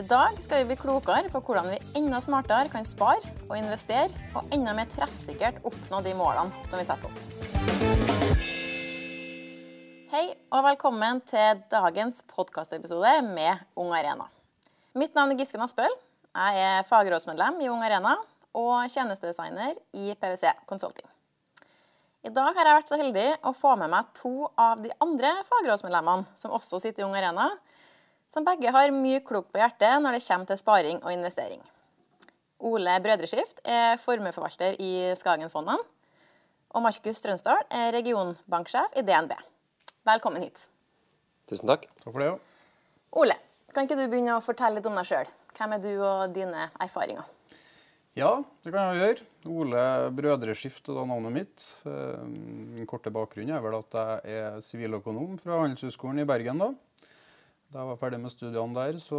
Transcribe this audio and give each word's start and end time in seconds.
I 0.00 0.02
dag 0.08 0.38
skal 0.40 0.62
vi 0.62 0.70
bli 0.70 0.76
klokere 0.80 1.28
på 1.28 1.42
hvordan 1.44 1.66
vi 1.68 1.78
enda 1.98 2.22
smartere 2.24 2.70
kan 2.72 2.86
spare 2.88 3.34
og 3.50 3.56
investere, 3.58 4.08
og 4.32 4.46
enda 4.54 4.72
mer 4.72 4.88
treffsikkert 4.88 5.58
oppnå 5.68 5.98
de 6.06 6.14
målene 6.16 6.68
som 6.70 6.80
vi 6.80 6.86
setter 6.88 7.10
oss. 7.10 7.18
Hei 10.08 10.22
og 10.48 10.64
velkommen 10.70 11.20
til 11.28 11.60
dagens 11.68 12.22
podkastepisode 12.32 13.12
med 13.26 13.60
Ung 13.76 13.92
Arena. 13.92 14.24
Mitt 14.96 15.12
navn 15.18 15.34
er 15.34 15.42
Gisken 15.42 15.66
Aspøl. 15.66 15.92
Jeg 16.32 16.64
er 16.64 16.88
fagrådsmedlem 16.88 17.60
i 17.60 17.68
Ung 17.68 17.84
Arena 17.84 18.14
og 18.56 18.88
tjenestedesigner 18.88 19.76
i 19.92 20.14
PwC 20.16 20.54
Consulting. 20.70 21.10
I 22.24 22.32
dag 22.32 22.56
har 22.56 22.70
jeg 22.70 22.78
vært 22.78 22.94
så 22.94 23.02
heldig 23.02 23.28
å 23.44 23.52
få 23.52 23.76
med 23.76 23.92
meg 23.92 24.08
to 24.16 24.48
av 24.56 24.80
de 24.80 24.96
andre 25.04 25.34
fagrådsmedlemmene 25.52 26.40
som 26.40 26.56
også 26.56 26.80
sitter 26.80 27.04
i 27.04 27.10
Ung 27.10 27.20
Arena, 27.20 27.50
som 28.30 28.46
begge 28.46 28.70
har 28.70 28.92
mye 28.94 29.20
klokt 29.26 29.50
på 29.52 29.58
hjertet 29.60 29.98
når 30.02 30.16
det 30.16 30.24
kommer 30.26 30.50
til 30.50 30.60
sparing 30.60 31.00
og 31.02 31.12
investering. 31.12 31.62
Ole 32.60 32.98
Brødreskift 33.02 33.62
er 33.64 33.96
formueforvalter 33.98 34.76
i 34.78 34.92
Skagenfondene, 35.18 35.80
og 36.70 36.84
Markus 36.84 37.18
Strønsdal 37.18 37.64
er 37.74 37.90
regionbanksjef 37.96 38.94
i 39.00 39.02
DNB. 39.02 39.32
Velkommen 40.06 40.44
hit. 40.44 40.60
Tusen 41.50 41.66
takk. 41.72 41.88
Takk 42.04 42.12
for 42.12 42.22
det, 42.22 42.28
ja. 42.30 42.36
Ole, 43.18 43.34
kan 43.74 43.88
ikke 43.88 43.98
du 43.98 44.06
begynne 44.06 44.36
å 44.36 44.44
fortelle 44.44 44.78
litt 44.78 44.86
om 44.86 44.94
deg 45.00 45.08
sjøl? 45.08 45.30
Hvem 45.56 45.74
er 45.74 45.82
du 45.82 45.90
og 45.98 46.36
dine 46.36 46.68
erfaringer? 46.80 47.26
Ja, 48.18 48.30
det 48.62 48.72
kan 48.74 48.90
jeg 48.90 49.00
gjøre. 49.00 49.26
Ole 49.50 49.82
Brødreskift 50.14 50.88
er 50.90 50.96
da 50.98 51.04
navnet 51.08 51.34
mitt. 51.34 51.66
Eh, 51.86 52.22
Min 52.26 52.86
korte 52.90 53.10
bakgrunn 53.14 53.50
er 53.54 53.62
vel 53.64 53.76
at 53.78 53.98
jeg 54.26 54.38
er 54.44 54.62
siviløkonom 54.66 55.38
fra 55.42 55.60
Handelshøyskolen 55.62 56.22
i 56.22 56.26
Bergen. 56.28 56.58
Da 56.62 56.70
Da 57.70 57.84
jeg 57.84 57.86
var 57.92 57.98
ferdig 58.00 58.18
med 58.18 58.32
studiene 58.34 58.74
der, 58.74 58.96
så 58.98 59.18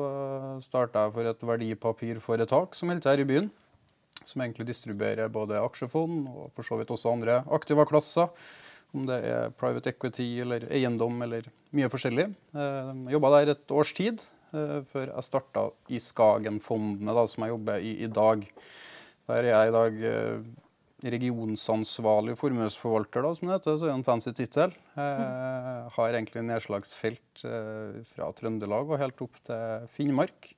starta 0.63 1.05
jeg 1.05 1.13
for 1.15 1.29
et 1.29 1.43
verdipapirforetak 1.47 2.75
som 2.75 2.91
holdt 2.91 3.07
her 3.07 3.21
i 3.23 3.27
byen. 3.27 3.47
Som 4.27 4.43
egentlig 4.43 4.67
distribuerer 4.67 5.31
både 5.31 5.61
aksjefond 5.63 6.27
og 6.27 6.49
for 6.57 6.67
så 6.67 6.75
vidt 6.81 6.91
også 6.91 7.13
andre 7.13 7.39
aktive 7.55 7.85
klasser. 7.87 8.27
Om 8.91 9.05
det 9.07 9.21
er 9.23 9.53
private 9.55 9.93
equity 9.93 10.27
eller 10.43 10.65
eiendom 10.67 11.23
eller 11.23 11.47
mye 11.71 11.87
forskjellig. 11.93 12.27
Eh, 12.51 12.91
Jeg 13.07 13.15
jobba 13.15 13.31
der 13.37 13.53
et 13.53 13.71
års 13.71 13.93
tid 13.95 14.25
eh, 14.51 14.81
før 14.91 15.13
jeg 15.13 15.23
starta 15.29 15.63
i 15.87 16.01
Skagenfondene, 16.03 17.15
da, 17.15 17.23
som 17.31 17.45
jeg 17.47 17.53
jobber 17.55 17.79
i 17.79 17.93
i 18.03 18.11
dag. 18.11 18.43
Der 19.31 19.47
er 19.47 19.47
jeg 19.47 19.71
i 19.71 19.75
dag 19.77 20.03
eh, 20.11 20.43
regionsansvarlig 21.01 22.35
formuesforvalter, 22.39 23.25
som 23.37 23.49
det 23.49 23.57
heter. 23.57 23.77
Så 23.77 23.87
er 23.87 23.91
det 23.91 23.97
en 23.97 24.05
fancy 24.07 24.31
tittel. 24.37 24.73
Eh, 24.93 25.89
har 25.95 26.15
egentlig 26.17 26.43
nedslagsfelt 26.45 27.43
eh, 27.47 28.01
fra 28.13 28.29
Trøndelag 28.37 28.91
og 28.91 29.01
helt 29.01 29.23
opp 29.25 29.39
til 29.47 29.87
Finnmark. 29.95 30.51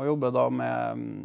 Og 0.00 0.08
jobber 0.08 0.32
da 0.32 0.46
med 0.54 1.02
mm, 1.02 1.24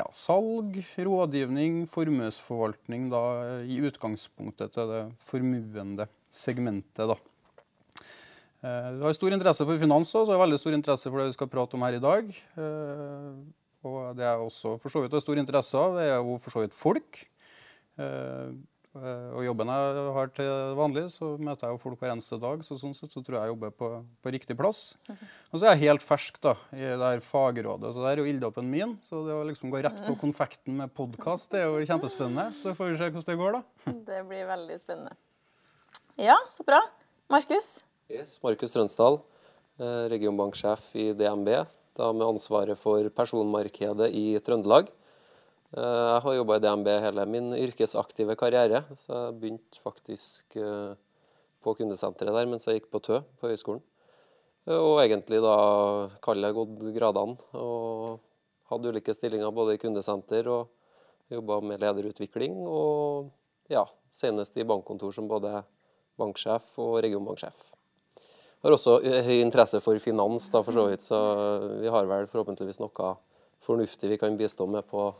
ja, 0.00 0.08
salg, 0.16 0.80
rådgivning, 0.98 1.84
formuesforvaltning 1.90 3.06
da, 3.12 3.22
i 3.62 3.78
utgangspunktet 3.86 4.74
til 4.74 4.90
det 4.90 5.04
formuende 5.22 6.08
segmentet. 6.28 7.14
da. 7.14 7.18
Eh, 8.58 8.98
har 9.04 9.14
stor 9.14 9.36
interesse 9.36 9.62
for 9.62 9.78
finans 9.78 10.10
og 10.18 10.34
veldig 10.34 10.58
stor 10.58 10.74
interesse 10.74 11.06
for 11.06 11.22
det 11.22 11.30
vi 11.30 11.38
skal 11.38 11.50
prate 11.52 11.78
om 11.78 11.86
her 11.86 12.00
i 12.00 12.02
dag. 12.02 12.34
Eh, 12.58 13.32
Og 13.86 14.16
det 14.18 14.24
jeg 14.26 14.42
også 14.42 14.72
for 14.82 14.90
så 14.90 15.00
vidt 15.04 15.12
har 15.14 15.22
stor 15.22 15.38
interesse 15.38 15.78
av, 15.78 15.98
er 16.02 16.16
jo 16.16 16.38
for 16.42 16.50
så 16.50 16.64
vidt 16.64 16.74
folk. 16.74 17.20
Eh, 17.98 18.50
eh, 18.98 19.28
Og 19.34 19.44
jobben 19.44 19.70
jeg 19.70 20.02
har 20.16 20.30
til 20.34 20.50
vanlig, 20.78 21.04
så 21.14 21.32
møter 21.38 21.66
jeg 21.68 21.76
jo 21.76 21.80
folk 21.82 22.00
hver 22.00 22.12
eneste 22.14 22.38
dag. 22.42 22.62
Så 22.66 22.78
sånn 22.80 22.94
sett 22.96 23.12
så 23.14 23.22
tror 23.22 23.36
jeg 23.38 23.46
jeg 23.48 23.52
jobber 23.54 23.74
på, 23.74 23.90
på 24.24 24.32
riktig 24.34 24.56
plass. 24.58 24.82
Og 25.52 25.58
så 25.60 25.66
er 25.68 25.74
jeg 25.76 25.88
helt 25.88 26.04
fersk 26.06 26.38
da, 26.44 26.54
i 26.74 26.84
det 26.84 26.98
her 27.12 27.22
fagrådet, 27.24 27.92
så 27.94 28.04
det 28.04 28.10
er 28.12 28.22
jo 28.22 28.28
ilddåpen 28.30 28.68
min. 28.70 28.96
Så 29.06 29.22
det 29.26 29.34
å 29.36 29.46
liksom 29.48 29.72
gå 29.74 29.82
rett 29.86 30.02
på 30.06 30.16
konfekten 30.24 30.78
med 30.82 30.94
podkast, 30.98 31.54
er 31.58 31.66
jo 31.68 31.82
kjempespennende. 31.88 32.50
Så 32.62 32.74
får 32.78 32.92
vi 32.94 33.00
se 33.02 33.10
hvordan 33.10 33.28
det 33.32 33.40
går, 33.42 33.58
da. 33.58 33.64
Det 34.12 34.22
blir 34.30 34.46
veldig 34.50 34.78
spennende. 34.82 35.16
Ja, 36.18 36.34
så 36.50 36.64
bra. 36.66 36.80
Markus? 37.30 37.76
Yes, 38.10 38.38
Markus 38.42 38.72
Strønsdal, 38.72 39.20
eh, 39.78 40.06
regionbanksjef 40.10 40.88
i 40.98 41.10
DNB, 41.14 41.52
da 41.98 42.08
med 42.14 42.24
ansvaret 42.26 42.78
for 42.80 43.04
personmarkedet 43.14 44.08
i 44.16 44.24
Trøndelag. 44.42 44.88
Eh, 45.76 45.82
Jeg 45.84 46.22
har 46.24 46.34
jobba 46.34 46.56
i 46.56 46.62
DNB 46.64 46.88
hele 47.04 47.24
min 47.28 47.52
yrkesaktive 47.52 48.36
karriere, 48.40 48.84
så 48.96 49.26
jeg 49.26 49.36
begynte 49.40 49.82
faktisk 49.84 50.56
eh, 50.56 50.94
på 51.60 51.74
kundesenteret 51.76 52.32
der 52.32 52.48
mens 52.48 52.64
jeg 52.64 52.80
gikk 52.80 52.90
på 52.94 53.02
TØ 53.04 53.20
på 53.36 53.50
høyskolen. 53.50 53.82
Eh, 54.64 54.78
Og 54.78 55.02
egentlig 55.04 55.42
da 55.44 56.08
kaller 56.24 56.48
jeg 56.48 56.56
gått 56.56 56.88
gradene 56.96 57.36
og 57.52 58.20
hadde 58.72 58.94
ulike 58.94 59.12
stillinger 59.12 59.52
både 59.52 59.76
i 59.76 59.82
kundesenter 59.82 60.48
og 60.48 60.72
jobba 61.28 61.60
med 61.60 61.84
lederutvikling. 61.84 62.64
Og 62.64 63.28
ja, 63.68 63.84
senest 64.10 64.56
i 64.56 64.64
bankkontor 64.64 65.12
som 65.12 65.28
både 65.28 65.62
banksjef 66.16 66.78
og 66.80 67.02
regionbanksjef. 67.04 67.74
Har 68.64 68.72
også 68.74 68.98
høy 69.04 69.36
interesse 69.38 69.78
for 69.84 70.00
finans, 70.02 70.48
da, 70.50 70.64
for 70.64 70.74
så 70.74 70.88
vidt, 70.88 71.04
så 71.04 71.18
vi 71.78 71.92
har 71.92 72.08
vel 72.08 72.26
forhåpentligvis 72.26 72.80
noe 72.80 73.12
fornuftig 73.62 74.08
vi 74.10 74.18
kan 74.18 74.34
bistå 74.34 74.66
med 74.66 74.88
på 74.88 75.12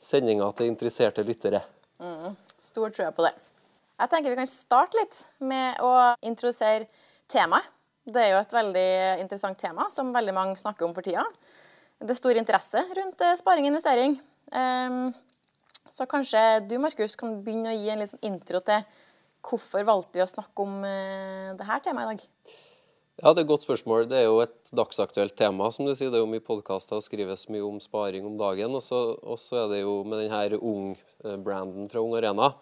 sendinga 0.00 0.50
til 0.56 0.70
interesserte 0.70 1.24
lyttere. 1.26 1.62
Stor 2.60 2.92
trua 2.94 3.10
på 3.14 3.26
det. 3.26 3.34
Jeg 3.94 4.10
tenker 4.10 4.32
vi 4.32 4.38
kan 4.40 4.50
starte 4.50 4.98
litt 4.98 5.20
med 5.46 5.80
å 5.84 5.92
introdusere 6.26 6.88
temaet. 7.30 7.70
Det 8.04 8.20
er 8.20 8.34
jo 8.34 8.40
et 8.42 8.52
veldig 8.52 8.88
interessant 9.22 9.56
tema 9.56 9.86
som 9.94 10.10
veldig 10.12 10.34
mange 10.36 10.60
snakker 10.60 10.84
om 10.84 10.92
for 10.92 11.06
tida. 11.06 11.22
Det 11.96 12.12
er 12.12 12.18
stor 12.18 12.36
interesse 12.36 12.82
rundt 12.98 13.22
eh, 13.24 13.36
sparing 13.40 13.64
og 13.64 13.70
investering. 13.70 14.18
Ehm, 14.52 15.06
så 15.88 16.04
kanskje 16.10 16.42
du, 16.68 16.74
Markus, 16.82 17.14
kan 17.16 17.38
begynne 17.46 17.72
å 17.72 17.78
gi 17.78 17.88
en 17.94 18.02
liten 18.02 18.20
intro 18.28 18.60
til 18.66 18.84
hvorfor 19.44 19.86
valgte 19.88 20.18
vi 20.18 20.24
å 20.24 20.28
snakke 20.28 20.66
om 20.66 20.82
dette 20.84 21.64
det 21.64 21.80
temaet 21.86 22.04
i 22.04 22.12
dag? 22.12 22.26
Ja, 23.22 23.30
det 23.30 23.44
er 23.44 23.44
et 23.44 23.50
godt 23.52 23.62
spørsmål. 23.64 24.08
Det 24.10 24.18
er 24.18 24.24
jo 24.26 24.40
et 24.42 24.70
dagsaktuelt 24.74 25.36
tema. 25.38 25.68
som 25.70 25.86
du 25.86 25.94
sier. 25.94 26.10
Det 26.10 26.18
er 26.18 26.24
jo 26.24 26.30
mye 26.32 26.42
podkaster 26.42 26.98
og 26.98 27.04
skrives 27.06 27.46
mye 27.48 27.62
om 27.62 27.78
sparing 27.80 28.26
om 28.26 28.36
dagen. 28.38 28.74
Og 28.74 28.82
så 29.38 29.60
er 29.60 29.68
det 29.70 29.82
jo 29.82 30.00
med 30.02 30.24
denne 30.24 30.58
Ung-branden 30.58 31.88
fra 31.92 32.02
Ung 32.02 32.16
Arena, 32.18 32.54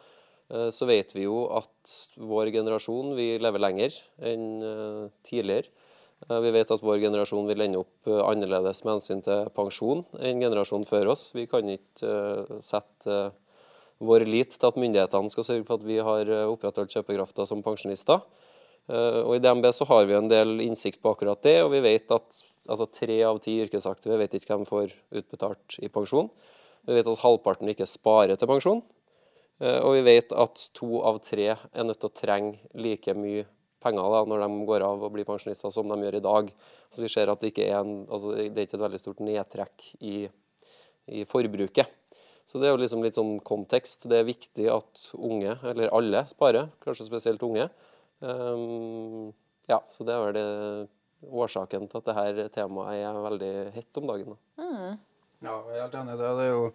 eh, 0.50 0.68
så 0.70 0.86
vet 0.86 1.14
vi 1.16 1.24
jo 1.24 1.46
at 1.56 1.94
vår 2.18 2.52
generasjon 2.52 3.14
vi 3.16 3.38
lever 3.40 3.58
lenger 3.64 3.96
enn 4.20 4.44
eh, 4.62 5.08
tidligere. 5.24 5.72
Eh, 6.28 6.40
Vi 6.44 6.50
vet 6.52 6.70
at 6.70 6.82
vår 6.84 7.00
generasjon 7.00 7.48
vil 7.48 7.60
ende 7.64 7.78
opp 7.80 8.06
eh, 8.12 8.20
annerledes 8.20 8.84
med 8.84 8.98
hensyn 9.00 9.22
til 9.24 9.48
pensjon 9.56 10.04
enn 10.20 10.40
generasjonen 10.40 10.84
før 10.86 11.14
oss. 11.16 11.32
Vi 11.32 11.46
kan 11.46 11.64
ikke 11.64 12.04
eh, 12.04 12.60
sette 12.60 13.08
eh, 13.08 13.32
vår 14.04 14.26
lit 14.28 14.50
til 14.52 14.68
at 14.68 14.76
myndighetene 14.76 15.30
skal 15.32 15.44
sørge 15.48 15.64
for 15.64 15.80
at 15.80 15.86
vi 15.88 15.96
har 15.96 16.28
eh, 16.28 16.44
opprettholdt 16.52 16.92
kjøpekrafta 16.92 17.46
som 17.48 17.62
pensjonister. 17.64 18.20
Eh, 18.90 19.20
Og 19.22 19.36
I 19.36 19.42
DNB 19.42 19.68
så 19.72 19.86
har 19.86 20.06
vi 20.06 20.16
en 20.18 20.28
del 20.30 20.60
innsikt 20.64 21.02
på 21.02 21.12
akkurat 21.14 21.42
det, 21.42 21.62
og 21.62 21.70
vi 21.74 21.82
vet 21.84 22.10
at 22.10 22.42
altså, 22.68 22.88
tre 22.90 23.22
av 23.26 23.38
ti 23.44 23.60
yrkesaktive 23.64 24.18
vet 24.18 24.34
ikke 24.34 24.54
hvem 24.54 24.66
får 24.68 24.94
utbetalt 25.22 25.78
i 25.82 25.88
pensjon. 25.92 26.30
Vi 26.86 26.96
vet 26.96 27.06
at 27.06 27.22
halvparten 27.22 27.70
ikke 27.70 27.86
sparer 27.86 28.36
til 28.36 28.50
pensjon. 28.50 28.82
Eh, 29.60 29.78
Og 29.80 29.94
vi 29.98 30.02
vet 30.02 30.32
at 30.32 30.68
to 30.74 31.02
av 31.06 31.20
tre 31.22 31.52
er 31.54 31.84
nødt 31.86 32.00
til 32.00 32.10
å 32.10 32.16
trenge 32.22 32.58
like 32.74 33.14
mye 33.14 33.46
penger 33.82 34.14
da, 34.14 34.24
når 34.26 34.44
de 34.44 34.66
går 34.66 34.84
av 34.86 35.02
og 35.02 35.12
blir 35.14 35.26
pensjonister, 35.26 35.70
som 35.74 35.88
de 35.88 35.96
gjør 36.02 36.20
i 36.20 36.26
dag. 36.26 36.52
Så 36.90 37.02
vi 37.02 37.08
ser 37.10 37.30
at 37.30 37.40
det 37.40 37.50
ikke 37.52 37.66
er, 37.66 37.80
en, 37.80 38.06
altså, 38.06 38.34
det 38.36 38.54
er 38.54 38.66
ikke 38.66 38.78
et 38.78 38.86
veldig 38.86 39.00
stort 39.02 39.22
nedtrekk 39.26 39.88
i, 40.00 40.28
i 41.10 41.24
forbruket. 41.26 41.90
Så 42.46 42.58
det 42.58 42.68
er 42.68 42.74
jo 42.74 42.82
liksom 42.82 43.02
litt 43.02 43.16
sånn 43.16 43.38
kontekst. 43.42 44.06
Det 44.10 44.18
er 44.18 44.28
viktig 44.28 44.68
at 44.70 45.06
unge, 45.14 45.56
eller 45.70 45.90
alle, 45.94 46.24
sparer. 46.30 46.70
Kanskje 46.82 47.06
spesielt 47.08 47.42
unge. 47.46 47.68
Ehm, 48.22 49.32
ja, 49.70 49.80
så 49.88 50.06
det 50.06 50.14
er 50.14 50.26
vel 50.26 50.36
det, 50.36 50.44
årsaken 51.22 51.88
til 51.90 52.02
at 52.02 52.10
dette 52.10 52.48
temaet 52.56 53.02
er 53.02 53.24
veldig 53.26 53.54
hett 53.76 54.00
om 54.00 54.08
dagen. 54.10 54.34
Da. 54.34 54.62
Ja, 55.42 55.56
jeg 55.70 55.76
er 55.76 55.84
helt 55.84 55.98
enig 56.00 56.14
i 56.14 56.22
det. 56.22 56.32
Det 56.38 56.46
er 56.46 56.54
jo 56.54 56.70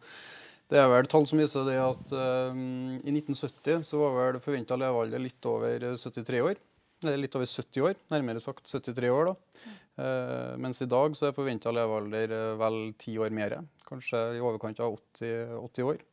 det 0.68 0.80
er 0.81 0.89
vel 0.92 1.07
tall 1.07 1.24
som 1.30 1.39
viser 1.39 1.63
det 1.63 1.77
at 1.80 2.10
um, 2.12 2.98
i 3.00 3.12
1970 3.13 3.86
så 3.88 4.00
var 4.01 4.16
vel 4.18 4.39
forventa 4.44 4.75
levealder 4.75 5.21
litt 5.24 5.48
over 5.48 5.86
73 5.95 6.42
år. 6.44 6.60
Eller 7.06 7.21
litt 7.21 7.36
over 7.38 7.48
70 7.48 7.86
år, 7.86 7.94
nærmere 8.12 8.42
sagt 8.44 8.66
73 8.68 9.12
år. 9.13 9.30
da. 9.30 9.62
Uh, 9.98 10.54
mens 10.60 10.81
i 10.83 10.89
dag 10.89 11.16
så 11.16 11.30
er 11.30 11.38
forventa 11.38 11.71
levealder 11.74 12.33
eh, 12.36 12.56
vel 12.60 12.80
ti 13.00 13.16
år 13.21 13.31
mer. 13.33 13.56
Kanskje 13.88 14.19
i 14.36 14.44
overkant 14.44 14.81
av 14.83 14.98
80, 14.98 15.56
80 15.62 15.88
år. 15.94 16.04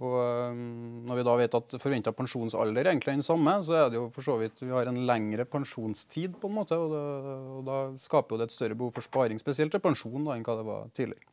Og 0.00 0.14
eh, 0.20 0.60
når 1.08 1.18
vi 1.18 1.24
da 1.26 1.34
vet 1.40 1.56
at 1.58 1.74
forventa 1.82 2.12
pensjonsalder 2.16 2.82
er 2.82 2.92
egentlig 2.92 3.16
den 3.18 3.26
samme, 3.26 3.58
så 3.66 3.76
er 3.78 3.90
det 3.92 3.98
jo 4.00 4.06
for 4.14 4.26
så 4.26 4.36
vidt 4.40 4.62
vi 4.62 4.72
har 4.72 4.88
en 4.88 5.02
lengre 5.08 5.46
pensjonstid, 5.48 6.38
på 6.40 6.50
en 6.50 6.56
måte. 6.60 6.78
Og, 6.78 6.94
det, 6.94 7.34
og 7.56 7.66
da 7.68 7.80
skaper 8.00 8.36
jo 8.36 8.40
det 8.40 8.50
et 8.50 8.56
større 8.56 8.78
behov 8.78 8.94
for 8.96 9.06
sparing, 9.06 9.40
spesielt 9.42 9.74
til 9.74 9.84
pensjon, 9.84 10.22
da, 10.24 10.36
enn 10.36 10.46
hva 10.46 10.56
det 10.60 10.68
var 10.68 10.88
tidligere. 10.96 11.26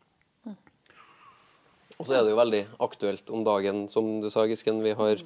Og 1.97 2.05
så 2.05 2.13
er 2.13 2.25
det 2.25 2.33
jo 2.33 2.37
veldig 2.37 2.63
aktuelt 2.85 3.31
om 3.33 3.45
dagen, 3.47 3.87
som 3.89 4.19
du 4.21 4.29
sa, 4.29 4.43
Gisken. 4.45 4.83
Vi 4.85 4.93
har 4.99 5.23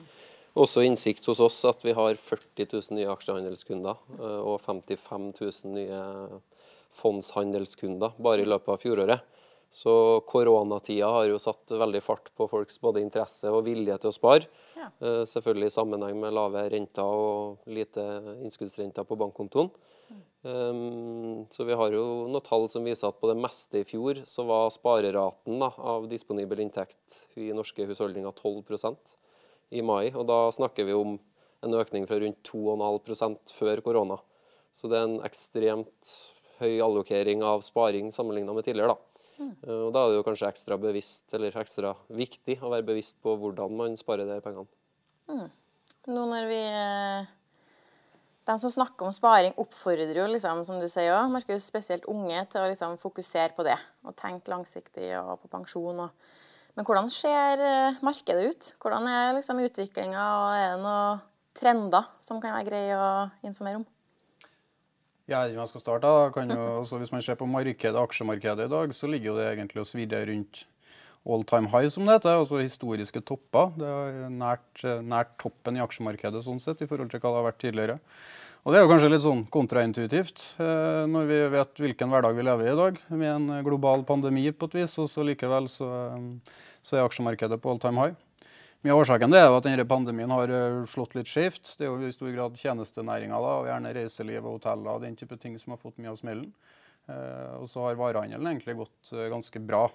også 0.53 0.83
innsikt 0.85 1.25
hos 1.27 1.41
oss 1.43 1.59
at 1.67 1.83
vi 1.83 1.95
har 1.95 2.15
40 2.19 2.67
000 2.67 2.97
nye 2.97 3.11
aksjehandelskunder 3.11 3.99
eh, 4.19 4.39
og 4.39 4.61
55 4.63 5.31
000 5.39 5.75
nye 5.75 6.01
fondshandelskunder 6.95 8.17
bare 8.19 8.43
i 8.43 8.49
løpet 8.49 8.73
av 8.73 8.81
fjoråret. 8.81 9.27
Så 9.71 9.93
koronatida 10.27 11.07
har 11.07 11.29
jo 11.31 11.39
satt 11.39 11.71
veldig 11.79 12.01
fart 12.03 12.27
på 12.35 12.47
folks 12.51 12.75
både 12.83 12.99
interesse 12.99 13.47
og 13.47 13.63
vilje 13.69 13.95
til 14.03 14.11
å 14.11 14.15
spare. 14.15 14.49
Ja. 14.75 14.89
Eh, 14.99 15.21
selvfølgelig 15.29 15.69
i 15.69 15.75
sammenheng 15.77 16.19
med 16.19 16.35
lave 16.35 16.65
renter 16.73 17.07
og 17.07 17.71
lite 17.71 18.03
innskuddsrenter 18.41 19.07
på 19.07 19.17
bankkontoen. 19.21 19.71
Um, 20.43 21.45
så 21.53 21.63
vi 21.63 21.75
har 21.77 21.93
jo 21.93 22.03
noen 22.25 22.43
tall 22.43 22.65
som 22.71 22.83
viser 22.83 23.11
at 23.11 23.19
på 23.21 23.29
det 23.29 23.37
meste 23.37 23.83
i 23.83 23.85
fjor 23.87 24.23
så 24.25 24.43
var 24.49 24.71
spareraten 24.73 25.61
da, 25.61 25.69
av 25.77 26.07
disponibel 26.09 26.63
inntekt 26.63 27.27
i 27.37 27.51
norske 27.53 27.85
husholdninger 27.85 28.33
12% 28.41 29.13
i 29.77 29.85
mai. 29.85 30.09
Og 30.11 30.25
da 30.27 30.41
snakker 30.51 30.89
vi 30.89 30.97
om 30.97 31.15
en 31.61 31.77
økning 31.77 32.09
fra 32.09 32.17
rundt 32.19 32.41
2,5% 32.49 33.53
før 33.53 33.83
korona. 33.85 34.17
Så 34.73 34.89
det 34.89 34.97
er 34.97 35.07
en 35.07 35.21
ekstremt 35.27 36.11
høy 36.61 36.81
allokering 36.83 37.45
av 37.45 37.63
sparing 37.65 38.11
sammenlignet 38.13 38.57
med 38.57 38.65
tidligere. 38.65 38.97
da. 38.97 39.10
Uh, 39.65 39.87
og 39.87 39.89
Da 39.95 40.03
er 40.03 40.11
det 40.11 40.19
jo 40.19 40.27
kanskje 40.27 40.49
ekstra 40.51 40.77
bevisst, 40.81 41.27
eller 41.37 41.57
ekstra 41.61 41.95
viktig 42.13 42.59
å 42.61 42.71
være 42.71 42.87
bevisst 42.87 43.17
på 43.23 43.35
hvordan 43.39 43.73
man 43.77 43.97
sparer 43.99 44.29
de 44.29 44.39
pengene. 44.43 44.69
pengene. 45.27 45.51
Nå 46.09 46.25
når 46.25 46.47
vi 46.49 46.61
eh, 46.65 47.29
De 48.47 48.55
som 48.59 48.73
snakker 48.73 49.05
om 49.05 49.13
sparing, 49.13 49.53
oppfordrer 49.61 50.17
jo, 50.17 50.27
liksom, 50.33 50.63
som 50.65 50.79
du 50.81 50.87
sier 50.89 51.13
òg, 51.13 51.29
Markus, 51.33 51.67
spesielt 51.69 52.07
unge, 52.09 52.39
til 52.49 52.63
å 52.63 52.69
liksom 52.71 52.97
fokusere 53.01 53.53
på 53.57 53.65
det. 53.67 53.77
Og 54.07 54.17
tenke 54.17 54.49
langsiktig 54.51 55.11
og 55.19 55.35
på 55.43 55.51
pensjon. 55.51 56.01
Og... 56.07 56.31
Men 56.75 56.87
hvordan 56.87 57.11
ser 57.13 57.61
eh, 57.61 58.01
markedet 58.01 58.49
ut? 58.49 58.71
Hvordan 58.81 59.07
er 59.11 59.35
liksom 59.37 59.61
utviklinga, 59.61 60.25
og 60.41 60.47
er 60.57 60.67
det 60.73 60.83
noen 60.87 61.21
trender 61.57 62.09
som 62.23 62.41
kan 62.41 62.55
være 62.57 62.69
greie 62.71 62.97
å 62.97 63.11
informere 63.45 63.83
om? 63.83 63.87
Jeg 65.29 65.37
vet 65.37 65.51
ikke 65.51 65.59
om 65.59 65.63
jeg 65.63 65.71
skal 65.71 65.83
starte. 65.85 66.11
jo, 66.51 66.67
altså, 66.79 66.97
hvis 66.97 67.11
man 67.13 67.21
ser 67.21 67.39
på 67.39 67.47
markedet, 67.47 67.95
aksjemarkedet 67.95 68.65
i 68.65 68.71
dag, 68.71 68.93
så 68.93 69.07
ligger 69.07 69.31
jo 69.31 69.37
det 69.37 69.47
egentlig 69.51 69.83
og 69.83 69.87
svirrer 69.87 70.27
rundt 70.27 70.65
all 71.25 71.43
time 71.43 71.69
high, 71.69 71.87
som 71.89 72.05
det 72.05 72.17
heter. 72.17 72.39
Altså 72.41 72.61
historiske 72.61 73.21
topper. 73.21 73.71
Det 73.77 73.87
er 73.87 74.29
nært, 74.33 74.85
nært 75.05 75.35
toppen 75.41 75.77
i 75.77 75.83
aksjemarkedet 75.83 76.43
sånn 76.45 76.61
sett, 76.61 76.81
i 76.81 76.89
forhold 76.89 77.11
til 77.11 77.21
hva 77.21 77.29
det 77.29 77.41
har 77.41 77.49
vært 77.51 77.61
tidligere. 77.61 77.99
Og 78.61 78.73
Det 78.73 78.77
er 78.77 78.83
jo 78.83 78.89
kanskje 78.91 79.09
litt 79.09 79.23
sånn 79.23 79.39
kontraintuitivt 79.49 80.43
eh, 80.61 81.05
når 81.09 81.29
vi 81.29 81.37
vet 81.49 81.79
hvilken 81.81 82.11
hverdag 82.13 82.35
vi 82.37 82.43
lever 82.45 82.67
i 82.67 82.73
i 82.75 82.77
dag, 82.77 82.99
med 83.09 83.31
en 83.31 83.63
global 83.65 84.03
pandemi 84.05 84.43
på 84.53 84.69
et 84.69 84.83
vis, 84.83 84.93
og 85.01 85.09
så 85.09 85.25
likevel 85.25 85.65
så, 85.71 85.87
eh, 86.11 86.59
så 86.85 86.99
er 86.99 87.07
aksjemarkedet 87.07 87.57
på 87.61 87.71
all 87.73 87.81
time 87.81 87.97
high. 87.97 88.13
Mye 88.81 88.95
av 88.95 89.03
årsaken 89.03 89.35
er 89.37 89.45
at 89.45 89.65
denne 89.67 89.83
pandemien 89.85 90.31
har 90.33 90.49
eh, 90.49 90.75
slått 90.89 91.13
litt 91.13 91.29
skjevt. 91.29 91.75
Det 91.77 91.85
er 91.85 91.91
jo 91.91 92.07
i 92.07 92.15
stor 92.15 92.31
grad 92.33 92.55
tjenestenæringa 92.57 93.37
og 93.37 93.67
gjerne 93.69 93.91
reiseliv 93.93 94.39
og 94.41 94.55
hoteller 94.55 94.95
og 94.95 95.03
den 95.03 95.17
type 95.19 95.37
ting 95.37 95.53
som 95.61 95.75
har 95.75 95.81
fått 95.83 95.99
mye 96.01 96.09
av 96.09 96.17
smellen. 96.17 96.47
Eh, 97.05 97.51
og 97.59 97.67
så 97.69 97.83
har 97.85 97.99
varehandelen 97.99 98.49
egentlig 98.49 98.79
gått 98.79 99.11
eh, 99.13 99.27
ganske 99.29 99.61
bra. 99.61 99.85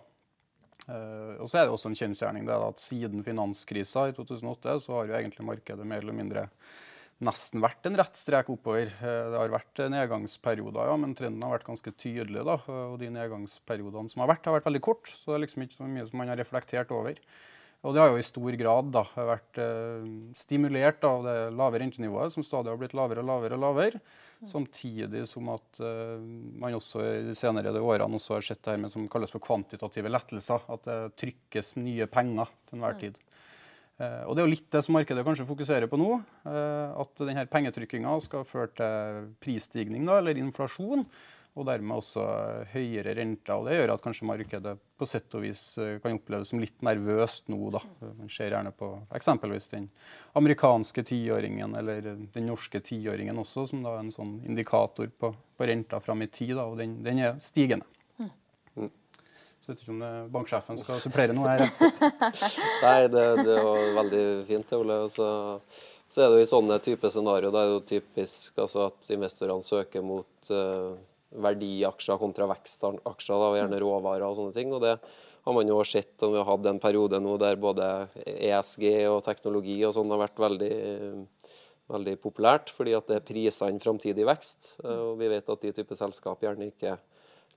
Og 0.87 1.49
så 1.51 1.59
er 1.59 1.65
det 1.65 1.73
også 1.73 1.89
en 1.89 1.97
kjensgjerning 1.99 2.45
at 2.53 2.79
siden 2.79 3.25
finanskrisa 3.27 4.05
i 4.07 4.13
2008 4.15 4.75
så 4.85 4.93
har 4.95 5.09
jo 5.09 5.17
egentlig 5.19 5.47
markedet 5.49 5.87
mer 5.89 6.05
eller 6.05 6.15
mindre 6.15 6.45
nesten 7.27 7.65
vært 7.65 7.89
en 7.89 7.97
rett 7.99 8.21
strek 8.21 8.53
oppover. 8.53 8.93
Det 9.01 9.41
har 9.41 9.51
vært 9.51 9.83
nedgangsperioder, 9.91 10.93
ja, 10.93 10.95
men 11.01 11.17
trenden 11.19 11.43
har 11.43 11.57
vært 11.57 11.67
ganske 11.73 11.91
tydelig. 11.91 12.45
da, 12.47 12.61
Og 12.93 13.01
de 13.03 13.11
nedgangsperiodene 13.17 14.13
som 14.13 14.23
har 14.23 14.31
vært, 14.31 14.47
har 14.47 14.61
vært 14.61 14.69
veldig 14.69 14.85
kort, 14.85 15.11
så 15.11 15.33
det 15.33 15.41
er 15.41 15.45
liksom 15.49 15.67
ikke 15.67 15.79
så 15.81 15.91
mye 15.91 16.07
som 16.07 16.23
man 16.23 16.31
har 16.31 16.39
reflektert 16.45 16.95
over. 16.95 17.19
Og 17.87 17.95
det 17.95 18.03
har 18.03 18.11
jo 18.11 18.19
i 18.19 18.27
stor 18.27 18.57
grad 18.59 18.89
da, 18.95 19.05
vært 19.15 19.59
eh, 19.63 20.07
stimulert 20.35 21.05
av 21.07 21.23
det 21.27 21.37
lave 21.55 21.79
rentenivået, 21.79 22.35
som 22.35 22.43
stadig 22.47 22.73
har 22.73 22.81
blitt 22.81 22.97
lavere 22.99 23.23
og 23.23 23.29
lavere. 23.31 23.59
og 23.59 23.63
lavere, 23.63 24.01
Samtidig 24.45 25.23
som 25.31 25.49
at 25.55 25.79
eh, 25.81 26.19
man 26.61 26.75
også 26.77 27.05
i 27.07 27.23
de 27.29 27.37
senere 27.39 27.73
årene 27.79 28.19
også 28.19 28.37
har 28.37 28.45
sett 28.45 28.61
det 28.65 28.75
her 28.75 28.83
med 28.83 28.93
som 28.93 29.07
kalles 29.13 29.33
for 29.33 29.41
kvantitative 29.45 30.11
lettelser. 30.13 30.67
At 30.73 30.85
det 30.89 30.99
trykkes 31.23 31.77
nye 31.79 32.09
penger 32.11 32.51
til 32.67 32.77
enhver 32.81 32.99
tid. 33.01 33.17
Eh, 33.97 34.23
og 34.27 34.35
Det 34.35 34.43
er 34.43 34.49
jo 34.49 34.53
litt 34.53 34.69
det 34.75 34.83
som 34.85 34.99
markedet 34.99 35.25
kanskje 35.25 35.49
fokuserer 35.49 35.89
på 35.89 36.01
nå. 36.01 36.11
eh, 36.51 37.01
At 37.01 37.23
denne 37.23 37.47
pengetrykkinga 37.49 38.19
skal 38.27 38.45
føre 38.45 38.75
til 38.77 39.31
prisstigning 39.41 40.05
da, 40.09 40.19
eller 40.21 40.37
inflasjon. 40.43 41.07
Og 41.57 41.65
dermed 41.65 41.97
også 41.97 42.23
høyere 42.75 43.15
renter. 43.17 43.55
og 43.55 43.65
Det 43.65 43.79
gjør 43.79 43.95
at 43.95 44.03
kanskje 44.05 44.29
markedet 44.29 44.75
på 45.01 45.09
sett 45.09 45.33
og 45.39 45.45
vis 45.47 45.63
eh, 45.81 45.97
kan 46.05 46.19
oppleves 46.19 46.53
som 46.53 46.61
litt 46.61 46.85
nervøst 46.85 47.49
nå. 47.53 47.59
da. 47.73 47.81
Man 48.05 48.29
ser 48.33 48.53
gjerne 48.53 48.75
på 48.77 48.91
eksempelvis 49.17 49.71
den 49.73 49.89
amerikanske 50.37 51.05
tiåringen 51.09 51.73
eller 51.81 52.13
den 52.13 52.49
norske 52.51 52.83
tiåringen 52.85 53.41
også, 53.41 53.67
som 53.73 53.85
da 53.87 53.97
er 53.97 54.05
en 54.05 54.13
sånn 54.13 54.39
indikator 54.45 55.09
på, 55.09 55.33
på 55.57 55.71
renta 55.73 56.01
fram 56.05 56.27
i 56.27 56.29
tid. 56.29 56.59
da, 56.59 56.69
Og 56.69 56.77
den, 56.83 56.99
den 57.07 57.25
er 57.25 57.41
stigende. 57.41 57.89
Så 59.67 59.73
jeg 59.73 59.81
vet 59.81 59.83
ikke 59.83 59.95
om 59.97 60.31
banksjefen 60.31 60.77
skal 60.79 61.01
supplere 61.03 61.35
noe 61.35 61.51
her. 61.51 61.65
Nei, 62.85 63.09
det, 63.11 63.25
det 63.41 63.57
var 63.65 63.81
veldig 63.97 64.25
fint, 64.47 64.75
Ole. 64.77 64.99
Så, 65.11 65.27
så 66.07 66.23
er 66.23 66.31
det 66.31 66.39
jo 66.39 66.45
i 66.45 66.51
sånne 66.53 66.77
type 66.85 67.11
scenario, 67.11 67.51
da 67.51 67.65
er 67.65 67.73
det 67.73 67.75
jo 67.75 67.85
typisk 67.89 68.61
altså, 68.63 68.85
at 68.93 69.11
investorene 69.17 69.65
søker 69.67 70.05
mot 70.07 70.53
eh, 70.55 70.93
verdiaksjer 71.43 72.19
kontra 72.21 72.49
vekstaksjer, 72.51 73.39
da, 73.41 73.55
gjerne 73.61 73.81
råvarer 73.83 74.27
og 74.29 74.37
sånne 74.41 74.57
ting. 74.57 74.73
og 74.73 74.85
det 74.85 74.99
har 75.47 75.55
man 75.55 75.69
jo 75.71 75.79
sett, 75.87 76.17
og 76.27 76.33
vi 76.35 76.41
har 76.41 76.49
hatt 76.49 76.67
en 76.67 76.81
periode 76.83 77.21
nå 77.23 77.37
der 77.39 77.59
både 77.63 77.87
ESG 78.27 78.87
og 79.07 79.21
teknologi 79.23 79.77
og 79.87 79.93
sånn 79.95 80.11
har 80.11 80.25
vært 80.25 80.41
veldig, 80.43 80.71
veldig 81.93 82.15
populært, 82.19 82.73
fordi 82.75 82.97
at 82.99 83.07
det 83.13 83.21
priser 83.29 83.71
inn 83.71 83.79
framtidig 83.83 84.27
vekst. 84.27 84.73
Eh, 84.83 85.03
Og 85.07 85.21
vi 85.21 85.29
vet 85.31 85.47
at 85.49 85.63
de 85.63 85.71
typer 85.77 85.95
selskap 85.95 86.43
gjerne 86.43 86.67
ikke 86.73 86.97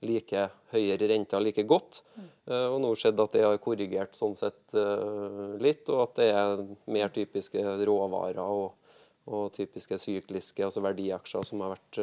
liker 0.06 0.52
høyere 0.72 1.08
renter 1.10 1.42
like 1.42 1.64
godt. 1.66 2.02
Eh, 2.46 2.68
Og 2.70 2.78
nå 2.80 2.94
skjedde 2.94 3.26
at 3.26 3.32
det 3.34 3.42
har 3.42 3.58
korrigert 3.58 4.14
sånn 4.14 4.38
sett 4.38 4.70
eh, 4.78 5.58
litt, 5.58 5.82
og 5.90 6.04
at 6.06 6.14
det 6.22 6.30
er 6.30 6.62
mer 6.86 7.10
typiske 7.10 7.58
råvarer 7.58 8.38
og, 8.38 8.78
og 9.26 9.50
typiske 9.52 9.98
sykliske, 9.98 10.62
altså 10.62 10.80
verdiaksjer, 10.86 11.42
som 11.44 11.66
har 11.66 11.74
vært 11.74 11.98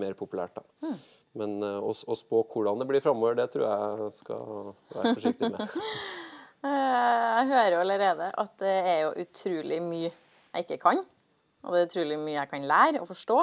mer 0.00 0.14
populært. 0.18 0.56
da. 0.58 0.92
Men 1.36 1.56
eh, 1.62 1.80
å, 1.84 1.92
å 1.92 2.16
spå 2.16 2.42
hvordan 2.52 2.80
det 2.80 2.86
blir 2.88 3.04
framover, 3.04 3.36
det 3.38 3.50
tror 3.52 3.66
jeg 3.66 4.12
skal 4.20 4.70
være 4.94 5.16
forsiktig 5.18 5.52
med. 5.56 5.76
Eh, 6.66 6.70
Jeg 7.36 7.46
hører 7.52 7.74
jo 7.76 7.80
allerede 7.82 8.26
at 8.40 8.54
det 8.58 8.70
er 8.90 8.96
jo 9.04 9.10
utrolig 9.22 9.76
mye 9.84 10.08
jeg 10.08 10.64
ikke 10.64 10.78
kan. 10.82 10.98
Og 11.62 11.74
det 11.74 11.82
er 11.82 11.86
utrolig 11.90 12.16
mye 12.18 12.38
jeg 12.40 12.50
kan 12.50 12.64
lære 12.66 13.02
og 13.02 13.06
forstå. 13.10 13.36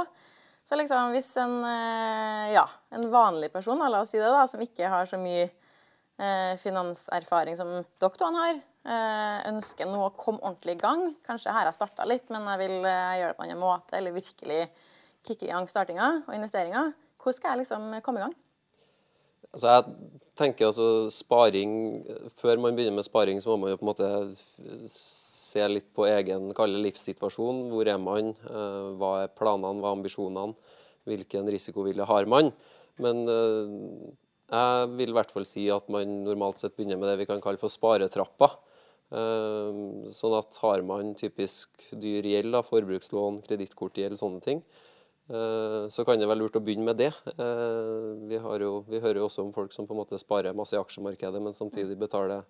Så 0.65 0.75
liksom 0.79 1.13
hvis 1.13 1.29
en, 1.39 1.53
eh, 1.69 2.49
ja, 2.55 2.65
en 2.91 3.05
vanlig 3.13 3.51
person, 3.53 3.79
la 3.79 4.01
oss 4.01 4.11
si 4.11 4.19
det, 4.19 4.27
da, 4.33 4.41
som 4.49 4.59
ikke 4.65 4.89
har 4.91 5.07
så 5.07 5.19
mye 5.21 5.45
eh, 5.45 6.57
finanserfaring 6.59 7.55
som 7.59 7.71
doktoren 8.01 8.39
har, 8.41 8.61
ønsker 9.47 9.87
nå 9.87 10.01
å 10.03 10.09
komme 10.19 10.41
ordentlig 10.43 10.73
i 10.75 10.81
gang 10.81 11.03
Kanskje 11.23 11.53
her 11.53 11.61
har 11.61 11.69
jeg 11.69 11.77
starta 11.77 12.03
litt, 12.09 12.25
men 12.33 12.43
jeg 12.51 12.59
vil 12.65 12.73
gjøre 12.83 13.29
det 13.29 13.37
på 13.37 13.45
en 13.45 13.53
annen 13.53 13.61
måte, 13.61 13.95
eller 13.95 14.11
virkelig 14.17 14.57
kicke 15.23 15.47
i 15.47 15.51
gang 15.53 15.67
startinga 15.69 16.09
og 16.27 16.33
investeringa. 16.35 16.89
Hvor 17.23 17.35
skal 17.35 17.53
jeg 17.53 17.63
liksom 17.63 17.91
komme 18.03 18.19
i 18.19 18.25
gang? 18.25 18.35
Altså 19.53 19.69
jeg 19.69 19.83
tenker 20.39 20.71
altså 20.71 20.87
sparing 21.13 21.73
Før 22.39 22.57
man 22.61 22.75
begynner 22.75 22.97
med 22.97 23.05
sparing, 23.05 23.37
så 23.41 23.53
må 23.53 23.63
man 23.63 23.73
jo 23.73 23.77
på 23.77 23.85
en 23.85 23.91
måte 23.91 24.89
se 24.89 25.65
litt 25.69 25.91
på 25.93 26.07
egen 26.09 26.49
kalle 26.57 26.81
livssituasjon. 26.81 27.67
Hvor 27.71 27.89
er 27.89 28.01
man? 28.01 28.33
Eh, 28.49 28.87
Hva 28.97 29.13
er 29.23 29.33
planene? 29.37 29.79
Hva 29.79 29.91
er 29.91 29.99
ambisjonene? 29.99 30.57
Hvilken 31.09 31.49
risikovilje 31.51 32.07
har 32.07 32.29
man? 32.31 32.49
Men 33.03 33.23
eh, 33.29 33.73
jeg 34.53 34.89
vil 34.97 35.13
i 35.13 35.17
hvert 35.17 35.33
fall 35.33 35.45
si 35.47 35.67
at 35.73 35.89
man 35.93 36.23
normalt 36.25 36.61
sett 36.61 36.75
begynner 36.77 36.99
med 36.99 37.11
det 37.11 37.19
vi 37.21 37.29
kan 37.29 37.41
kalle 37.43 37.61
for 37.61 37.73
sparetrappa. 37.73 38.49
Eh, 39.13 39.83
Sånn 40.13 40.37
at 40.39 40.57
har 40.63 40.81
man 40.87 41.13
typisk 41.19 41.85
dyr 41.91 42.25
gjeld, 42.33 42.57
forbrukslån, 42.65 43.43
kredittkortgjeld, 43.45 44.17
sånne 44.17 44.41
ting, 44.43 44.65
så 45.89 46.03
kan 46.05 46.19
det 46.19 46.27
være 46.27 46.41
lurt 46.41 46.57
å 46.59 46.63
begynne 46.63 46.89
med 46.89 46.97
det. 46.99 47.11
Eh, 47.37 48.07
Vi, 48.27 48.35
jo, 48.37 48.83
vi 48.89 48.99
hører 48.99 49.21
jo 49.21 49.27
også 49.29 49.45
om 49.45 49.53
folk 49.55 49.71
som 49.73 49.87
på 49.87 49.95
en 49.95 50.01
måte 50.01 50.19
sparer 50.19 50.53
masse 50.55 50.75
i 50.75 50.81
aksjemarkedet, 50.81 51.41
men 51.41 51.53
samtidig 51.55 51.95
betaler 51.99 52.43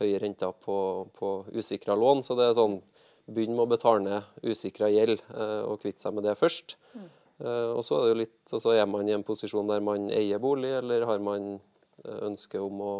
høye 0.00 0.18
renter 0.22 0.52
på, 0.64 1.08
på 1.14 1.30
usikra 1.54 1.94
lån. 1.98 2.22
Så 2.26 2.34
det 2.38 2.48
er 2.48 2.58
sånn 2.58 2.80
begynn 3.28 3.54
med 3.54 3.66
å 3.66 3.70
betale 3.70 4.02
ned 4.02 4.50
usikra 4.50 4.88
gjeld 4.90 5.20
eh, 5.20 5.62
og 5.68 5.80
kvitte 5.82 6.02
seg 6.02 6.14
med 6.16 6.24
det 6.26 6.34
først. 6.38 6.76
Eh, 6.94 7.70
Og 7.76 7.84
så 7.86 8.00
er 8.08 8.18
litt, 8.24 8.40
altså 8.50 8.74
er 8.74 8.86
man 8.90 9.08
i 9.08 9.14
en 9.14 9.26
posisjon 9.26 9.68
der 9.70 9.84
man 9.84 10.08
eier 10.10 10.40
bolig, 10.42 10.72
eller 10.80 11.06
har 11.06 11.22
man 11.22 11.54
eh, 12.04 12.18
ønske 12.30 12.58
om 12.62 12.80
å, 12.82 12.94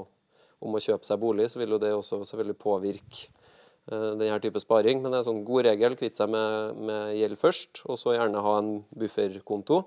om 0.63 0.75
å 0.79 0.83
kjøpe 0.83 1.07
seg 1.09 1.19
bolig, 1.23 1.49
så 1.51 1.59
vil 1.63 1.75
jo 1.75 1.83
det 1.83 1.95
også 1.95 2.21
selvfølgelig 2.23 2.59
påvirke 2.63 3.27
eh, 3.27 3.38
denne 3.89 4.39
type 4.45 4.61
sparing. 4.61 5.01
Men 5.01 5.11
det 5.11 5.19
er 5.19 5.25
en 5.25 5.29
sånn 5.31 5.45
god 5.49 5.69
regel, 5.71 5.97
kvitte 5.97 6.21
seg 6.21 6.33
med, 6.33 6.81
med 6.91 7.15
gjeld 7.17 7.41
først, 7.41 7.83
og 7.89 7.97
så 8.01 8.15
gjerne 8.17 8.45
ha 8.45 8.55
en 8.61 8.73
bufferkonto. 9.01 9.83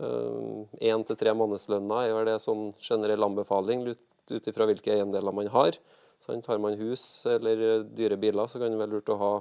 Én 0.00 1.02
til 1.04 1.18
tre 1.18 1.34
månedslønner 1.36 2.12
er 2.14 2.28
det 2.28 2.36
sånn 2.44 2.70
generell 2.80 3.26
anbefaling 3.26 3.82
ut 4.30 4.48
ifra 4.48 4.68
hvilke 4.70 4.94
eiendeler 4.94 5.34
man 5.34 5.50
har. 5.52 5.76
Sånn, 6.24 6.42
Har 6.46 6.60
man 6.60 6.76
hus 6.78 7.24
eller 7.26 7.62
eh, 7.64 7.84
dyre 7.96 8.18
biler, 8.20 8.46
så 8.46 8.60
kan 8.60 8.72
det 8.72 8.80
være 8.80 8.92
lurt 8.92 9.12
å 9.12 9.20
ha 9.20 9.34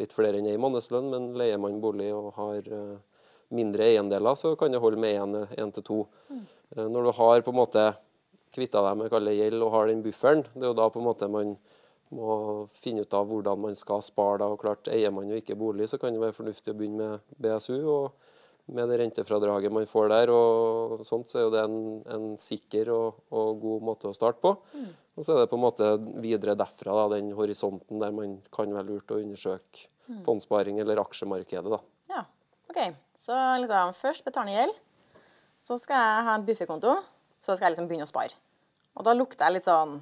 litt 0.00 0.14
flere 0.16 0.40
enn 0.40 0.48
én 0.48 0.60
månedslønn, 0.62 1.10
men 1.12 1.32
leier 1.36 1.60
man 1.60 1.80
bolig 1.82 2.08
og 2.16 2.32
har 2.38 2.70
eh, 2.72 2.96
mindre 3.52 3.90
eiendeler, 3.90 4.38
så 4.38 4.54
kan 4.56 4.72
det 4.72 4.80
holde 4.80 5.00
med 5.00 5.52
én 5.52 5.74
til 5.76 5.84
to. 5.84 5.98
Eh, 6.32 6.88
Når 6.88 7.04
du 7.04 7.12
har 7.18 7.44
på 7.44 7.52
en 7.52 7.60
måte 7.60 7.84
kvitta 8.52 8.80
deg 8.84 8.98
med 9.00 9.36
gjeld 9.36 9.60
og 9.60 9.74
har 9.76 9.92
den 9.92 10.02
bufferen, 10.04 10.44
det 10.54 10.64
er 10.64 10.72
jo 10.72 10.80
da 10.80 10.88
på 10.88 11.00
en 11.00 11.08
måte 11.10 11.28
man 11.28 11.54
må 12.12 12.34
finne 12.82 13.04
ut 13.04 13.14
av 13.16 13.28
hvordan 13.30 13.60
man 13.66 13.78
skal 13.78 14.02
spare. 14.04 14.40
da, 14.42 14.50
og 14.52 14.60
klart 14.60 14.90
Eier 14.92 15.12
man 15.14 15.30
jo 15.30 15.38
ikke 15.38 15.58
bolig, 15.58 15.88
så 15.90 15.98
kan 16.00 16.12
det 16.12 16.22
være 16.22 16.36
fornuftig 16.36 16.74
å 16.74 16.78
begynne 16.78 17.08
med 17.14 17.38
BSU. 17.40 17.78
og 17.88 18.12
Med 18.72 18.88
det 18.88 19.00
rentefradraget 19.00 19.72
man 19.74 19.88
får 19.90 20.08
der, 20.12 20.30
og 20.30 21.00
sånt, 21.06 21.26
så 21.26 21.40
er 21.40 21.46
jo 21.46 21.54
det 21.54 21.62
en, 21.66 21.78
en 22.14 22.26
sikker 22.38 22.92
og, 22.94 23.24
og 23.34 23.62
god 23.64 23.88
måte 23.88 24.10
å 24.10 24.14
starte 24.16 24.38
på. 24.44 24.54
Og 25.16 25.26
så 25.26 25.34
er 25.34 25.42
det 25.42 25.50
på 25.50 25.58
en 25.58 25.64
måte 25.64 25.88
videre 26.22 26.54
derfra, 26.56 26.94
da, 26.94 27.08
den 27.16 27.32
horisonten 27.36 28.00
der 28.00 28.14
man 28.14 28.38
kan 28.54 28.70
være 28.72 28.88
lurt 28.92 29.10
å 29.12 29.18
undersøke 29.20 29.88
fondssparing 30.26 30.78
eller 30.82 31.00
aksjemarkedet. 31.02 31.72
da. 31.72 31.80
Ja, 32.12 32.22
ok. 32.70 32.94
Så 33.18 33.34
liksom 33.62 33.98
først 33.98 34.24
betale 34.24 34.54
gjeld, 34.54 34.78
så 35.62 35.76
skal 35.78 35.98
jeg 35.98 36.24
ha 36.28 36.38
en 36.38 36.46
bufferkonto, 36.46 36.96
så 37.42 37.54
skal 37.54 37.68
jeg 37.68 37.76
liksom 37.76 37.90
begynne 37.90 38.06
å 38.06 38.10
spare. 38.10 38.38
Og 38.98 39.06
da 39.06 39.14
lukter 39.16 39.46
jeg 39.46 39.58
litt 39.58 39.68
sånn 39.68 40.00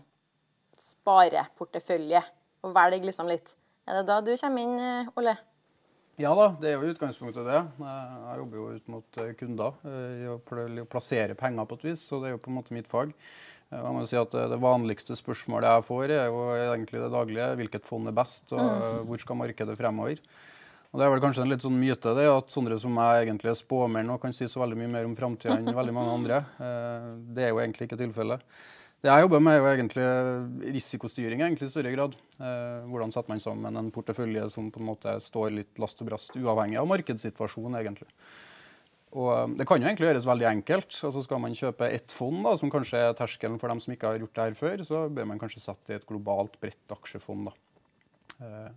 spareportefølje, 0.81 2.23
og 2.65 2.75
velge 2.77 3.07
liksom 3.09 3.29
litt. 3.31 3.53
Er 3.89 4.01
det 4.01 4.07
da 4.11 4.21
du 4.25 4.33
kommer 4.37 4.65
inn, 4.65 4.77
eh, 4.79 5.13
Ole? 5.19 5.37
Ja 6.21 6.35
da, 6.37 6.51
det 6.61 6.69
er 6.69 6.75
jo 6.83 6.91
utgangspunktet 6.93 7.47
det. 7.49 7.61
Jeg 7.81 8.01
jeg 8.27 8.41
jobber 8.43 8.59
jo 8.61 8.67
ut 8.77 8.89
mot 8.93 9.19
eh, 9.23 9.31
kunder 9.41 9.79
eh, 9.89 10.25
i 10.25 10.29
å 10.29 10.37
plassere 10.91 11.35
penger 11.39 11.65
på 11.71 11.79
et 11.79 11.87
vis, 11.91 12.03
så 12.05 12.21
det 12.21 12.29
er 12.31 12.35
jo 12.37 12.43
på 12.45 12.51
en 12.53 12.59
måte 12.59 12.75
mitt 12.77 12.91
fag. 12.91 13.15
Eh, 13.71 13.79
Jeg 13.81 13.95
må 13.97 14.05
si 14.07 14.17
at 14.21 14.31
Det 14.31 14.61
vanligste 14.61 15.17
spørsmålet 15.17 15.71
jeg 15.71 15.87
får, 15.89 16.05
er 16.11 16.27
jo 16.29 16.43
egentlig 16.75 17.01
det 17.01 17.13
daglige. 17.15 17.49
Hvilket 17.63 17.87
fond 17.89 18.09
er 18.09 18.13
best, 18.17 18.53
og 18.53 18.61
eh, 18.61 19.01
hvor 19.09 19.23
skal 19.23 19.37
markedet 19.41 19.79
fremover? 19.79 20.21
Og 20.91 20.99
Det 20.99 21.07
er 21.07 21.11
vel 21.15 21.21
kanskje 21.23 21.43
en 21.45 21.53
litt 21.53 21.63
sånn 21.63 21.79
myte 21.79 22.13
det, 22.19 22.27
at 22.27 22.51
sånne 22.51 22.77
som 22.83 22.97
jeg 22.99 23.25
egentlig 23.29 23.53
er 23.53 23.59
spåmenn 23.61 24.11
og 24.11 24.21
kan 24.21 24.33
si 24.35 24.49
så 24.51 24.61
veldig 24.61 24.77
mye 24.81 24.91
mer 24.91 25.07
om 25.07 25.15
framtida 25.17 25.55
enn 25.57 25.71
veldig 25.73 25.95
mange 25.95 26.17
andre. 26.19 26.41
Eh, 26.61 27.09
Det 27.33 27.45
er 27.47 27.53
jo 27.55 27.61
egentlig 27.63 27.87
ikke 27.89 28.01
tilfellet. 28.05 28.43
Det 29.01 29.09
jeg 29.09 29.25
jobber 29.25 29.41
med, 29.41 29.55
er 29.57 29.63
jo 29.63 29.69
egentlig 29.71 30.73
risikostyring 30.75 31.41
i 31.41 31.69
større 31.73 31.93
grad. 31.95 32.17
Eh, 32.37 32.83
hvordan 32.91 33.13
setter 33.15 33.33
man 33.33 33.41
sammen 33.41 33.81
en 33.81 33.89
portefølje 33.95 34.45
som 34.53 34.69
på 34.73 34.83
en 34.83 34.91
måte 34.91 35.15
står 35.25 35.55
litt 35.57 35.81
last 35.81 36.03
og 36.05 36.11
brast, 36.11 36.37
uavhengig 36.37 36.77
av 36.77 36.89
markedssituasjonen, 36.91 37.79
egentlig. 37.81 38.11
Og 39.17 39.31
eh, 39.33 39.57
Det 39.57 39.67
kan 39.67 39.81
jo 39.81 39.89
egentlig 39.89 40.11
gjøres 40.11 40.29
veldig 40.29 40.49
enkelt. 40.51 41.01
altså 41.09 41.25
Skal 41.25 41.41
man 41.41 41.57
kjøpe 41.57 41.89
ett 41.89 42.13
fond, 42.13 42.43
da, 42.45 42.55
som 42.61 42.73
kanskje 42.73 43.01
er 43.07 43.17
terskelen 43.17 43.57
for 43.63 43.73
dem 43.73 43.81
som 43.81 43.97
ikke 43.97 44.13
har 44.13 44.21
gjort 44.21 44.37
det 44.37 44.47
her 44.51 44.61
før, 44.61 44.85
så 44.85 45.03
bør 45.09 45.33
man 45.33 45.41
kanskje 45.41 45.65
sette 45.65 45.95
i 45.95 45.97
et 45.97 46.07
globalt, 46.07 46.61
bredt 46.61 46.97
aksjefond. 46.99 47.49
da. 47.49 47.57
Eh, 48.45 48.71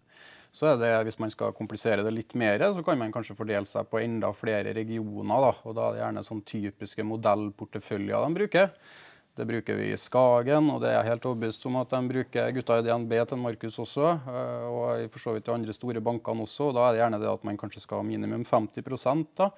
Så 0.54 0.72
er 0.72 0.78
det, 0.78 1.06
Hvis 1.06 1.20
man 1.20 1.32
skal 1.32 1.52
komplisere 1.52 2.04
det 2.04 2.14
litt 2.14 2.34
mer, 2.36 2.60
så 2.72 2.86
kan 2.86 2.98
man 2.98 3.12
kanskje 3.12 3.36
fordele 3.36 3.66
seg 3.66 3.90
på 3.90 4.00
enda 4.00 4.32
flere 4.32 4.72
regioner. 4.72 5.42
da, 5.52 5.54
og 5.66 5.76
Da 5.76 5.90
er 5.90 5.94
det 5.94 6.02
gjerne 6.06 6.24
sånn 6.24 6.46
typiske 6.46 7.04
modellporteføljer 7.04 8.24
de 8.24 8.36
bruker. 8.40 8.72
Det 9.34 9.48
bruker 9.50 9.78
vi 9.80 9.88
i 9.90 9.98
Skagen, 9.98 10.68
og 10.70 10.84
det 10.84 10.92
er 10.92 11.00
jeg 11.00 11.08
helt 11.08 11.24
overbevist 11.26 11.64
om 11.66 11.80
at 11.80 11.90
de 11.90 12.02
bruker 12.12 12.52
gutta 12.54 12.76
i 12.78 12.84
DNB 12.86 13.14
til 13.32 13.40
Markus 13.42 13.80
også. 13.82 14.12
eh, 14.30 14.66
Og 14.70 15.08
for 15.16 15.20
så 15.24 15.34
vidt 15.34 15.48
de 15.48 15.56
andre 15.56 15.74
store 15.74 16.04
bankene 16.06 16.46
også. 16.46 16.68
og 16.70 16.76
Da 16.76 16.84
er 16.86 16.92
det 16.94 17.02
gjerne 17.02 17.20
det 17.24 17.32
at 17.32 17.44
man 17.44 17.58
kanskje 17.58 17.82
skal 17.82 17.98
ha 17.98 18.04
minimum 18.04 18.44
50% 18.46 19.26
da, 19.36 19.50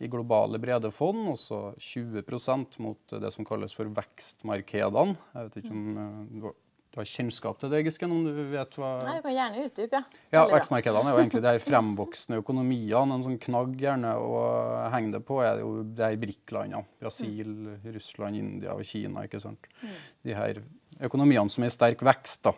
i 0.00 0.08
globale 0.08 0.58
brede 0.58 0.90
fond, 0.90 1.28
og 1.28 1.36
så 1.36 1.74
20% 1.76 2.78
mot 2.80 2.96
det 3.20 3.32
som 3.34 3.44
kalles 3.44 3.74
for 3.76 3.84
vekstmarkedene. 3.84 5.16
Jeg 5.34 5.44
vet 5.44 5.60
ikke 5.60 5.76
om 5.76 5.98
eh, 5.98 6.52
du 6.92 7.00
har- 7.00 7.04
kjennskap 7.08 7.58
til 7.60 7.70
det, 7.70 7.84
Gisken? 7.84 8.10
Om 8.10 8.24
du 8.24 8.44
vet 8.50 8.70
hva 8.78 8.94
Nei, 9.04 9.16
du 9.18 9.22
kan 9.22 9.34
gjerne 9.36 9.64
utdype, 9.66 9.92
ja. 9.92 10.02
ja, 10.32 10.46
vekstmarkedene 10.48 11.04
er 11.10 11.14
jo 11.16 11.22
egentlig 11.22 11.42
de 11.46 11.52
her 11.52 11.58
fremvoksende 11.64 12.38
økonomiene. 12.42 13.14
En 13.18 13.22
sånn 13.26 13.38
knagg 13.38 13.76
gjerne 13.78 14.14
å 14.18 14.40
henge 14.94 15.12
det 15.12 15.22
på 15.28 15.42
er 15.44 15.60
jo 15.60 15.82
de 15.84 16.02
her 16.02 16.16
BRIC-landene. 16.16 16.84
Brasil, 17.00 17.52
Russland, 17.84 18.36
India 18.40 18.72
og 18.74 18.84
Kina. 18.88 19.26
ikke 19.28 19.40
sant? 19.40 19.68
De 20.24 20.34
her 20.34 20.62
økonomiene 21.04 21.50
som 21.52 21.62
er 21.64 21.70
i 21.70 21.76
sterk 21.76 22.00
vekst. 22.08 22.42
da. 22.48 22.52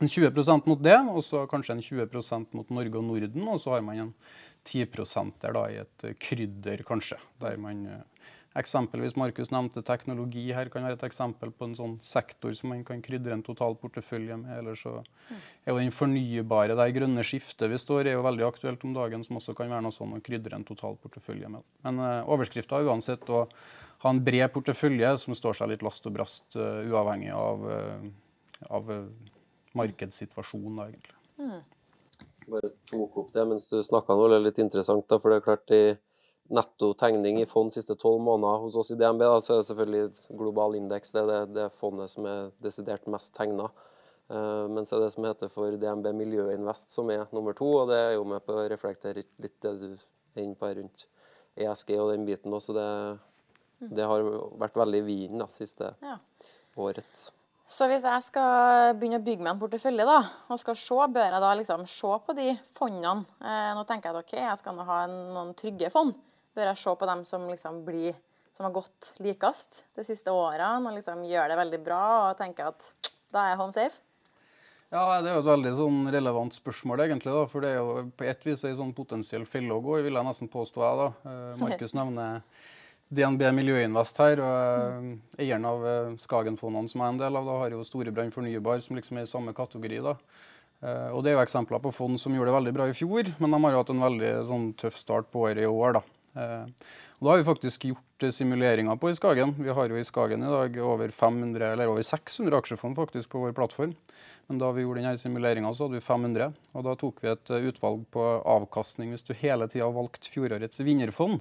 En 0.00 0.08
20% 0.10 0.66
mot 0.66 0.80
det, 0.82 0.96
og 1.08 1.22
så 1.22 1.44
kanskje 1.48 1.76
en 1.76 1.84
20% 2.10 2.52
mot 2.58 2.68
Norge 2.74 2.98
og 2.98 3.04
Norden. 3.06 3.46
Og 3.48 3.60
så 3.62 3.70
har 3.76 3.80
man 3.86 3.98
en 3.98 4.14
10% 4.66 5.32
der 5.40 5.52
da 5.54 5.62
i 5.70 5.76
et 5.82 6.06
krydder, 6.20 6.82
kanskje. 6.84 7.16
Der 7.40 7.56
man 7.56 7.86
eh, 7.86 8.00
Eksempelvis 8.54 9.16
Markus 9.18 9.50
nevnte 9.50 9.82
teknologi 9.82 10.44
her 10.54 10.68
kan 10.70 10.84
være 10.86 10.94
et 10.94 11.04
eksempel 11.08 11.50
på 11.50 11.66
en 11.66 11.72
sånn 11.74 11.94
sektor 12.06 12.52
som 12.54 12.70
man 12.70 12.84
kan 12.86 13.00
krydre 13.02 13.34
en 13.34 13.42
total 13.42 13.74
portefølje 13.80 14.36
med. 14.38 14.52
Eller 14.60 14.78
så 14.78 14.92
er 15.00 15.72
jo 15.72 15.80
den 15.80 15.90
fornybare, 15.94 16.76
det 16.78 16.86
grønne 16.94 17.24
skiftet 17.26 17.72
vi 17.72 17.80
står 17.82 18.04
i, 18.06 18.12
er 18.12 18.18
jo 18.20 18.26
veldig 18.26 18.46
aktuelt 18.46 18.86
om 18.86 18.94
dagen, 18.94 19.26
som 19.26 19.40
også 19.40 19.56
kan 19.58 19.74
være 19.74 19.82
noe 19.88 19.96
sånn 19.96 20.14
å 20.14 20.22
krydre 20.22 20.54
en 20.60 20.68
total 20.68 20.94
portefølje 21.02 21.50
med. 21.50 21.66
Men 21.82 21.98
uh, 21.98 22.30
overskrifta 22.30 22.78
er 22.78 22.92
uansett 22.92 23.26
å 23.34 23.42
ha 24.04 24.14
en 24.14 24.22
bred 24.22 24.46
portefølje 24.54 25.16
som 25.24 25.34
står 25.34 25.58
seg 25.58 25.74
litt 25.74 25.82
last 25.82 26.06
og 26.06 26.14
brast, 26.14 26.46
uh, 26.54 26.86
uavhengig 26.86 27.34
av, 27.34 27.66
uh, 27.66 28.64
av 28.70 28.90
eh, 28.94 29.06
markedssituasjonen, 29.74 30.78
da, 30.78 30.90
egentlig. 30.92 31.18
bare 32.46 32.70
tok 32.90 33.16
opp 33.24 33.30
det 33.34 33.44
mens 33.50 33.66
du 33.66 33.80
snakka 33.82 34.14
nå, 34.14 34.28
det 34.30 34.38
er 34.38 34.46
litt 34.46 34.60
interessant. 34.62 35.08
da, 35.10 35.18
for 35.18 35.32
det 35.32 35.40
er 35.40 35.48
klart 35.50 35.74
i 35.74 35.84
netto 35.88 36.13
tegning 36.48 37.40
i 37.40 37.46
fond 37.46 37.72
siste 37.72 37.94
tolv 37.96 38.20
måneder 38.20 38.58
hos 38.64 38.76
oss 38.76 38.90
i 38.90 38.96
DNB, 38.96 39.20
da, 39.20 39.40
så 39.40 39.54
er 39.54 39.62
det 39.62 39.68
selvfølgelig 39.70 40.36
global 40.38 40.74
indeks. 40.76 41.12
Det 41.12 41.22
er 41.22 41.26
det, 41.30 41.54
det 41.54 41.72
fondet 41.72 42.10
som 42.10 42.26
er 42.26 42.50
desidert 42.62 43.06
mest 43.06 43.34
tegna. 43.34 43.70
Uh, 44.30 44.64
men 44.72 44.86
så 44.88 44.96
er 44.96 45.04
det 45.04 45.12
som 45.12 45.24
heter 45.24 45.50
for 45.52 45.70
DNB 45.76 46.06
Miljøinvest 46.16 46.90
som 46.94 47.10
er 47.12 47.26
nummer 47.32 47.52
to, 47.52 47.66
og 47.82 47.90
det 47.90 47.98
er 48.00 48.12
jo 48.16 48.24
med 48.24 48.40
på 48.44 48.54
å 48.56 48.68
reflektere 48.72 49.24
litt- 49.38 49.60
det 49.60 49.74
du 49.80 49.88
er 50.36 50.42
inne 50.42 50.56
på 50.56 50.66
her 50.66 50.76
rundt 50.80 51.06
ESG 51.56 51.98
og 52.00 52.10
den 52.14 52.24
biten 52.26 52.52
også. 52.56 52.72
Det, 52.74 53.88
det 53.94 54.06
har 54.08 54.24
vært 54.58 54.74
veldig 54.80 55.02
i 55.02 55.06
vinden 55.06 55.48
siste 55.52 55.94
Ja. 56.02 56.16
året. 56.76 57.30
Så 57.66 57.86
hvis 57.88 58.04
jeg 58.04 58.22
skal 58.26 58.94
begynne 58.98 59.20
å 59.20 59.24
bygge 59.24 59.42
meg 59.42 59.54
en 59.54 59.60
portefølje, 59.60 60.04
da, 60.04 60.18
og 60.52 60.58
skal 60.60 60.76
se, 60.76 60.94
bør 61.14 61.30
jeg 61.32 61.40
da 61.44 61.52
liksom 61.56 61.86
se 61.88 62.10
på 62.26 62.34
de 62.36 62.48
fondene? 62.68 63.24
Eh, 63.40 63.70
nå 63.76 63.84
tenker 63.88 64.10
jeg 64.10 64.16
at 64.16 64.24
ok, 64.24 64.34
jeg 64.40 64.58
skal 64.60 64.76
nå 64.76 64.84
ha 64.84 64.98
en, 65.04 65.14
noen 65.34 65.54
trygge 65.56 65.90
fond. 65.92 66.12
Bør 66.54 66.70
jeg 66.70 66.80
se 66.80 66.94
på 67.00 67.08
dem 67.10 67.24
som 67.26 67.48
liksom 67.50 67.82
blir 67.86 68.14
som 68.54 68.68
har 68.68 68.74
gått 68.76 69.16
likest 69.18 69.80
de 69.98 70.04
siste 70.06 70.30
årene, 70.30 70.86
og 70.86 70.94
liksom 70.94 71.24
gjør 71.26 71.50
det 71.50 71.58
veldig 71.58 71.80
bra 71.82 72.02
og 72.28 72.36
tenker 72.38 72.70
at 72.70 73.10
da 73.34 73.42
er 73.42 73.54
jeg 73.54 73.58
home 73.58 73.74
safe? 73.74 74.02
Ja, 74.94 75.20
Det 75.22 75.30
er 75.30 75.34
jo 75.34 75.42
et 75.42 75.48
veldig 75.50 75.72
sånn 75.74 75.98
relevant 76.14 76.54
spørsmål, 76.54 77.02
egentlig. 77.02 77.32
da, 77.34 77.46
For 77.50 77.64
det 77.64 77.72
er 77.72 77.80
jo 77.80 78.12
på 78.14 78.28
et 78.30 78.46
vis 78.46 78.62
en 78.62 78.76
sånn 78.78 78.94
potensiell 78.94 79.42
felle 79.44 79.74
å 79.74 79.82
gå 79.82 79.98
i, 79.98 80.04
vil 80.06 80.14
jeg 80.14 80.28
nesten 80.28 80.50
påstå. 80.52 80.84
jeg 80.86 81.00
da. 81.00 81.08
Eh, 81.32 81.56
Markus 81.64 81.96
nevner 81.98 82.44
DNB 83.10 83.42
Miljøinvest 83.58 84.22
her. 84.22 84.38
og 84.38 84.54
eh, 85.02 85.42
Eieren 85.42 85.66
av 85.66 85.82
eh, 85.90 86.14
Skagen-fondene, 86.22 86.88
som 86.92 87.02
jeg 87.02 87.08
er 87.08 87.14
en 87.16 87.22
del 87.24 87.40
av, 87.40 87.50
da, 87.50 87.58
har 87.64 87.74
jo 87.74 87.82
Storebrand 87.82 88.34
Fornybar, 88.36 88.78
som 88.86 88.94
liksom 88.94 89.18
er 89.18 89.26
i 89.26 89.32
samme 89.34 89.56
kategori. 89.56 89.98
da. 90.06 90.14
Eh, 90.84 91.10
og 91.10 91.24
Det 91.24 91.32
er 91.32 91.40
jo 91.40 91.44
eksempler 91.44 91.82
på 91.82 91.94
fond 91.96 92.20
som 92.20 92.34
gjorde 92.36 92.52
det 92.52 92.58
veldig 92.60 92.76
bra 92.78 92.86
i 92.86 92.94
fjor, 92.94 93.34
men 93.40 93.50
de 93.50 93.62
har 93.66 93.74
jo 93.74 93.82
hatt 93.82 93.94
en 93.96 94.06
veldig 94.06 94.32
sånn, 94.46 94.74
tøff 94.78 95.00
start 95.00 95.32
på 95.32 95.48
året 95.48 95.64
i 95.66 95.70
år. 95.70 95.98
da. 95.98 96.04
Eh, 96.34 96.66
og 97.18 97.26
Da 97.26 97.30
har 97.30 97.38
vi 97.38 97.46
faktisk 97.46 97.84
gjort 97.88 98.26
eh, 98.26 98.32
simuleringer 98.34 98.96
på 99.00 99.10
i 99.10 99.14
Skagen. 99.14 99.54
Vi 99.58 99.70
har 99.70 99.88
jo 99.88 99.98
i 99.98 100.04
Skagen 100.04 100.42
i 100.42 100.50
dag 100.50 100.78
over 100.82 101.08
500, 101.08 101.72
eller 101.72 101.88
over 101.88 102.02
600 102.02 102.58
aksjefond 102.58 102.98
faktisk 102.98 103.30
på 103.30 103.42
vår 103.44 103.54
plattform. 103.56 103.94
Men 104.46 104.60
da 104.60 104.70
vi 104.74 104.84
gjorde 104.84 105.00
denne 105.00 105.18
simuleringa, 105.20 105.70
hadde 105.70 105.96
vi 105.96 106.04
500. 106.04 106.52
Og 106.74 106.86
da 106.86 106.94
tok 107.00 107.22
vi 107.22 107.30
et 107.32 107.52
eh, 107.54 107.68
utvalg 107.70 108.06
på 108.14 108.24
avkastning 108.56 109.14
hvis 109.14 109.26
du 109.26 109.34
hele 109.38 109.68
tida 109.70 109.88
valgte 109.94 110.32
fjorårets 110.32 110.82
vinnerfond, 110.84 111.40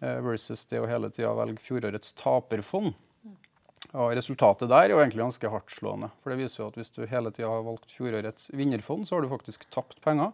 eh, 0.00 0.20
versus 0.24 0.64
det 0.70 0.80
å 0.80 0.88
hele 0.90 1.10
tida 1.12 1.34
velge 1.36 1.62
fjorårets 1.64 2.14
taperfond. 2.20 2.94
Og 3.92 4.14
Resultatet 4.16 4.70
der 4.70 4.88
er 4.88 4.94
jo 4.94 5.00
egentlig 5.02 5.26
ganske 5.26 5.50
hardtslående. 5.52 6.08
For 6.22 6.32
det 6.32 6.40
viser 6.40 6.62
jo 6.62 6.70
at 6.70 6.78
hvis 6.80 6.94
du 6.94 7.02
hele 7.06 7.30
tida 7.34 7.50
har 7.50 7.66
valgt 7.66 7.92
fjorårets 7.92 8.48
vinnerfond, 8.56 9.04
så 9.06 9.18
har 9.18 9.26
du 9.26 9.30
faktisk 9.34 9.66
tapt 9.74 10.00
penger. 10.02 10.32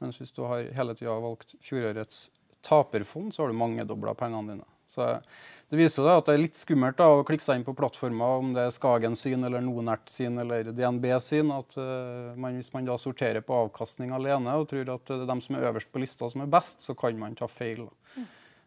Mens 0.00 0.20
hvis 0.20 0.32
du 0.36 0.44
har 0.46 0.68
hele 0.76 0.94
tida 0.94 1.16
valgt 1.20 1.56
fjorårets 1.64 2.28
taperfond, 2.66 3.34
så 3.34 3.44
har 3.44 3.52
du 3.52 3.58
mangedobla 3.58 4.16
pengene 4.18 4.56
dine. 4.56 4.66
Så 4.86 5.20
Det 5.68 5.80
viser 5.80 6.04
da 6.06 6.12
at 6.20 6.28
det 6.28 6.34
er 6.36 6.42
litt 6.44 6.58
skummelt 6.58 6.94
da, 7.00 7.08
å 7.10 7.24
klikke 7.26 7.42
seg 7.42 7.58
inn 7.58 7.64
på 7.66 7.74
plattformer, 7.74 8.36
om 8.38 8.52
det 8.54 8.68
er 8.68 8.74
Skagen 8.74 9.16
sin, 9.18 9.42
eller 9.44 9.64
Nonert 9.64 10.06
sin 10.12 10.38
eller 10.38 10.70
DNB 10.70 11.08
sin. 11.20 11.50
at 11.50 11.74
uh, 11.74 12.36
man, 12.38 12.54
Hvis 12.54 12.70
man 12.74 12.86
da 12.86 12.94
sorterer 12.94 13.42
på 13.42 13.56
avkastning 13.64 14.14
alene 14.14 14.54
og 14.54 14.68
tror 14.70 14.94
at 14.94 15.10
det 15.10 15.18
er 15.24 15.26
dem 15.26 15.42
som 15.42 15.58
er 15.58 15.66
øverst 15.72 15.90
på 15.90 16.02
lista 16.02 16.30
som 16.30 16.44
er 16.44 16.52
best, 16.54 16.86
så 16.86 16.94
kan 16.94 17.18
man 17.18 17.34
ta 17.34 17.50
feil. 17.50 17.88
da. 17.88 18.22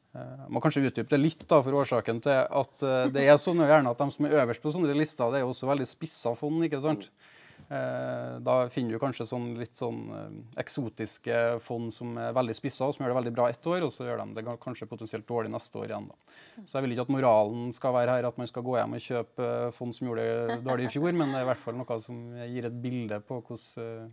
Uh, 0.10 0.46
man 0.50 0.62
kanskje 0.62 0.90
utdype 0.90 1.14
det 1.14 1.22
litt, 1.24 1.48
da, 1.48 1.62
for 1.64 1.80
årsaken 1.80 2.20
til 2.26 2.44
at 2.44 2.84
uh, 2.84 3.08
det 3.14 3.24
er 3.24 3.40
sånn 3.40 3.64
gjerne 3.64 3.96
at 3.96 4.04
de 4.04 4.12
som 4.12 4.28
er 4.28 4.40
øverst 4.44 4.66
på 4.66 4.76
sånne 4.76 5.00
lister, 5.00 5.32
det 5.32 5.40
er 5.40 5.48
jo 5.48 5.54
også 5.54 5.72
veldig 5.72 5.88
spissa 5.88 6.36
fond. 6.36 6.60
ikke 6.68 6.84
sant? 6.84 7.08
Eh, 7.08 7.39
da 7.70 8.54
finner 8.74 8.96
du 8.96 9.00
kanskje 9.02 9.28
sånn 9.30 9.52
litt 9.60 9.78
sånn 9.78 10.00
eh, 10.16 10.38
eksotiske 10.64 11.36
fond 11.62 11.94
som 11.94 12.16
er 12.18 12.34
veldig 12.34 12.56
spissa, 12.58 12.88
og 12.88 12.96
som 12.96 13.04
gjør 13.04 13.14
det 13.14 13.18
veldig 13.20 13.34
bra 13.36 13.46
ett 13.52 13.68
år, 13.70 13.86
og 13.86 13.94
så 13.94 14.08
gjør 14.08 14.24
de 14.24 14.40
det 14.40 14.56
kanskje 14.64 14.88
potensielt 14.90 15.28
dårlig 15.30 15.52
neste 15.54 15.78
år 15.78 15.92
igjen. 15.92 16.08
da. 16.10 16.64
Så 16.64 16.80
jeg 16.80 16.88
vil 16.88 16.96
ikke 16.96 17.06
at 17.06 17.14
moralen 17.14 17.70
skal 17.78 17.94
være 17.94 18.16
her 18.18 18.30
at 18.32 18.40
man 18.42 18.50
skal 18.50 18.66
gå 18.66 18.74
hjem 18.80 18.96
og 18.98 19.06
kjøpe 19.06 19.50
eh, 19.54 19.70
fond 19.76 19.94
som 19.94 20.10
gjorde 20.10 20.26
det 20.26 20.58
dårlig 20.66 20.90
i 20.90 20.94
fjor, 20.96 21.14
men 21.14 21.30
det 21.30 21.42
er 21.42 21.46
i 21.46 21.50
hvert 21.52 21.62
fall 21.68 21.78
noe 21.78 22.00
som 22.02 22.24
gir 22.42 22.70
et 22.72 22.82
bilde 22.88 23.22
på 23.30 23.38
hvordan, 23.38 24.10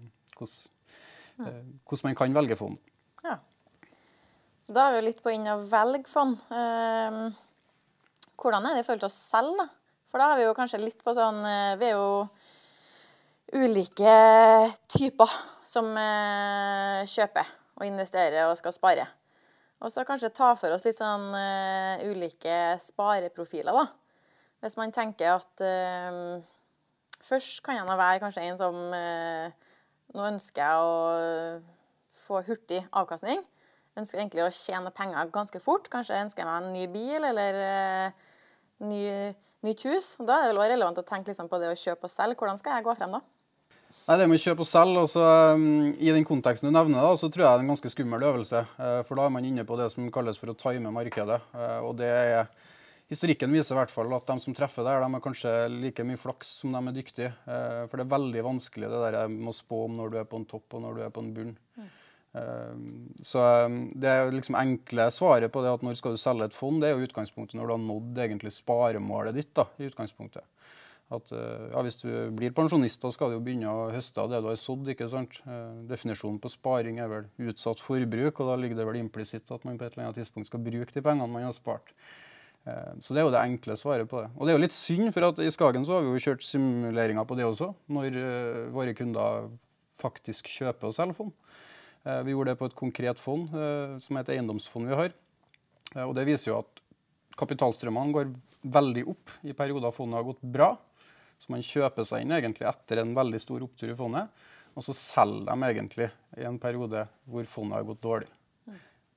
eh, 1.48 1.48
eh, 1.48 2.04
man 2.10 2.20
kan 2.20 2.36
velge 2.36 2.60
fond. 2.60 2.76
Ja. 3.24 3.38
Så 4.66 4.76
da 4.76 4.84
er 4.84 4.96
vi 4.96 5.00
jo 5.00 5.08
litt 5.08 5.24
på 5.24 5.32
inn 5.32 5.48
og 5.48 5.64
velge 5.70 6.12
fond. 6.12 6.36
Eh, 6.52 7.18
hvordan 8.36 8.68
er 8.68 8.76
det 8.76 8.84
i 8.84 8.88
forhold 8.90 9.06
til 9.06 9.12
å 9.12 9.16
selge, 9.16 9.64
da? 9.64 9.68
For 10.12 10.22
da 10.22 10.28
er 10.32 10.40
vi 10.40 10.46
jo 10.46 10.54
kanskje 10.56 10.82
litt 10.82 11.00
på 11.04 11.12
sånn 11.16 11.40
eh, 11.44 11.74
Vi 11.80 11.88
er 11.88 11.96
jo 11.96 12.26
ulike 13.54 14.16
typer 14.90 15.30
som 15.66 15.92
eh, 15.98 17.06
kjøper 17.06 17.46
og 17.76 17.86
investerer 17.86 18.48
og 18.48 18.56
skal 18.58 18.74
spare. 18.74 19.06
Og 19.84 19.92
så 19.92 20.06
kanskje 20.08 20.32
ta 20.34 20.54
for 20.56 20.72
oss 20.72 20.86
litt 20.86 20.96
sånn 20.96 21.28
uh, 21.36 22.00
ulike 22.08 22.78
spareprofiler, 22.80 23.76
da. 23.76 23.84
Hvis 24.64 24.76
man 24.80 24.94
tenker 24.94 25.34
at 25.36 25.60
uh, 25.64 26.44
Først 27.26 27.62
kan 27.64 27.76
jeg 27.76 27.98
være 27.98 28.20
kanskje 28.22 28.42
en 28.44 28.58
som 28.60 28.74
Nå 28.86 30.24
ønsker 30.28 30.60
jeg 30.62 30.82
å 30.84 31.60
få 32.12 32.42
hurtig 32.46 32.82
avkastning. 32.92 33.40
Ønsker 33.98 34.20
egentlig 34.20 34.44
å 34.44 34.52
tjene 34.52 34.92
penger 34.94 35.32
ganske 35.32 35.60
fort. 35.64 35.88
Kanskje 35.92 36.20
ønsker 36.20 36.44
jeg 36.44 36.50
meg 36.50 36.60
en 36.60 36.76
ny 36.76 36.84
bil 36.92 37.26
eller 37.30 37.58
ny, 38.84 39.00
nytt 39.66 39.86
hus. 39.88 40.12
Da 40.20 40.38
er 40.38 40.44
det 40.44 40.52
vel 40.52 40.60
også 40.60 40.74
relevant 40.74 41.00
å 41.02 41.06
tenke 41.08 41.32
liksom 41.32 41.50
på 41.50 41.60
det 41.62 41.72
å 41.72 41.80
kjøpe 41.80 42.06
og 42.06 42.12
selge. 42.12 42.38
Hvordan 42.38 42.60
skal 42.60 42.76
jeg 42.76 42.86
gå 42.86 42.94
frem 43.00 43.16
da? 43.16 43.22
Nei, 44.06 44.20
Det 44.20 44.26
med 44.30 44.38
kjøp 44.38 44.60
og 44.62 44.68
selg, 44.70 44.98
altså, 45.00 45.22
um, 45.58 45.88
I 45.98 46.12
den 46.14 46.26
konteksten 46.26 46.68
du 46.68 46.74
nevner, 46.74 47.02
da, 47.02 47.16
så 47.18 47.26
tror 47.26 47.42
jeg 47.42 47.50
det 47.50 47.58
er 47.58 47.64
en 47.64 47.72
ganske 47.72 47.90
skummel 47.90 48.22
øvelse. 48.28 48.60
Uh, 48.78 49.00
for 49.08 49.18
da 49.18 49.24
er 49.26 49.32
man 49.34 49.48
inne 49.48 49.64
på 49.66 49.78
det 49.80 49.88
som 49.90 50.06
kalles 50.14 50.38
for 50.38 50.52
å 50.52 50.54
time 50.60 50.92
markedet. 50.94 51.40
Uh, 51.50 51.80
og 51.88 51.96
det 51.98 52.12
er, 52.12 52.46
Historikken 53.10 53.52
viser 53.54 53.74
i 53.74 53.78
hvert 53.80 53.90
fall 53.90 54.14
at 54.14 54.30
de 54.30 54.34
som 54.42 54.54
treffer 54.54 54.86
der, 54.86 55.02
de 55.02 55.18
er 55.18 55.22
kanskje 55.22 55.50
like 55.70 56.06
mye 56.06 56.18
flaks 56.18 56.48
som 56.60 56.72
de 56.74 56.80
er 56.86 56.94
dyktige. 56.94 57.32
Uh, 57.50 57.82
for 57.90 57.98
det 57.98 58.06
er 58.06 58.14
veldig 58.14 58.46
vanskelig 58.46 58.94
det 58.94 59.02
der 59.08 59.20
med 59.34 59.50
å 59.50 59.58
spå 59.58 59.84
om 59.88 59.98
når 59.98 60.14
du 60.14 60.18
er 60.22 60.30
på 60.30 60.38
en 60.38 60.48
topp 60.54 60.78
og 60.78 60.86
når 60.86 60.94
du 60.94 61.04
er 61.06 61.14
på 61.14 61.26
en 61.26 61.34
bunn. 61.34 61.54
Mm. 61.78 61.92
Så 63.24 63.40
um, 63.40 63.76
det 63.96 64.10
er 64.12 64.34
liksom 64.34 64.58
enkle 64.60 65.06
svaret 65.14 65.50
på 65.50 65.62
det 65.64 65.70
at 65.72 65.82
når 65.86 65.94
skal 65.98 66.14
du 66.14 66.20
selge 66.20 66.50
et 66.50 66.54
fond, 66.58 66.82
det 66.82 66.90
er 66.90 66.98
jo 66.98 67.06
utgangspunktet 67.08 67.56
når 67.58 67.70
du 67.70 67.74
har 67.74 67.86
nådd 67.86 68.20
egentlig 68.26 68.52
sparemålet 68.54 69.38
ditt. 69.38 69.54
da, 69.56 69.66
i 69.80 69.88
utgangspunktet. 69.88 70.44
At 71.14 71.30
eh, 71.30 71.66
ja, 71.70 71.82
Hvis 71.86 72.00
du 72.00 72.08
blir 72.34 72.54
pensjonist, 72.54 72.98
da 73.02 73.12
skal 73.14 73.30
du 73.30 73.36
jo 73.36 73.44
begynne 73.46 73.70
å 73.70 73.90
høste 73.94 74.18
av 74.18 74.30
det 74.32 74.40
du 74.42 74.48
har 74.50 74.58
sådd. 74.58 74.88
ikke 74.90 75.06
sant? 75.10 75.38
Eh, 75.46 75.82
definisjonen 75.86 76.40
på 76.42 76.50
sparing 76.50 76.98
er 77.02 77.10
vel 77.12 77.50
utsatt 77.50 77.82
forbruk, 77.82 78.40
og 78.40 78.50
da 78.50 78.56
ligger 78.58 78.80
det 78.80 78.86
vel 78.88 78.98
implisitt 79.04 79.52
at 79.54 79.66
man 79.68 79.78
på 79.78 79.86
et 79.86 79.94
eller 79.94 80.08
annet 80.08 80.18
tidspunkt 80.18 80.50
skal 80.50 80.64
bruke 80.64 80.90
de 80.90 81.04
pengene 81.04 81.30
man 81.30 81.46
har 81.46 81.54
spart. 81.54 81.92
Eh, 82.66 82.96
så 82.98 83.14
det 83.14 83.22
er 83.22 83.28
jo 83.28 83.34
det 83.36 83.42
enkle 83.44 83.76
svaret 83.78 84.10
på 84.10 84.24
det. 84.24 84.32
Og 84.34 84.42
det 84.42 84.52
er 84.52 84.58
jo 84.58 84.64
litt 84.64 84.74
synd, 84.74 85.12
for 85.14 85.28
at 85.28 85.42
i 85.44 85.52
Skagen 85.54 85.86
så 85.86 85.94
har 85.94 86.02
vi 86.02 86.10
jo 86.10 86.24
kjørt 86.26 86.46
simuleringer 86.46 87.28
på 87.28 87.38
det 87.38 87.46
også, 87.46 87.70
når 87.86 88.18
våre 88.74 88.96
kunder 88.98 89.46
faktisk 90.02 90.50
kjøper 90.50 90.90
og 90.90 90.96
selger 90.96 91.16
fond. 91.16 91.30
Vi 92.26 92.34
gjorde 92.34 92.52
det 92.52 92.58
på 92.60 92.66
et 92.68 92.76
konkret 92.78 93.18
fond, 93.18 93.48
som 94.02 94.18
er 94.18 94.22
et 94.22 94.34
eiendomsfond 94.36 94.90
vi 94.90 94.98
har. 94.98 95.14
Og 96.04 96.12
det 96.14 96.26
viser 96.28 96.52
jo 96.52 96.58
at 96.60 96.82
kapitalstrømmene 97.38 98.14
går 98.14 98.28
veldig 98.76 99.06
opp 99.10 99.32
i 99.46 99.54
perioder 99.56 99.94
fondet 99.94 100.20
har 100.20 100.28
gått 100.28 100.44
bra. 100.44 100.68
Så 101.40 101.52
man 101.52 101.64
kjøper 101.64 102.06
seg 102.08 102.24
inn 102.24 102.34
egentlig 102.36 102.66
etter 102.68 103.02
en 103.02 103.14
veldig 103.16 103.40
stor 103.42 103.64
opptur 103.66 103.92
i 103.92 103.98
fondet, 103.98 104.32
og 104.76 104.84
så 104.84 104.94
selger 104.96 105.46
de 105.48 105.70
egentlig 105.70 106.10
i 106.36 106.48
en 106.48 106.58
periode 106.60 107.06
hvor 107.28 107.48
fondet 107.48 107.78
har 107.78 107.88
gått 107.88 108.02
dårlig. 108.04 108.32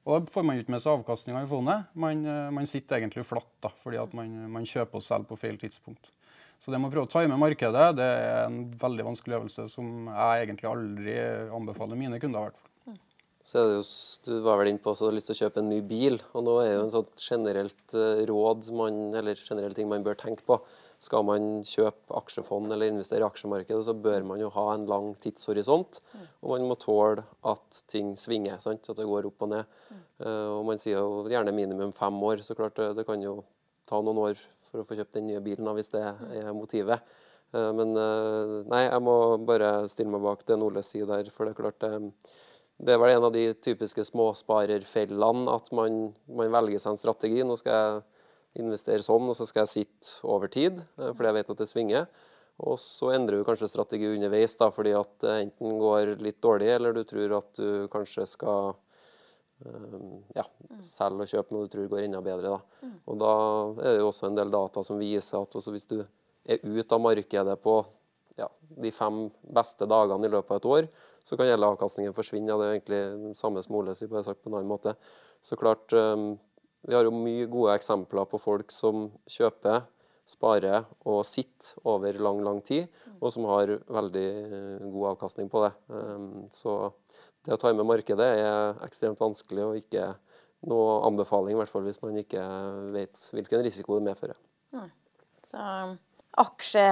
Og 0.08 0.24
Da 0.26 0.34
får 0.34 0.46
man 0.48 0.60
ikke 0.60 0.74
med 0.74 0.82
seg 0.82 0.96
avkastninga 0.96 1.44
i 1.44 1.50
fondet. 1.50 1.90
Man, 1.94 2.24
eh, 2.26 2.48
man, 2.56 2.66
sitter 2.70 2.98
egentlig 2.98 3.28
flatt 3.28 3.52
da, 3.62 3.70
fordi 3.84 4.00
at 4.02 4.16
man, 4.18 4.32
man 4.50 4.66
kjøper 4.66 4.98
og 4.98 5.06
selger 5.06 5.28
på 5.30 5.38
feil 5.38 5.60
tidspunkt. 5.60 6.10
Så 6.60 6.72
det 6.72 6.80
med 6.80 6.90
å 6.90 6.94
prøve 6.94 7.08
å 7.08 7.12
time 7.12 7.38
markedet 7.40 7.86
det 7.96 8.08
er 8.08 8.48
en 8.48 8.64
veldig 8.80 9.06
vanskelig 9.12 9.38
øvelse 9.38 9.68
som 9.72 10.10
jeg 10.10 10.48
egentlig 10.48 10.68
aldri 10.68 11.16
anbefaler 11.56 12.00
mine 12.00 12.20
kunder. 12.20 12.40
i 12.40 12.50
hvert 12.50 12.60
fall. 12.60 12.98
Så 13.50 13.62
er 13.62 13.70
det 13.70 13.78
jo, 13.78 13.84
Du 14.26 14.34
var 14.44 14.60
vel 14.60 14.72
inne 14.74 14.84
på 14.84 14.92
at 14.92 15.00
du 15.00 15.06
har 15.08 15.16
lyst 15.16 15.32
til 15.32 15.38
å 15.38 15.42
kjøpe 15.46 15.62
en 15.62 15.72
ny 15.72 15.80
bil. 15.88 16.20
og 16.34 16.44
Nå 16.44 16.58
er 16.64 16.74
jo 16.74 16.84
en 16.84 16.94
sånn 16.98 17.08
generelt 17.24 17.96
eh, 17.96 18.26
råd 18.30 18.72
man, 18.76 19.00
eller 19.16 19.40
generelle 19.40 19.78
ting 19.78 19.90
man 19.92 20.06
bør 20.06 20.20
tenke 20.20 20.44
på 20.46 20.60
skal 21.00 21.24
man 21.24 21.46
kjøpe 21.64 22.12
aksjefond 22.20 22.74
eller 22.76 22.92
investere 22.92 23.24
i 23.24 23.28
aksjemarkedet, 23.30 23.86
så 23.88 23.96
bør 23.96 24.26
man 24.28 24.42
jo 24.42 24.50
ha 24.52 24.66
en 24.74 24.84
lang 24.90 25.14
tidshorisont. 25.24 26.02
Mm. 26.12 26.26
Og 26.44 26.52
man 26.52 26.68
må 26.68 26.76
tåle 26.80 27.24
at 27.48 27.80
ting 27.92 28.12
svinger, 28.20 28.60
sant? 28.60 28.90
at 28.92 29.00
det 29.00 29.08
går 29.08 29.30
opp 29.30 29.48
og 29.48 29.54
ned. 29.54 29.78
Mm. 29.88 30.02
Uh, 30.20 30.50
og 30.58 30.66
man 30.68 30.82
sier 30.82 31.00
jo 31.00 31.24
gjerne 31.32 31.56
minimum 31.56 31.96
fem 31.96 32.20
år. 32.32 32.44
Så 32.44 32.58
klart 32.60 32.76
det, 32.82 32.92
det, 33.00 33.08
kan 33.08 33.24
jo 33.24 33.38
ta 33.88 34.02
noen 34.04 34.20
år 34.26 34.44
for 34.70 34.84
å 34.84 34.86
få 34.90 35.00
kjøpt 35.00 35.16
den 35.22 35.32
nye 35.32 35.42
bilen, 35.46 35.72
hvis 35.80 35.94
det 35.96 36.04
mm. 36.04 36.28
er 36.44 36.52
motivet. 36.58 37.16
Uh, 37.56 37.72
men 37.80 37.96
nei, 38.68 38.84
jeg 38.90 39.02
må 39.08 39.16
bare 39.48 39.74
stille 39.90 40.12
meg 40.12 40.28
bak 40.28 40.44
det 40.46 40.60
Nordles 40.60 40.92
sier 40.92 41.08
der. 41.08 41.32
For 41.32 41.48
det 41.48 41.56
er 41.56 41.62
klart 41.64 41.80
det, 41.86 41.96
det 42.76 42.96
er 42.96 43.00
vel 43.00 43.16
en 43.16 43.32
av 43.32 43.36
de 43.36 43.48
typiske 43.56 44.04
småsparerfellene 44.12 45.48
at 45.56 45.72
man, 45.72 46.10
man 46.28 46.52
velger 46.60 46.84
seg 46.84 46.98
en 46.98 47.04
strategi. 47.08 47.40
Nå 47.48 47.56
skal 47.64 47.80
jeg 47.80 48.08
investere 48.58 49.06
sånn, 49.06 49.30
og 49.30 49.38
så 49.38 49.46
skal 49.48 49.66
jeg 49.66 49.74
sitte 49.74 50.20
over 50.28 50.52
tid, 50.52 50.82
eh, 50.98 51.12
fordi 51.14 51.30
jeg 51.30 51.38
vet 51.40 51.54
at 51.54 51.64
det 51.64 51.70
svinger. 51.70 52.10
Og 52.60 52.76
så 52.82 53.14
endrer 53.16 53.40
du 53.40 53.48
kanskje 53.48 53.70
strategi 53.72 54.10
underveis, 54.10 54.58
da, 54.60 54.68
fordi 54.74 54.92
at 54.98 55.12
det 55.24 55.36
enten 55.46 55.78
går 55.80 56.18
litt 56.20 56.42
dårlig, 56.44 56.74
eller 56.74 56.96
du 56.96 57.06
tror 57.08 57.38
at 57.38 57.54
du 57.56 57.88
kanskje 57.92 58.26
skal 58.28 58.74
um, 59.64 60.18
ja, 60.36 60.44
selge 60.90 61.24
og 61.24 61.32
kjøpe 61.32 61.56
noe 61.56 61.70
du 61.70 61.72
tror 61.72 61.88
går 61.94 62.04
enda 62.04 62.20
bedre. 62.26 62.58
Da. 62.58 62.90
Og 63.08 63.22
da 63.22 63.32
er 63.86 63.94
det 63.94 64.02
jo 64.02 64.10
også 64.10 64.28
en 64.28 64.42
del 64.42 64.52
data 64.52 64.84
som 64.84 65.00
viser 65.00 65.40
at 65.40 65.56
hvis 65.56 65.88
du 65.88 66.02
er 66.04 66.60
ute 66.66 66.98
av 66.98 67.04
markedet 67.06 67.56
på 67.64 67.78
ja, 68.40 68.50
de 68.84 68.92
fem 68.96 69.28
beste 69.56 69.88
dagene 69.88 70.28
i 70.28 70.34
løpet 70.36 70.52
av 70.52 70.60
et 70.60 70.70
år, 70.74 70.92
så 71.28 71.38
kan 71.38 71.48
hele 71.48 71.72
avkastningen 71.72 72.16
forsvinne. 72.16 72.52
Ja, 72.52 72.60
det 72.60 72.68
er 72.68 72.76
egentlig 72.78 73.02
det 73.24 73.40
samme 73.40 73.64
som 73.64 73.80
Ole 73.80 73.96
sier, 73.96 74.12
bare 74.12 74.26
sagt 74.28 74.44
på 74.44 74.52
en 74.52 74.60
annen 74.60 74.72
måte. 74.72 74.96
Så 75.46 75.56
klart, 75.60 75.94
vi 76.88 76.96
har 76.96 77.08
jo 77.08 77.14
mye 77.14 77.48
gode 77.52 77.76
eksempler 77.76 78.28
på 78.30 78.40
folk 78.42 78.72
som 78.72 79.10
kjøper, 79.30 79.84
sparer 80.30 80.86
og 81.10 81.24
sitter 81.26 81.74
over 81.90 82.20
lang, 82.22 82.44
lang 82.46 82.62
tid, 82.66 82.88
og 83.18 83.34
som 83.34 83.48
har 83.50 83.74
veldig 83.90 84.28
eh, 84.30 84.86
god 84.86 85.16
avkastning 85.16 85.50
på 85.52 85.64
det. 85.66 85.72
Ehm, 85.90 86.46
så 86.54 86.94
det 87.46 87.56
å 87.56 87.60
ta 87.60 87.74
med 87.74 87.88
markedet 87.90 88.28
er 88.38 88.80
ekstremt 88.86 89.20
vanskelig 89.20 89.66
og 89.66 89.80
ikke 89.82 90.12
noe 90.70 91.00
anbefaling, 91.08 91.56
i 91.56 91.60
hvert 91.60 91.72
fall 91.72 91.86
hvis 91.88 92.02
man 92.04 92.18
ikke 92.20 92.44
vet 92.94 93.22
hvilken 93.34 93.64
risiko 93.66 93.98
det 93.98 94.06
medfører. 94.10 94.40
Nei. 94.76 94.90
Så 95.50 95.60
aksje, 96.40 96.90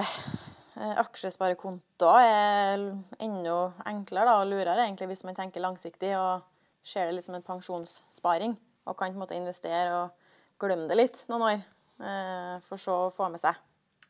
Aksjesparekontoer 0.78 1.02
aksjesparekonto 1.02 2.10
er 2.22 2.84
enda 3.26 3.58
enklere 3.90 4.36
og 4.38 4.50
lurere 4.52 4.84
egentlig 4.86 5.08
hvis 5.12 5.24
man 5.26 5.38
tenker 5.38 5.64
langsiktig 5.64 6.12
og 6.14 6.46
ser 6.86 7.10
det 7.10 7.18
litt 7.18 7.26
som 7.26 7.38
en 7.38 7.46
pensjonssparing 7.46 8.54
og 8.88 8.98
kan 8.98 9.12
på 9.12 9.20
en 9.20 9.24
måte 9.26 9.38
investere 9.38 9.92
og 9.94 10.60
glemme 10.62 10.90
det 10.90 10.98
litt 10.98 11.24
noen 11.32 11.48
år. 11.52 11.64
Eh, 11.98 12.58
for 12.66 12.82
så 12.82 12.98
å 13.08 13.14
få 13.14 13.30
med 13.34 13.42
seg 13.42 13.58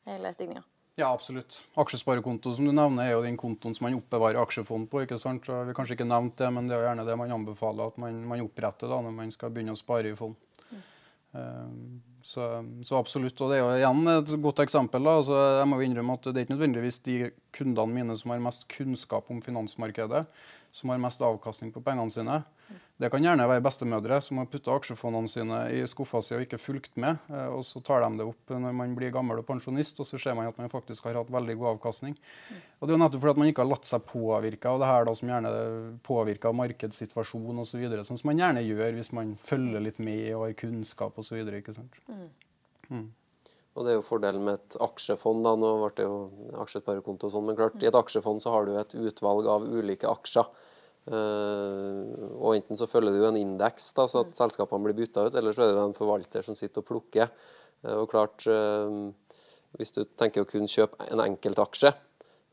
hele 0.07 0.31
stigninga. 0.35 0.63
Ja, 0.97 1.11
absolutt. 1.13 1.59
Aksjesparekonto 1.77 2.55
som 2.57 2.65
du 2.65 2.71
nevner, 2.73 3.05
er 3.05 3.11
jo 3.13 3.21
den 3.21 3.35
kontoen 3.37 3.75
som 3.77 3.85
man 3.85 3.99
oppbevarer 3.99 4.39
aksjefond 4.41 4.87
på. 4.89 5.03
ikke 5.03 5.19
sant? 5.21 5.45
Så 5.45 5.59
vi 5.67 5.75
kanskje 5.77 5.93
ikke 5.93 6.07
nevnt 6.09 6.39
det, 6.41 6.49
men 6.55 6.69
det 6.69 6.73
er 6.73 6.87
gjerne 6.87 7.05
det 7.05 7.17
man 7.21 7.33
anbefaler 7.35 7.91
at 7.91 7.99
man, 8.01 8.17
man 8.25 8.41
oppretter 8.41 8.89
da, 8.89 8.97
når 9.05 9.13
man 9.13 9.33
skal 9.33 9.53
begynne 9.53 9.75
å 9.75 9.77
spare 9.77 10.09
i 10.09 10.17
fond. 10.17 10.33
Mm. 10.71 10.81
Um, 11.37 11.77
så, 12.25 12.47
så, 12.81 12.97
absolutt. 12.97 13.37
Og 13.45 13.53
det 13.53 13.59
er 13.59 13.61
jo 13.61 13.77
igjen 13.77 14.09
et 14.15 14.33
godt 14.41 14.63
eksempel. 14.65 15.05
da, 15.05 15.19
altså 15.21 15.37
Jeg 15.59 15.69
må 15.69 15.77
jo 15.77 15.85
innrømme 15.91 16.17
at 16.17 16.31
det 16.31 16.33
er 16.33 16.47
ikke 16.47 16.55
nødvendigvis 16.55 16.99
de 17.05 17.17
kundene 17.59 17.93
mine 17.99 18.17
som 18.17 18.33
har 18.33 18.41
mest 18.49 18.65
kunnskap 18.73 19.29
om 19.29 19.45
finansmarkedet, 19.45 20.25
som 20.73 20.95
har 20.95 21.03
mest 21.05 21.21
avkastning 21.21 21.69
på 21.75 21.85
pengene 21.85 22.09
sine. 22.09 22.41
Det 22.97 23.11
kan 23.13 23.21
gjerne 23.21 23.45
være 23.45 23.61
bestemødre 23.61 24.17
som 24.25 24.39
har 24.41 24.47
putta 24.49 24.73
aksjefondene 24.73 25.29
sine 25.29 25.59
i 25.75 25.83
skuffa 25.89 26.21
si 26.25 26.33
og 26.33 26.41
ikke 26.47 26.57
fulgt 26.57 26.95
med. 26.97 27.19
Eh, 27.29 27.49
og 27.53 27.61
Så 27.65 27.81
tar 27.85 28.01
de 28.01 28.09
det 28.17 28.25
opp 28.25 28.53
når 28.53 28.73
man 28.73 28.95
blir 28.97 29.13
gammel 29.13 29.41
og 29.41 29.45
pensjonist, 29.45 29.99
og 30.01 30.09
så 30.09 30.17
ser 30.21 30.33
man 30.37 30.49
at 30.49 30.57
man 30.57 30.71
faktisk 30.73 31.05
har 31.05 31.19
hatt 31.19 31.29
veldig 31.31 31.57
god 31.59 31.69
avkastning. 31.75 32.17
Og 32.79 32.87
Det 32.87 32.93
er 32.93 32.97
jo 32.97 33.03
nettopp 33.03 33.21
fordi 33.21 33.35
at 33.35 33.43
man 33.43 33.51
ikke 33.51 33.63
har 33.65 33.69
latt 33.69 33.85
seg 33.85 34.07
påvirke 34.09 34.71
av 34.71 34.81
det 34.81 34.89
her 34.89 35.05
da, 35.05 35.13
som 35.19 35.29
gjerne 35.29 35.53
påvirker 36.07 36.57
markedssituasjonen 36.57 37.61
osv. 37.61 37.85
Så 37.85 38.09
sånn 38.09 38.21
som 38.23 38.31
man 38.31 38.41
gjerne 38.41 38.65
gjør 38.65 38.97
hvis 38.97 39.13
man 39.13 39.37
følger 39.37 39.85
litt 39.85 40.01
med 40.01 40.25
og 40.33 40.47
har 40.47 40.59
kunnskap 40.63 41.21
osv. 41.21 41.37
Mm. 41.45 42.27
Mm. 42.89 43.07
Og 43.77 43.85
Det 43.85 43.91
er 43.93 43.99
jo 43.99 44.07
fordelen 44.07 44.41
med 44.47 44.57
et 44.57 44.79
aksjefond. 44.81 45.43
da, 45.45 45.53
Nå 45.53 45.75
ble 45.83 45.91
det 45.99 46.07
jo 46.07 46.17
aksjesparekonto 46.63 47.29
og 47.29 47.33
sånn, 47.35 47.45
men 47.45 47.59
klart, 47.59 47.77
i 47.77 47.85
et 47.85 47.99
aksjefond 47.99 48.41
så 48.41 48.55
har 48.55 48.65
du 48.65 48.73
et 48.73 48.97
utvalg 48.97 49.45
av 49.53 49.69
ulike 49.69 50.09
aksjer. 50.09 50.49
Uh, 51.07 52.35
og 52.35 52.57
Enten 52.57 52.75
så 52.75 52.87
følger 52.89 53.15
du 53.15 53.21
en 53.29 53.39
indeks, 53.39 53.93
da, 53.95 54.09
så 54.11 54.25
at 54.25 54.35
selskapene 54.35 54.83
blir 54.83 54.97
bytta 54.97 55.27
ut, 55.29 55.37
eller 55.39 55.55
så 55.55 55.63
er 55.63 55.71
det 55.71 55.85
en 55.85 55.95
forvalter 55.95 56.43
som 56.43 56.57
sitter 56.57 56.83
og 56.83 56.89
plukker. 56.89 57.31
Uh, 57.85 58.01
og 58.01 58.09
klart, 58.11 58.43
uh, 58.51 59.13
Hvis 59.77 59.93
du 59.93 60.01
tenker 60.17 60.41
å 60.41 60.47
kun 60.47 60.65
kjøpe 60.67 61.05
en 61.11 61.21
enkeltaksje, 61.21 61.91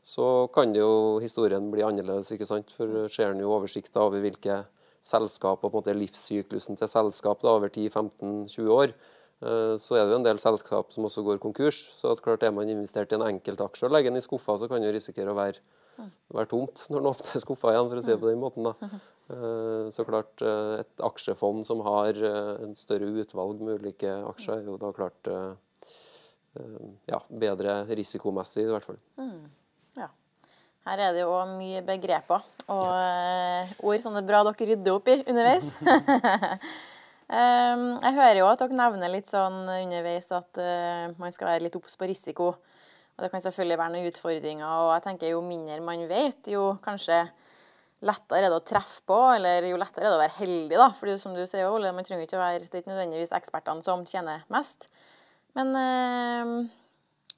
så 0.05 0.25
kan 0.53 0.73
det 0.75 0.81
jo 0.83 1.17
historien 1.23 1.71
bli 1.71 1.81
annerledes. 1.81 2.29
ikke 2.31 2.45
sant? 2.45 2.69
For 2.75 3.07
ser 3.09 3.31
en 3.31 3.41
jo 3.41 3.53
oversikter 3.55 4.03
over 4.03 4.21
hvilke 4.21 4.59
selskap 5.01 5.63
og 5.63 5.71
på 5.71 5.71
en 5.71 5.79
måte 5.79 5.95
livssyklusen 5.95 6.77
til 6.77 6.91
selskap 6.91 7.41
da, 7.41 7.55
over 7.55 7.71
10-15-20 7.71 8.69
år, 8.75 8.93
så 9.79 9.97
er 9.97 10.03
det 10.03 10.13
jo 10.13 10.19
en 10.19 10.27
del 10.27 10.43
selskap 10.43 10.93
som 10.93 11.07
også 11.07 11.23
går 11.25 11.41
konkurs. 11.41 11.79
Så 11.95 12.11
at 12.11 12.21
klart 12.21 12.43
er 12.45 12.53
man 12.53 12.69
investert 12.69 13.15
i 13.15 13.17
en 13.17 13.25
enkeltaksje 13.25 13.87
og 13.87 13.95
legger 13.95 14.13
den 14.13 14.21
i 14.21 14.27
skuffa, 14.27 14.59
så 14.59 14.69
kan 14.69 14.83
det 14.83 14.93
risikere 14.93 15.33
å 15.33 15.39
være 15.39 15.63
være 16.33 16.49
tomt 16.51 16.87
når 16.89 17.01
den 17.01 17.11
åpner 17.11 17.43
skuffa 17.43 17.73
igjen, 17.73 17.89
for 17.91 17.99
å 17.99 18.05
si 18.05 18.11
det 18.13 18.21
på 18.21 18.31
den 18.31 18.41
måten. 18.41 18.69
da. 18.69 18.89
Eh, 19.29 19.89
Så 19.91 20.05
klart, 20.05 20.41
eh, 20.41 20.79
et 20.81 21.01
aksjefond 21.01 21.65
som 21.65 21.81
har 21.81 22.13
eh, 22.13 22.63
en 22.63 22.75
større 22.77 23.09
utvalg 23.09 23.61
med 23.61 23.81
ulike 23.81 24.11
aksjer, 24.29 24.61
er 24.61 24.69
jo 24.69 24.77
da 24.77 24.91
klart 24.93 25.31
ja, 27.03 27.17
bedre 27.27 27.81
risikomessig, 27.99 28.63
i 28.63 28.71
hvert 28.71 28.85
fall. 28.87 28.99
Ja. 29.99 30.05
Her 30.87 31.01
er 31.03 31.17
det 31.17 31.25
jo 31.25 31.33
mye 31.49 31.81
begreper 31.83 32.45
og 32.71 33.81
ord 33.83 33.99
som 33.99 34.15
det 34.15 34.21
er 34.21 34.29
bra 34.29 34.39
dere 34.47 34.69
rydder 34.69 34.95
opp 34.95 35.09
i 35.11 35.17
underveis. 35.25 35.67
Jeg 37.27 38.15
hører 38.15 38.39
jo 38.39 38.47
at 38.47 38.63
dere 38.63 38.77
nevner 38.79 39.11
litt 39.11 39.27
sånn 39.27 39.65
underveis 39.67 40.31
at 40.31 40.61
man 41.19 41.35
skal 41.35 41.49
være 41.49 41.65
litt 41.65 41.75
obs 41.75 41.99
på 41.99 42.07
risiko. 42.07 42.53
Og 43.15 43.23
det 43.23 43.31
kan 43.31 43.43
selvfølgelig 43.43 43.77
være 43.79 43.93
noen 43.93 44.09
utfordringer, 44.09 44.67
og 44.67 44.89
jeg 44.97 45.03
tenker 45.05 45.31
jo 45.31 45.43
mindre 45.45 45.79
man 45.83 46.03
vet, 46.09 46.49
jo 46.51 46.73
kanskje 46.83 47.21
lettere 48.05 48.43
er 48.43 48.51
det 48.51 48.59
å 48.59 48.65
treffe 48.67 49.05
på, 49.07 49.17
eller 49.37 49.69
jo 49.69 49.79
lettere 49.79 50.03
er 50.03 50.11
det 50.11 50.17
å 50.17 50.23
være 50.23 50.37
heldig, 50.41 50.75
da. 50.75 50.89
For 50.97 51.11
som 51.21 51.35
du 51.35 51.45
sier, 51.47 51.69
Ole, 51.71 51.93
man 51.95 52.05
trenger 52.05 52.27
ikke 52.27 52.37
å 52.37 52.43
være 52.43 52.65
Det 52.65 52.73
er 52.73 52.83
ikke 52.83 52.91
nødvendigvis 52.91 53.33
ekspertene 53.37 53.85
som 53.85 54.03
tjener 54.09 54.43
mest. 54.51 54.89
Men 55.55 55.71
eh, 55.79 56.53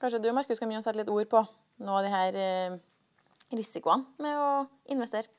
kanskje 0.02 0.24
du, 0.24 0.32
Markus, 0.34 0.58
kan 0.58 0.70
begynne 0.70 0.82
å 0.82 0.88
sette 0.88 1.04
litt 1.04 1.14
ord 1.14 1.30
på 1.30 1.44
noen 1.86 1.94
av 2.00 2.06
de 2.08 2.14
her 2.16 2.42
eh, 2.42 2.78
risikoene 3.54 4.24
med 4.24 4.42
å 4.42 4.52
investere. 4.96 5.30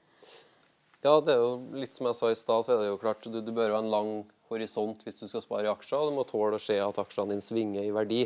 Ja, 1.03 1.19
det 1.23 1.35
er 1.35 1.43
jo 1.43 1.79
litt 1.79 1.95
som 1.95 2.09
jeg 2.09 2.19
sa 2.19 2.31
i 2.31 2.39
stad, 2.39 2.67
så 2.67 2.75
er 2.75 2.83
det 2.83 2.93
jo 2.93 3.03
klart 3.03 3.27
du, 3.27 3.43
du 3.43 3.53
bør 3.55 3.73
jo 3.73 3.79
ha 3.79 3.83
en 3.83 3.93
lang 3.93 4.13
horisont 4.51 5.01
hvis 5.05 5.21
du 5.23 5.27
skal 5.29 5.43
spare 5.45 5.69
i 5.69 5.71
aksjer, 5.73 5.99
og 6.01 6.11
du 6.11 6.17
må 6.19 6.25
tåle 6.29 6.59
å 6.59 6.63
se 6.63 6.77
at 6.83 7.01
aksjene 7.03 7.35
dine 7.35 7.45
svinger 7.45 7.87
i 7.87 7.95
verdi. 7.95 8.21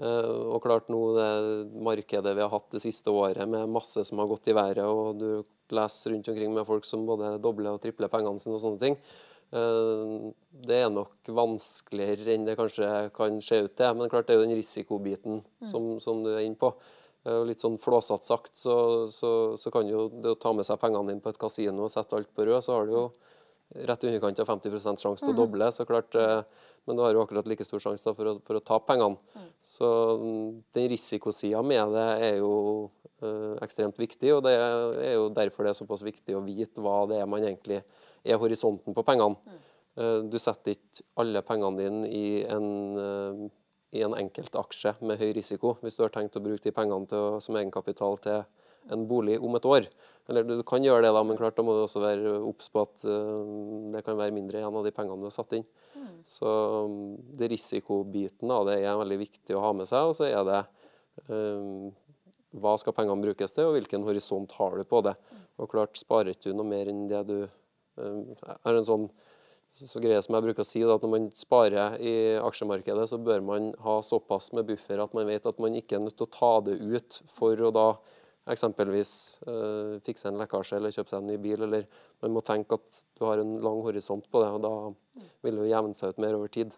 Eh, 0.00 0.34
og 0.54 0.60
klart 0.64 0.88
nå 0.92 1.00
det 1.16 1.30
markedet 1.86 2.34
vi 2.36 2.44
har 2.44 2.52
hatt 2.52 2.70
det 2.72 2.82
siste 2.84 3.12
året 3.12 3.48
med 3.48 3.68
masse 3.72 4.04
som 4.08 4.18
har 4.22 4.30
gått 4.30 4.48
i 4.48 4.56
været, 4.56 4.84
og 4.84 5.18
du 5.20 5.42
leser 5.76 6.14
rundt 6.14 6.28
omkring 6.32 6.54
med 6.54 6.66
folk 6.66 6.86
som 6.88 7.04
både 7.06 7.36
dobler 7.42 7.74
og 7.76 7.82
tripler 7.82 8.10
pengene 8.10 8.40
sine 8.42 8.56
og 8.56 8.64
sånne 8.64 8.80
ting. 8.82 8.96
Eh, 9.50 10.30
det 10.66 10.80
er 10.84 10.90
nok 10.94 11.30
vanskeligere 11.34 12.34
enn 12.36 12.46
det 12.46 12.56
kanskje 12.58 12.88
kan 13.16 13.40
se 13.42 13.60
ut 13.66 13.76
til. 13.78 13.94
Men 13.98 14.10
klart 14.12 14.28
det 14.28 14.36
er 14.36 14.40
jo 14.40 14.46
den 14.48 14.58
risikobiten 14.58 15.40
som, 15.66 15.92
som 16.02 16.24
du 16.24 16.32
er 16.34 16.44
inne 16.46 16.58
på. 16.58 16.72
Eh, 17.26 17.42
Litt 17.48 17.60
sånn 17.62 17.78
flåsatt 17.78 18.24
sagt, 18.24 18.54
så, 18.56 18.74
så, 19.12 19.32
så 19.60 19.72
kan 19.74 19.88
jo 19.90 20.06
det 20.08 20.32
å 20.32 20.38
ta 20.40 20.54
med 20.56 20.64
seg 20.66 20.80
pengene 20.80 21.12
dine 21.12 21.20
på 21.24 21.32
et 21.34 21.40
kasino 21.40 21.84
og 21.86 21.92
sette 21.92 22.16
alt 22.16 22.30
på 22.34 22.46
rød, 22.48 22.62
så 22.64 22.78
har 22.78 22.88
du 22.88 22.94
jo 22.96 23.04
rett 23.74 24.04
i 24.04 24.10
underkant 24.10 24.40
av 24.42 24.48
50 24.50 24.98
sjanse 24.98 25.22
til 25.22 25.32
å 25.32 25.36
doble. 25.36 25.70
så 25.72 25.86
klart, 25.86 26.14
eh, 26.14 26.42
Men 26.86 26.96
du 26.96 27.02
har 27.02 27.12
jo 27.12 27.20
akkurat 27.20 27.46
like 27.46 27.64
stor 27.64 27.78
sjanse 27.78 28.14
for, 28.16 28.40
for 28.40 28.56
å 28.56 28.64
tape 28.64 28.86
pengene. 28.88 29.18
Så 29.62 29.84
mm, 30.18 30.62
den 30.72 30.88
risikosida 30.88 31.62
med 31.62 31.92
det 31.92 32.06
er 32.24 32.36
jo 32.40 32.90
eh, 33.22 33.58
ekstremt 33.62 33.98
viktig, 34.00 34.32
og 34.34 34.42
det 34.44 34.54
er 34.56 35.14
jo 35.14 35.28
derfor 35.28 35.64
det 35.64 35.74
er 35.74 35.78
såpass 35.78 36.02
viktig 36.02 36.34
å 36.34 36.42
vite 36.42 36.80
hva 36.80 37.04
det 37.06 37.20
er 37.20 37.28
man 37.28 37.44
egentlig 37.44 37.82
er 38.24 38.40
horisonten 38.40 38.96
på 38.96 39.04
pengene. 39.04 39.36
Eh, 39.94 40.24
du 40.24 40.38
setter 40.40 40.72
ikke 40.72 41.04
alle 41.20 41.44
pengene 41.44 41.84
dine 41.84 42.08
i 42.08 42.42
en, 42.48 43.50
i 43.92 44.02
en 44.02 44.16
enkeltaksje 44.16 44.96
med 45.04 45.20
høy 45.20 45.34
risiko, 45.36 45.76
hvis 45.84 46.00
du 46.00 46.06
har 46.06 46.16
tenkt 46.16 46.40
å 46.40 46.42
bruke 46.42 46.64
de 46.64 46.74
pengene 46.74 47.06
til, 47.12 47.38
som 47.44 47.60
egenkapital 47.60 48.18
til 48.24 48.42
en 48.90 49.04
bolig 49.10 49.36
om 49.40 49.54
et 49.58 49.68
år. 49.68 49.88
Eller 50.30 50.46
du 50.46 50.60
kan 50.66 50.84
gjøre 50.84 51.02
det, 51.04 51.12
da, 51.14 51.22
men 51.26 51.38
klart 51.38 51.56
da 51.58 51.64
må 51.66 51.74
du 51.74 51.82
også 51.84 52.02
være 52.02 52.36
obs 52.46 52.70
på 52.70 52.84
at 52.84 53.04
eh, 53.08 53.54
det 53.94 54.04
kan 54.06 54.18
være 54.18 54.34
mindre 54.36 54.60
igjen 54.60 54.76
av 54.78 54.86
de 54.86 54.92
pengene 54.94 55.18
du 55.18 55.26
har 55.26 55.34
satt 55.34 55.56
inn. 55.58 55.66
Så 56.30 56.46
um, 56.86 57.16
det 57.38 57.50
risikobiten 57.50 58.52
av 58.54 58.68
det 58.68 58.78
er 58.84 58.98
veldig 59.00 59.18
viktig 59.24 59.56
å 59.56 59.64
ha 59.64 59.72
med 59.76 59.88
seg. 59.90 60.10
Og 60.10 60.14
så 60.18 60.28
er 60.28 60.44
det 60.46 60.60
um, 61.26 61.90
hva 62.62 62.76
skal 62.80 62.94
pengene 62.94 63.24
brukes 63.24 63.56
til, 63.56 63.68
og 63.68 63.78
hvilken 63.78 64.06
horisont 64.06 64.54
har 64.58 64.78
du 64.78 64.86
på 64.86 65.02
det. 65.06 65.16
Og 65.60 65.70
klart 65.72 65.98
sparer 65.98 66.34
ikke 66.34 66.52
du 66.52 66.60
noe 66.60 66.68
mer 66.68 66.90
enn 66.90 67.08
det 67.10 67.24
du 67.28 67.36
um, 67.98 68.22
er 68.60 68.76
en 68.76 68.86
sånn 68.86 69.10
så 69.70 70.00
greie 70.02 70.18
som 70.18 70.34
jeg 70.34 70.42
bruker 70.48 70.64
å 70.64 70.66
si, 70.66 70.80
da, 70.82 70.96
at 70.96 71.04
når 71.06 71.10
man 71.12 71.26
sparer 71.38 71.92
i 72.02 72.14
aksjemarkedet, 72.42 73.04
så 73.06 73.20
bør 73.22 73.44
man 73.46 73.68
ha 73.84 74.00
såpass 74.02 74.50
med 74.56 74.66
buffer 74.66 74.98
at 74.98 75.12
man 75.14 75.28
vet 75.28 75.46
at 75.46 75.60
man 75.62 75.76
ikke 75.78 75.94
er 75.94 76.02
nødt 76.02 76.16
til 76.18 76.26
å 76.26 76.34
ta 76.34 76.50
det 76.66 76.74
ut 76.82 77.20
for 77.30 77.54
å 77.54 77.70
da 77.74 77.84
eksempelvis 78.50 79.12
eh, 79.46 79.96
fikse 80.06 80.30
en 80.30 80.38
lekkasje 80.40 80.78
eller 80.78 80.94
kjøpe 80.94 81.12
seg 81.12 81.20
en 81.20 81.28
ny 81.32 81.36
bil. 81.42 81.64
Eller 81.66 81.88
man 82.24 82.36
må 82.36 82.44
tenke 82.46 82.78
at 82.80 83.02
du 83.18 83.26
har 83.28 83.42
en 83.42 83.58
lang 83.64 83.82
horisont 83.84 84.26
på 84.30 84.44
det, 84.44 84.52
og 84.56 84.62
da 84.64 85.26
vil 85.44 85.58
det 85.58 85.66
jo 85.66 85.72
jevne 85.74 85.98
seg 85.98 86.14
ut 86.14 86.22
mer 86.24 86.38
over 86.38 86.52
tid. 86.52 86.76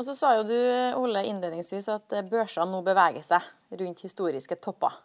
Og 0.00 0.06
så 0.08 0.14
sa 0.16 0.32
jo 0.38 0.44
du, 0.48 0.58
Ole, 0.98 1.24
innledningsvis 1.28 1.88
at 1.92 2.14
eh, 2.16 2.26
børsene 2.26 2.72
nå 2.72 2.82
beveger 2.86 3.24
seg 3.26 3.78
rundt 3.78 4.04
historiske 4.06 4.56
topper. 4.62 4.96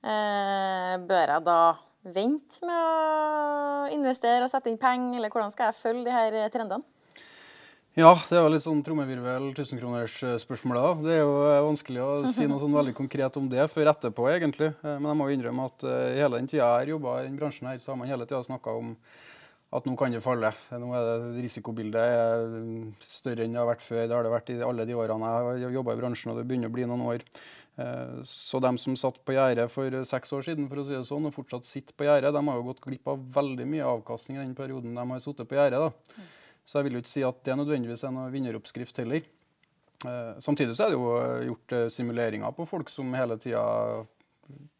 Eh, 0.00 0.94
bør 1.06 1.36
jeg 1.36 1.46
da 1.46 1.60
vente 2.10 2.64
med 2.64 2.80
å 2.80 3.90
investere 3.94 4.44
og 4.44 4.50
sette 4.52 4.72
inn 4.72 4.80
penger, 4.80 5.18
eller 5.18 5.32
hvordan 5.32 5.52
skal 5.54 5.70
jeg 5.70 5.78
følge 5.80 6.06
de 6.08 6.14
her 6.14 6.36
eh, 6.40 6.50
trendene? 6.52 6.99
Ja, 7.98 8.12
det 8.14 8.38
jo 8.38 8.50
litt 8.52 8.62
sånn 8.62 8.84
trommevirvel, 8.86 9.48
1000-kronersspørsmål. 9.50 10.76
da. 10.78 10.90
Det 11.02 11.14
er 11.16 11.24
jo 11.24 11.32
eh, 11.50 11.62
vanskelig 11.66 12.02
å 12.04 12.10
si 12.30 12.46
noe 12.46 12.60
sånn 12.62 12.76
veldig 12.76 12.94
konkret 12.94 13.34
om 13.40 13.48
det 13.50 13.64
før 13.72 13.90
etterpå, 13.90 14.28
egentlig. 14.30 14.68
Eh, 14.78 14.94
Men 15.02 15.08
jeg 15.10 15.18
må 15.18 15.26
jo 15.26 15.34
innrømme 15.34 15.64
at 15.66 15.82
eh, 15.90 16.12
i 16.14 16.20
hele 16.22 16.38
den 16.38 16.46
tida 16.46 16.62
jeg 16.62 16.76
har 16.84 16.92
jobba 16.94 17.16
i 17.18 17.26
den 17.26 17.40
bransjen, 17.40 17.66
her, 17.66 17.80
så 17.82 17.90
har 17.92 17.98
man 17.98 18.08
hele 18.12 18.28
tida 18.30 18.44
snakka 18.46 18.76
om 18.78 18.94
at 19.74 19.84
nå 19.90 19.96
kan 19.98 20.14
det 20.14 20.22
falle. 20.22 20.52
Nå 20.70 20.92
er 20.98 21.08
det 21.10 21.42
Risikobildet 21.42 22.14
er 22.14 22.54
større 23.10 23.44
enn 23.46 23.58
det 23.58 23.60
har 23.60 23.68
vært 23.72 23.84
før. 23.86 24.06
Det 24.06 24.16
har 24.16 24.26
det 24.26 24.32
vært 24.38 24.54
i 24.54 24.60
alle 24.70 24.86
de 24.86 24.96
årene 24.98 25.34
jeg 25.34 25.66
har 25.66 25.76
jobba 25.80 25.94
i 25.94 26.00
bransjen, 26.00 26.30
og 26.32 26.38
det 26.40 26.46
begynner 26.50 26.70
å 26.70 26.74
bli 26.78 26.86
noen 26.90 27.04
år. 27.10 27.26
Eh, 27.74 28.16
Så 28.22 28.62
de 28.62 28.70
som 28.78 28.94
satt 29.02 29.18
på 29.26 29.34
gjerdet 29.34 29.66
for 29.74 29.98
seks 30.06 30.30
år 30.38 30.46
siden, 30.46 30.70
for 30.70 30.78
å 30.78 30.86
si 30.86 30.94
det 30.94 31.06
sånn, 31.10 31.26
og 31.26 31.34
fortsatt 31.34 31.66
sitter 31.66 31.94
på 31.98 32.06
gjerdet, 32.06 32.30
de 32.38 32.46
har 32.54 32.62
jo 32.62 32.68
gått 32.70 32.82
glipp 32.86 33.10
av 33.10 33.18
veldig 33.34 33.66
mye 33.66 33.94
avkastning 33.98 34.38
i 34.38 34.44
den 34.46 34.54
perioden 34.58 34.94
de 34.94 35.10
har 35.10 35.22
sittet 35.26 35.50
på 35.50 35.58
gjerdet. 35.58 35.90
Så 36.64 36.78
jeg 36.78 36.86
vil 36.86 36.98
jo 36.98 37.02
ikke 37.02 37.12
si 37.12 37.24
at 37.26 37.42
det 37.46 37.56
nødvendigvis 37.58 38.04
er 38.06 38.14
noe 38.14 38.30
vinneroppskrift 38.32 39.02
heller. 39.02 39.26
Eh, 40.06 40.32
Samtidig 40.40 40.76
så 40.76 40.86
er 40.86 40.92
det 40.92 40.98
jo 41.00 41.10
eh, 41.16 41.48
gjort 41.48 41.76
eh, 41.76 41.88
simuleringer 41.92 42.54
på 42.56 42.68
folk 42.68 42.92
som 42.92 43.14
hele 43.18 43.38
tida, 43.42 43.64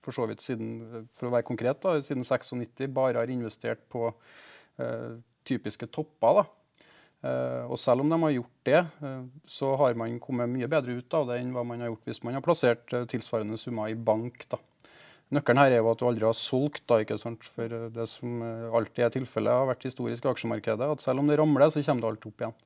for 0.03 0.17
så 0.17 0.27
vidt 0.27 0.43
siden, 0.43 1.09
for 1.15 1.29
å 1.29 1.35
være 1.35 1.47
konkret, 1.47 1.83
da, 1.83 1.99
siden 2.03 2.25
96 2.27 2.89
bare 2.95 3.21
har 3.23 3.31
investert 3.31 3.85
på 3.93 4.09
typiske 5.45 5.87
topper. 5.93 6.41
da. 6.41 6.45
Eh, 7.21 7.65
og 7.69 7.77
selv 7.79 8.01
om 8.01 8.09
de 8.09 8.17
har 8.23 8.33
gjort 8.33 8.65
det, 8.65 8.81
eh, 9.05 9.25
så 9.45 9.75
har 9.77 9.95
man 9.95 10.19
kommet 10.21 10.49
mye 10.49 10.69
bedre 10.73 10.97
ut 10.97 11.15
av 11.15 11.29
det 11.29 11.41
enn 11.41 11.53
hva 11.53 11.65
man 11.67 11.83
har 11.83 11.91
gjort 11.93 12.09
hvis 12.09 12.23
man 12.25 12.39
har 12.39 12.45
plassert 12.45 12.87
tilsvarende 13.13 13.59
summer 13.61 13.93
i 13.93 13.95
bank. 13.95 14.47
da. 14.49 14.59
Nøkkelen 15.31 15.63
her 15.63 15.77
er 15.77 15.83
jo 15.83 15.91
at 15.93 16.01
du 16.01 16.09
aldri 16.09 16.27
har 16.27 16.35
solgt, 16.37 16.83
da, 16.91 16.99
ikke 17.03 17.19
sant? 17.21 17.45
for 17.55 17.71
eh, 17.71 17.87
det 17.95 18.09
som 18.11 18.43
eh, 18.47 18.67
alltid 18.75 19.07
er 19.07 19.15
tilfellet, 19.15 19.61
har 19.63 19.71
vært 19.71 19.87
historisk 19.87 20.27
i 20.27 20.33
aksjemarkedet, 20.33 20.91
at 20.97 21.05
selv 21.05 21.23
om 21.23 21.31
det 21.31 21.39
ramler, 21.39 21.71
så 21.71 21.85
kommer 21.87 22.07
det 22.07 22.13
alt 22.15 22.29
opp 22.33 22.45
igjen. 22.45 22.59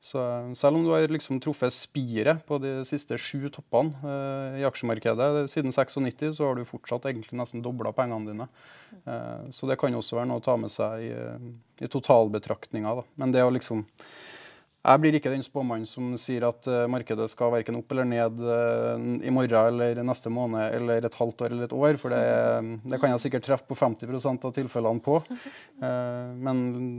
Så 0.00 0.20
eh, 0.20 0.52
selv 0.56 0.78
om 0.78 0.84
du 0.84 0.90
har 0.94 1.04
liksom 1.12 1.40
truffet 1.44 1.74
spiret 1.76 2.40
på 2.48 2.58
de 2.62 2.72
siste 2.88 3.18
sju 3.20 3.50
toppene 3.52 3.92
eh, 4.00 4.60
i 4.62 4.66
aksjemarkedet 4.68 5.44
siden 5.52 5.74
96, 5.76 6.32
så 6.38 6.48
har 6.48 6.56
du 6.56 6.64
fortsatt 6.68 7.10
egentlig 7.10 7.36
nesten 7.40 7.64
dobla 7.64 7.92
pengene 7.96 8.32
dine. 8.32 8.48
Eh, 9.04 9.50
så 9.52 9.68
det 9.68 9.76
kan 9.80 9.94
også 9.94 10.20
være 10.20 10.30
noe 10.32 10.40
å 10.40 10.46
ta 10.46 10.56
med 10.60 10.72
seg 10.72 11.04
i, 11.04 11.12
i 11.84 11.90
totalbetraktninga. 11.92 12.96
Men 13.20 13.36
det 13.36 13.44
å 13.44 13.52
liksom 13.52 13.84
jeg 14.80 15.00
blir 15.02 15.16
ikke 15.18 15.28
den 15.28 15.42
spåmannen 15.44 15.84
som 15.84 16.14
sier 16.16 16.46
at 16.48 16.64
eh, 16.70 16.86
markedet 16.88 17.26
skal 17.28 17.50
verken 17.52 17.76
opp 17.76 17.90
eller 17.92 18.06
ned 18.08 18.38
eh, 18.40 19.02
i 19.28 19.32
morgen 19.34 19.74
eller 19.74 19.98
neste 20.08 20.32
måned 20.32 20.72
eller 20.78 21.04
et 21.04 21.18
halvt 21.20 21.44
år 21.44 21.52
eller 21.52 21.66
et 21.68 21.74
år, 21.76 21.98
for 22.00 22.14
det, 22.14 22.20
det 22.88 23.00
kan 23.02 23.12
jeg 23.12 23.20
sikkert 23.26 23.44
treffe 23.44 23.68
på 23.68 23.76
50% 23.76 24.46
av 24.48 24.54
tilfellene 24.56 25.04
på. 25.04 25.20
Eh, 25.80 26.32
men 26.44 26.58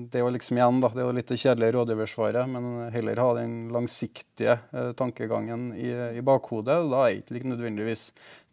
det 0.10 0.18
er 0.18 0.24
jo 0.24 0.32
liksom 0.34 0.58
igjen, 0.58 0.80
da, 0.82 0.90
det 0.90 1.04
er 1.04 1.06
jo 1.06 1.14
litt 1.14 1.30
det 1.30 1.36
kjedelige 1.38 1.76
rådgiversvaret, 1.76 2.50
men 2.50 2.88
heller 2.90 3.20
ha 3.22 3.28
den 3.38 3.52
langsiktige 3.70 4.56
tankegangen 4.98 5.68
i, 5.78 5.92
i 6.18 6.24
bakhodet. 6.26 6.80
Da 6.90 7.04
er 7.04 7.20
ikke 7.20 7.36
like 7.36 7.52
nødvendigvis 7.52 8.08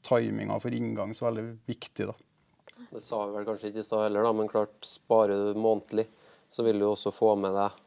timinga 0.04 0.58
for 0.60 0.76
inngang 0.76 1.14
så 1.16 1.30
veldig 1.30 1.46
viktig, 1.70 2.10
da. 2.10 2.18
Det 2.92 3.00
sa 3.00 3.22
vi 3.24 3.38
vel 3.38 3.48
kanskje 3.48 3.72
ikke 3.72 3.80
i 3.80 3.88
stad 3.88 4.04
heller, 4.04 4.28
da, 4.28 4.34
men 4.36 4.52
klart 4.52 4.76
sparer 4.84 5.48
du 5.48 5.62
månedlig, 5.64 6.04
så 6.52 6.66
vil 6.68 6.84
du 6.84 6.90
også 6.90 7.14
få 7.14 7.32
med 7.40 7.56
deg 7.56 7.80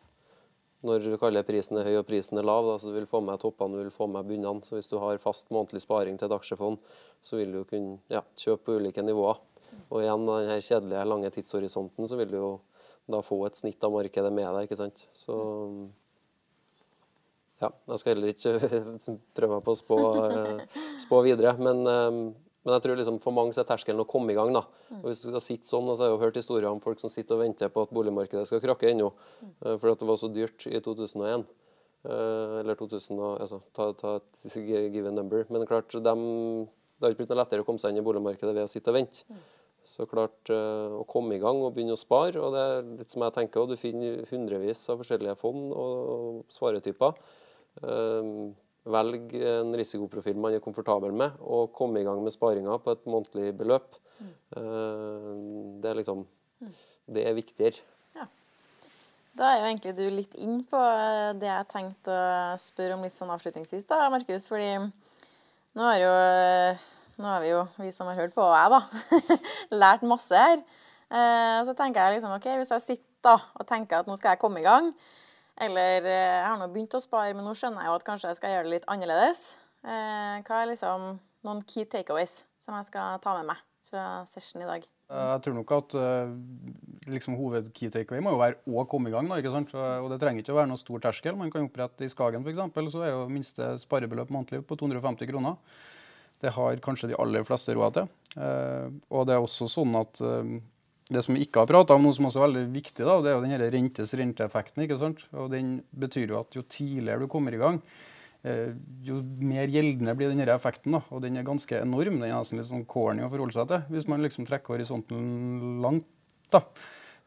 når 0.85 1.03
du 1.05 1.17
kaller 1.21 1.45
prisen 1.45 1.77
er 1.77 1.85
høy 1.85 1.99
og 1.99 2.07
prisen 2.07 2.39
er 2.41 2.47
lav, 2.47 2.65
da, 2.65 2.79
så 2.81 2.89
du 2.89 2.95
vil 2.97 3.09
få 3.09 3.21
med 3.21 3.41
toppene 3.41 3.77
du 3.77 3.83
vil 3.83 3.93
få 3.93 4.07
med 4.09 4.25
bunnene. 4.25 4.65
Så 4.65 4.77
hvis 4.77 4.89
du 4.89 4.97
har 5.01 5.21
fast 5.21 5.51
månedlig 5.53 5.83
sparing 5.83 6.17
til 6.17 6.29
et 6.29 6.35
aksjefond, 6.37 6.81
så 7.21 7.37
vil 7.37 7.53
du 7.53 7.61
kunne 7.69 7.99
ja, 8.09 8.23
kjøpe 8.39 8.65
på 8.65 8.77
ulike 8.81 9.05
nivåer. 9.05 9.39
Og 9.91 10.01
igjen 10.01 10.27
den 10.27 10.51
kjedelige 10.57 11.07
lange 11.07 11.31
tidshorisonten, 11.31 12.09
så 12.09 12.17
vil 12.19 12.33
du 12.33 12.37
jo 12.39 12.51
da 13.11 13.21
få 13.25 13.39
et 13.45 13.57
snitt 13.59 13.83
av 13.83 13.93
markedet 13.93 14.31
med 14.33 14.47
deg, 14.47 14.67
ikke 14.67 14.79
sant. 14.79 15.05
Så 15.15 15.35
ja, 17.61 17.69
jeg 17.69 18.01
skal 18.01 18.15
heller 18.15 18.33
ikke 18.33 18.53
prøve 19.37 19.57
meg 19.57 19.65
på 19.67 19.75
å 19.75 19.79
spå, 19.79 19.99
eh, 20.25 20.79
spå 21.03 21.21
videre. 21.27 21.53
Men, 21.61 21.83
eh, 21.85 22.21
men 22.63 22.75
jeg 22.75 22.83
tror 22.83 22.99
liksom 22.99 23.17
for 23.23 23.33
mange 23.33 23.55
så 23.55 23.63
er 23.63 23.69
terskelen 23.71 24.03
å 24.03 24.07
komme 24.09 24.33
i 24.33 24.37
gang. 24.37 24.51
da. 24.53 24.61
Og 24.99 25.07
hvis 25.09 25.23
du 25.23 25.31
skal 25.31 25.41
sitte 25.41 25.69
sånn, 25.69 25.87
så 25.89 26.03
har 26.03 26.11
jeg 26.11 26.17
jo 26.17 26.21
hørt 26.21 26.37
historier 26.37 26.69
om 26.69 26.81
folk 26.83 26.99
som 27.01 27.09
sitter 27.09 27.35
og 27.37 27.41
venter 27.41 27.71
på 27.73 27.81
at 27.87 27.93
boligmarkedet 27.95 28.45
skal 28.49 28.61
krakke 28.61 28.91
ennå, 28.91 29.09
For 29.63 29.81
fordi 29.81 29.99
det 30.03 30.09
var 30.11 30.19
så 30.21 30.29
dyrt 30.29 30.67
i 30.69 30.79
2001. 30.79 31.47
Eh, 32.03 32.59
Eller 32.61 32.77
2000, 32.77 33.17
altså, 33.39 33.61
ta, 33.73 33.91
ta 33.93 34.15
et 34.17 34.93
given 34.93 35.15
number. 35.15 35.45
Men 35.49 35.65
klart, 35.65 35.89
dem, 35.91 36.69
det 36.97 37.05
har 37.05 37.13
ikke 37.15 37.23
blitt 37.23 37.33
noe 37.33 37.41
lettere 37.41 37.65
å 37.65 37.65
komme 37.65 37.81
seg 37.81 37.93
inn 37.93 38.01
i 38.01 38.05
boligmarkedet 38.05 38.53
ved 38.53 38.65
å 38.65 38.71
sitte 38.71 38.93
og 38.93 38.99
vente. 38.99 39.25
Så 39.83 40.05
klart 40.05 40.49
eh, 40.53 40.93
å 40.93 41.05
komme 41.09 41.35
i 41.35 41.41
gang 41.41 41.57
og 41.65 41.73
begynne 41.73 41.97
å 41.97 41.99
spare. 41.99 42.37
og 42.37 42.53
det 42.53 42.61
er 42.61 42.89
litt 42.99 43.09
som 43.13 43.25
jeg 43.25 43.33
tenker, 43.39 43.63
og 43.63 43.73
Du 43.73 43.77
finner 43.81 44.21
hundrevis 44.29 44.85
av 44.93 45.01
forskjellige 45.01 45.37
fond 45.41 45.73
og 45.73 46.43
svaretyper. 46.53 47.17
Eh, 48.81 48.91
velg 48.91 49.35
en 49.37 49.75
risikoprofil 49.77 50.37
man 50.41 50.57
er 50.57 50.63
komfortabel 50.63 51.13
med, 51.13 51.37
og 51.41 51.71
komme 51.77 52.01
i 52.01 52.07
gang 52.07 52.21
med 52.23 52.33
sparinga 52.33 52.79
på 52.81 52.95
et 52.95 53.05
månedlig 53.05 53.55
beløp. 53.57 53.97
Mm. 54.21 55.81
det 55.81 55.89
er 55.89 55.95
liksom 55.97 56.27
Det 57.09 57.23
er 57.25 57.33
viktigere. 57.33 57.81
Da 59.31 59.47
er 59.47 59.61
jo 59.61 59.67
egentlig 59.69 59.91
du 59.95 60.03
litt 60.11 60.33
inn 60.43 60.59
på 60.67 60.79
eh, 60.79 61.31
det 61.39 61.47
jeg 61.47 61.69
tenkte 61.71 62.11
å 62.11 62.57
spørre 62.59 62.97
om 62.97 63.05
litt 63.05 63.15
sånn 63.15 63.31
avslutningsvis, 63.31 63.87
da, 63.87 64.09
Markus. 64.11 64.47
Fordi 64.49 64.73
nå 64.75 65.85
har, 65.87 66.01
jo, 66.03 66.11
nå 67.23 67.29
har 67.29 67.39
vi 67.43 67.53
jo, 67.53 67.61
vi 67.79 67.93
som 67.95 68.09
har 68.11 68.19
hørt 68.19 68.35
på, 68.35 68.43
og 68.43 68.57
jeg, 68.57 68.75
da, 68.75 69.37
lært 69.85 70.03
masse 70.07 70.35
her. 70.35 70.59
Eh, 71.07 71.61
så 71.67 71.75
tenker 71.79 72.03
jeg 72.03 72.19
liksom 72.19 72.35
OK, 72.35 72.49
hvis 72.59 72.75
jeg 72.75 72.87
sitter 72.89 73.07
da 73.21 73.37
og 73.37 73.67
tenker 73.69 74.01
at 74.01 74.07
nå 74.09 74.15
skal 74.17 74.33
jeg 74.33 74.41
komme 74.41 74.59
i 74.59 74.65
gang, 74.65 74.91
eller 75.59 76.07
eh, 76.07 76.37
jeg 76.37 76.47
har 76.47 76.61
nå 76.61 76.69
begynt 76.73 76.95
å 76.97 77.03
spare, 77.03 77.35
men 77.37 77.45
nå 77.47 77.55
skjønner 77.57 77.83
jeg 77.83 77.91
jo 77.91 77.97
at 77.97 78.07
kanskje 78.07 78.31
jeg 78.31 78.39
skal 78.39 78.55
gjøre 78.55 78.67
det 78.67 78.75
litt 78.77 78.87
annerledes. 78.91 79.43
Hva 79.81 80.57
er 80.61 80.67
liksom 80.69 81.05
noen 81.47 81.61
key 81.65 81.87
takeaways 81.89 82.43
som 82.61 82.75
jeg 82.77 82.91
skal 82.91 83.21
ta 83.23 83.31
med 83.39 83.47
meg 83.49 83.61
fra 83.89 84.03
session 84.29 84.61
i 84.61 84.67
dag? 84.69 84.83
Jeg 85.11 85.41
tror 85.43 85.55
nok 85.57 85.73
at 85.75 85.95
liksom, 87.09 87.33
hoved-key 87.39 87.89
takeaway 87.91 88.21
må 88.23 88.35
jo 88.35 88.43
være 88.43 88.61
å 88.69 88.85
komme 88.87 89.09
i 89.09 89.15
gang. 89.15 89.25
Da, 89.27 89.39
ikke 89.41 89.55
sant? 89.55 89.73
Og 89.73 90.11
det 90.13 90.19
trenger 90.21 90.45
ikke 90.45 90.53
å 90.53 90.59
være 90.59 90.69
noen 90.69 90.79
stor 90.79 91.01
terskel. 91.03 91.39
Man 91.39 91.49
kan 91.51 91.65
opprette 91.65 92.05
i 92.05 92.13
Skagen 92.13 92.45
f.eks. 92.45 92.61
Så 92.93 93.01
er 93.01 93.15
jo 93.15 93.25
minste 93.33 93.73
sparebeløp 93.81 94.29
månedlig 94.31 94.61
på 94.69 94.77
250 94.79 95.33
kroner. 95.33 95.57
Det 96.41 96.53
har 96.55 96.81
kanskje 96.81 97.11
de 97.11 97.17
aller 97.21 97.45
fleste 97.45 97.73
råd 97.77 97.97
til. 97.97 98.13
Eh, 98.41 98.87
og 99.13 99.27
det 99.29 99.35
er 99.35 99.43
også 99.43 99.67
sånn 99.69 99.93
at 99.99 100.21
eh, 100.25 100.55
det 101.09 101.23
som 101.25 101.35
vi 101.35 101.43
ikke 101.45 101.63
har 101.63 101.71
prata 101.71 101.95
om, 101.97 102.05
noe 102.05 102.15
som 102.15 102.27
også 102.29 102.39
er 102.39 102.47
veldig 102.47 102.67
viktig, 102.75 103.03
da, 103.03 103.17
det 103.23 103.31
er 103.31 103.37
jo 103.37 103.43
den 103.43 103.73
rentes 103.73 104.13
renteeffekten. 104.15 104.85
ikke 104.85 104.99
sant? 105.01 105.25
Og 105.33 105.49
Den 105.51 105.79
betyr 105.91 106.35
jo 106.35 106.39
at 106.39 106.55
jo 106.55 106.63
tidligere 106.63 107.23
du 107.23 107.31
kommer 107.31 107.55
i 107.55 107.59
gang, 107.61 107.81
Eh, 108.41 108.71
jo 109.05 109.19
mer 109.45 109.69
gjeldende 109.69 110.15
blir 110.17 110.31
denne 110.31 110.47
effekten. 110.49 110.95
Da. 110.95 111.03
Og 111.13 111.21
den 111.25 111.37
er 111.37 111.47
ganske 111.47 111.77
enorm. 111.77 112.17
Den 112.17 112.31
er 112.31 112.39
nesten 112.39 112.61
litt 112.61 112.69
sånn 112.71 112.87
corny 112.89 113.25
å 113.25 113.29
forholde 113.29 113.55
seg 113.57 113.69
til 113.69 113.85
hvis 113.93 114.09
man 114.09 114.25
liksom 114.25 114.47
trekker 114.49 114.77
horisonten 114.77 115.77
langt. 115.83 116.09
da. 116.53 116.63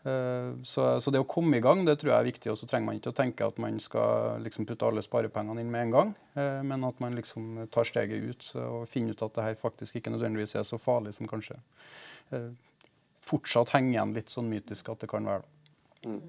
Eh, 0.05 0.51
så, 0.67 0.89
så, 1.01 1.13
det 1.15 1.23
å 1.23 1.29
komme 1.29 1.57
i 1.57 1.65
gang 1.65 1.87
det 1.87 1.97
tror 2.01 2.13
jeg 2.13 2.19
er 2.19 2.31
viktig. 2.33 2.51
Og 2.53 2.59
så 2.59 2.69
trenger 2.71 2.91
man 2.91 2.99
ikke 2.99 3.15
å 3.15 3.19
tenke 3.21 3.47
at 3.47 3.63
man 3.63 3.79
skal 3.83 4.43
liksom 4.45 4.67
putte 4.69 4.91
alle 4.91 5.05
sparepengene 5.07 5.63
inn 5.63 5.73
med 5.73 5.87
en 5.87 5.95
gang. 5.95 6.13
Eh, 6.35 6.61
men 6.67 6.89
at 6.91 6.99
man 7.05 7.17
liksom 7.19 7.63
tar 7.75 7.89
steget 7.89 8.27
ut 8.27 8.51
og 8.65 8.89
finner 8.91 9.15
ut 9.15 9.27
at 9.29 9.39
det 9.39 9.49
her 9.49 9.61
faktisk 9.61 10.01
ikke 10.01 10.13
nødvendigvis 10.17 10.59
er 10.59 10.67
så 10.67 10.81
farlig 10.83 11.15
som 11.17 11.31
kanskje 11.31 11.61
fortsatt 13.25 13.75
henger 13.75 13.97
igjen 13.97 14.17
litt 14.17 14.33
sånn 14.33 14.51
mytisk 14.51 14.91
at 14.93 15.05
det 15.05 15.11
kan 15.11 15.29
være. 15.29 15.47
Mm. 16.05 16.23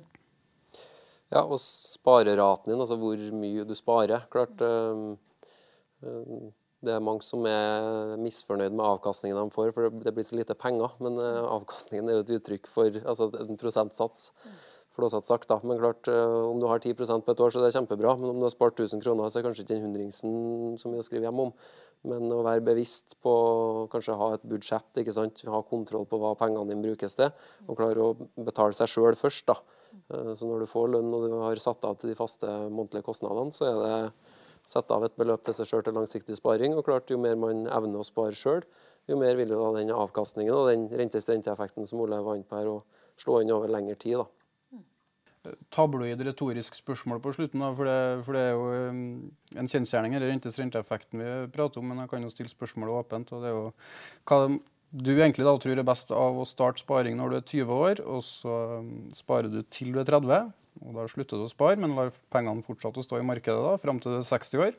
Ja, 1.34 1.42
og 1.42 1.58
spareraten 1.60 2.72
din, 2.72 2.82
altså 2.82 2.98
hvor 3.02 3.24
mye 3.36 3.66
du 3.68 3.74
sparer. 3.78 4.28
Klart 4.32 4.62
øh, 4.64 5.16
det 6.86 6.94
er 6.94 7.02
mange 7.04 7.26
som 7.26 7.48
er 7.50 8.14
misfornøyd 8.22 8.76
med 8.76 8.86
avkastningen 8.86 9.40
de 9.40 9.56
får, 9.56 9.74
for 9.74 9.90
det 10.06 10.14
blir 10.14 10.28
så 10.28 10.38
lite 10.38 10.58
penger. 10.60 10.94
Men 11.04 11.20
øh, 11.20 11.42
avkastningen 11.58 12.10
er 12.10 12.20
jo 12.20 12.26
et 12.28 12.34
uttrykk 12.38 12.72
for 12.72 13.02
altså 13.04 13.32
en 13.42 13.60
prosentsats. 13.60 14.30
Flåsatt 14.96 15.28
sagt, 15.28 15.50
da. 15.50 15.58
Men 15.60 15.82
klart, 15.82 16.08
om 16.08 16.62
du 16.62 16.70
har 16.70 16.80
10% 16.80 17.26
på 17.26 17.34
et 17.34 17.42
år, 17.44 17.52
så 17.52 17.60
det 17.60 17.68
er 17.68 17.82
kjempebra. 17.82 18.14
Men 18.16 18.30
om 18.30 18.38
du 18.40 18.46
har 18.46 18.54
spart 18.54 18.80
1000 18.80 19.02
kroner, 19.04 19.28
så 19.28 19.42
er 19.42 19.44
det 19.44 19.50
kanskje 19.50 19.66
ikke 19.66 19.74
den 19.74 19.84
hundringsen 19.90 20.78
så 20.80 20.88
mye 20.88 21.04
å 21.04 21.08
skrive 21.08 21.28
hjem 21.28 21.42
om. 21.44 21.52
Men 22.06 22.30
å 22.34 22.44
være 22.46 22.64
bevisst 22.66 23.18
på 23.24 23.34
kanskje 23.92 24.18
ha 24.20 24.30
et 24.36 24.46
budsjett, 24.48 25.02
ikke 25.02 25.16
sant? 25.16 25.44
ha 25.50 25.62
kontroll 25.66 26.08
på 26.10 26.20
hva 26.22 26.36
pengene 26.40 26.70
dine 26.70 26.86
brukes 26.86 27.18
til, 27.18 27.32
og 27.66 27.80
klare 27.80 28.04
å 28.04 28.16
betale 28.46 28.78
seg 28.78 28.92
sjøl 28.92 29.18
først. 29.20 29.48
da. 29.50 29.58
Eh, 30.12 30.32
så 30.38 30.50
når 30.50 30.66
du 30.66 30.72
får 30.72 30.92
lønn 30.94 31.14
og 31.14 31.28
du 31.28 31.38
har 31.42 31.62
satt 31.62 31.86
av 31.88 31.98
til 32.00 32.14
de 32.14 32.18
faste 32.20 32.50
månedlige 32.70 33.08
kostnadene, 33.10 33.56
så 33.56 33.70
er 33.70 33.82
det 33.82 33.98
satt 34.70 34.90
av 34.92 35.06
et 35.06 35.18
beløp 35.18 35.44
til 35.46 35.54
seg 35.54 35.70
sjøl 35.70 35.86
til 35.86 35.98
langsiktig 35.98 36.38
sparing. 36.40 36.78
Og 36.78 36.86
klart, 36.88 37.10
jo 37.10 37.22
mer 37.22 37.38
man 37.40 37.66
evner 37.68 38.02
å 38.02 38.08
spare 38.08 38.38
sjøl, 38.38 38.66
jo 39.06 39.20
mer 39.22 39.38
vil 39.38 39.54
jo 39.54 39.62
da 39.62 39.76
den 39.80 39.94
avkastningen 39.94 40.56
og 40.56 40.72
den 40.72 40.88
rentes-renteeffekten 40.90 41.86
som 41.86 42.02
Ole 42.02 42.22
var 42.26 42.40
inne 42.40 42.50
på 42.50 42.58
her, 42.58 42.72
å 42.72 43.22
slå 43.22 43.44
inn 43.44 43.54
over 43.54 43.70
lengre 43.72 43.98
tid. 43.98 44.18
da 44.24 44.35
tabloid 45.74 46.22
retorisk 46.28 46.78
spørsmål 46.78 47.20
på 47.24 47.34
slutten. 47.36 47.64
Da, 47.64 47.72
for, 47.78 47.90
det, 47.90 48.24
for, 48.28 48.38
det, 48.38 48.44
er 48.44 48.56
jo 48.56 48.92
um, 48.92 49.02
en 49.56 49.70
kjensgjerning, 49.72 50.16
rentes 50.22 50.60
renteeffekten 50.62 51.22
vi 51.22 51.34
prater 51.54 51.82
om. 51.82 51.92
Men 51.92 52.04
jeg 52.04 52.12
kan 52.14 52.26
jo 52.26 52.32
stille 52.34 52.52
spørsmålet 52.52 53.02
åpent. 53.02 53.34
og 53.36 53.44
det 53.44 53.52
er 53.52 53.58
jo 53.58 53.68
hva 54.30 54.40
du 54.96 55.12
egentlig 55.12 55.44
da 55.44 55.56
tror 55.60 55.76
er 55.76 55.88
best 55.88 56.12
av 56.16 56.38
å 56.40 56.46
starte 56.48 56.80
sparing 56.80 57.18
når 57.20 57.32
du 57.32 57.38
er 57.38 57.48
20 57.50 57.80
år, 57.88 58.02
og 58.08 58.22
så 58.24 58.60
um, 58.80 58.92
sparer 59.16 59.52
du 59.52 59.60
til 59.68 59.92
du 59.92 60.00
er 60.00 60.08
30. 60.08 60.52
og 60.82 61.00
Da 61.00 61.08
slutter 61.12 61.42
du 61.42 61.48
å 61.48 61.52
spare, 61.52 61.80
men 61.82 61.98
lar 61.98 62.14
pengene 62.32 62.64
fortsatt 62.64 63.00
å 63.02 63.04
stå 63.04 63.20
i 63.20 63.26
markedet 63.28 63.60
da, 63.66 63.76
fram 63.82 64.00
til 64.00 64.16
du 64.16 64.22
er 64.22 64.28
60 64.30 64.68
år. 64.68 64.78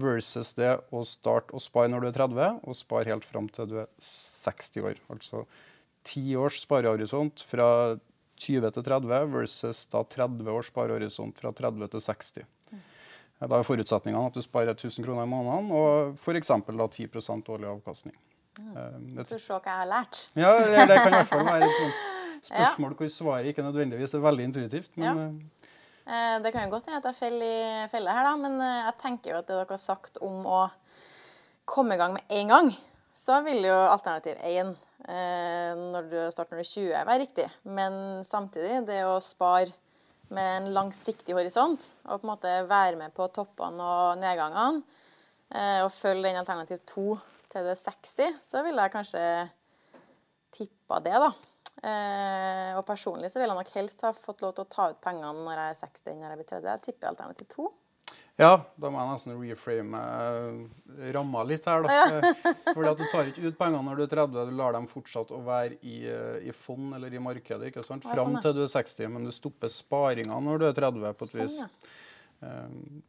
Versus 0.00 0.54
det 0.54 0.76
å 0.94 1.02
starte 1.04 1.56
å 1.56 1.60
spare 1.60 1.90
når 1.90 2.04
du 2.04 2.08
er 2.12 2.16
30, 2.20 2.60
og 2.62 2.78
spare 2.78 3.10
helt 3.10 3.26
fram 3.26 3.50
til 3.52 3.68
du 3.72 3.76
er 3.82 3.90
60 4.06 4.86
år. 4.86 5.02
Altså 5.12 5.44
10 6.06 6.36
års 6.40 6.62
sparehorisont 6.62 7.42
fra 7.44 7.98
20 8.40 8.72
til 8.74 8.86
30 8.86 9.28
versus 9.34 9.84
da 9.92 10.02
30 10.16 10.48
års 10.52 10.70
sparehorisont 10.72 11.38
fra 11.38 11.52
30 11.56 11.90
til 11.92 12.04
60. 12.06 12.48
Da 13.40 13.56
er 13.56 13.64
forutsetningene 13.64 14.28
at 14.28 14.36
du 14.36 14.42
sparer 14.44 14.74
1000 14.74 15.04
kroner 15.06 15.24
i 15.24 15.30
måneden 15.30 15.70
og 15.72 16.18
f.eks. 16.20 16.50
10 16.50 17.06
årlig 17.54 17.70
avkastning. 17.70 18.16
Mm. 18.58 19.22
Skal 19.24 19.38
vi 19.38 19.42
se 19.44 19.54
hva 19.54 19.60
jeg 19.64 19.78
har 19.78 19.88
lært? 19.88 20.18
Ja, 20.36 20.50
det 20.60 20.98
kan 20.98 21.14
i 21.14 21.16
hvert 21.16 21.30
fall 21.30 21.46
være 21.46 21.68
et 21.68 21.78
sånt 21.78 22.02
spørsmål 22.50 22.96
hvor 22.98 23.12
svaret 23.14 23.48
ikke 23.48 23.64
nødvendigvis 23.64 24.14
er 24.14 24.24
veldig 24.26 24.48
intuitivt. 24.50 24.92
Men, 25.00 25.06
ja. 25.06 25.70
Eh, 26.04 26.18
eh, 26.18 26.36
det 26.44 26.52
kan 26.52 26.66
jo 26.66 26.74
godt 26.74 26.90
hende 26.90 27.00
at 27.00 27.08
jeg 27.08 27.20
faller 27.22 27.56
i 27.86 27.88
fella 27.92 28.18
her, 28.18 28.28
da, 28.28 28.36
men 28.42 28.60
jeg 28.66 28.94
tenker 29.00 29.32
jo 29.32 29.40
at 29.40 29.48
det 29.48 29.56
dere 29.56 29.72
har 29.72 29.82
sagt 29.86 30.20
om 30.20 30.44
å 30.44 30.60
komme 31.70 31.96
i 31.96 32.00
gang 32.00 32.18
med 32.18 32.36
en 32.42 32.54
gang, 32.54 32.70
så 33.16 33.40
vil 33.46 33.64
jo 33.64 33.76
alternativ 33.86 34.36
1 34.44 34.76
når 35.10 36.08
du 36.10 36.16
starter 36.30 36.54
når 36.54 36.60
du 36.60 36.64
er 36.64 36.70
20, 36.70 36.90
være 37.08 37.22
riktig. 37.24 37.46
Men 37.66 37.94
samtidig, 38.26 38.82
det 38.86 39.00
å 39.08 39.16
spare 39.24 39.72
med 40.30 40.50
en 40.60 40.68
langsiktig 40.76 41.34
horisont, 41.34 41.88
og 42.06 42.20
på 42.20 42.26
en 42.26 42.30
måte 42.30 42.52
være 42.70 42.98
med 43.00 43.14
på 43.16 43.26
toppene 43.34 43.82
og 43.82 44.20
nedgangene, 44.20 44.84
og 45.82 45.90
følge 45.90 46.28
den 46.28 46.38
alternativ 46.38 46.78
2 46.86 47.06
til 47.50 47.66
det 47.66 47.78
60, 47.80 48.36
så 48.46 48.62
ville 48.62 48.84
jeg 48.86 48.94
kanskje 48.94 49.24
tippa 50.54 51.00
det, 51.02 51.16
da. 51.18 51.32
Eh, 51.80 52.76
og 52.76 52.84
personlig 52.84 53.30
så 53.32 53.40
vil 53.40 53.48
jeg 53.48 53.56
nok 53.56 53.70
helst 53.72 54.02
ha 54.04 54.10
fått 54.12 54.42
lov 54.44 54.52
til 54.52 54.66
å 54.66 54.68
ta 54.68 54.90
ut 54.92 54.98
pengene 55.00 55.46
når 55.46 55.56
jeg 55.56 55.72
er 55.72 55.78
60 55.78 56.10
enn 56.12 56.18
når 56.20 56.34
jeg 56.34 56.40
blir 56.40 56.50
30. 56.50 56.68
Jeg 56.68 56.84
tipper 56.86 57.10
alternativ 57.10 57.48
2. 57.54 57.68
Ja, 58.40 58.52
da 58.80 58.90
må 58.90 59.00
jeg 59.02 59.12
nesten 59.12 59.36
reframe 59.36 60.00
uh, 60.00 61.06
ramma 61.14 61.44
litt 61.48 61.66
her. 61.68 61.84
da. 61.84 61.96
Ja. 62.00 62.52
Fordi 62.72 62.90
at 62.90 63.00
Du 63.00 63.06
tar 63.12 63.30
ikke 63.30 63.46
ut 63.50 63.58
pengene 63.60 63.84
når 63.86 64.00
du 64.00 64.04
er 64.06 64.12
30, 64.16 64.50
du 64.50 64.58
lar 64.58 64.76
dem 64.76 64.88
fortsatt 64.90 65.32
å 65.36 65.40
være 65.44 65.76
i, 65.84 66.02
uh, 66.08 66.38
i 66.40 66.54
fond 66.56 66.96
eller 66.96 67.12
i 67.12 67.22
markedet 67.22 67.70
ikke 67.70 67.84
sant? 67.86 68.06
fram 68.08 68.36
sånn, 68.36 68.42
til 68.44 68.56
du 68.56 68.64
er 68.64 68.72
60, 68.72 69.10
men 69.12 69.28
du 69.28 69.34
stopper 69.34 69.72
sparinga 69.72 70.40
når 70.40 70.62
du 70.62 70.68
er 70.70 70.78
30. 70.78 71.10
på 71.20 71.28
et 71.28 71.34
sånn, 71.34 71.44
vis. 71.44 71.58
Ja. 71.60 71.98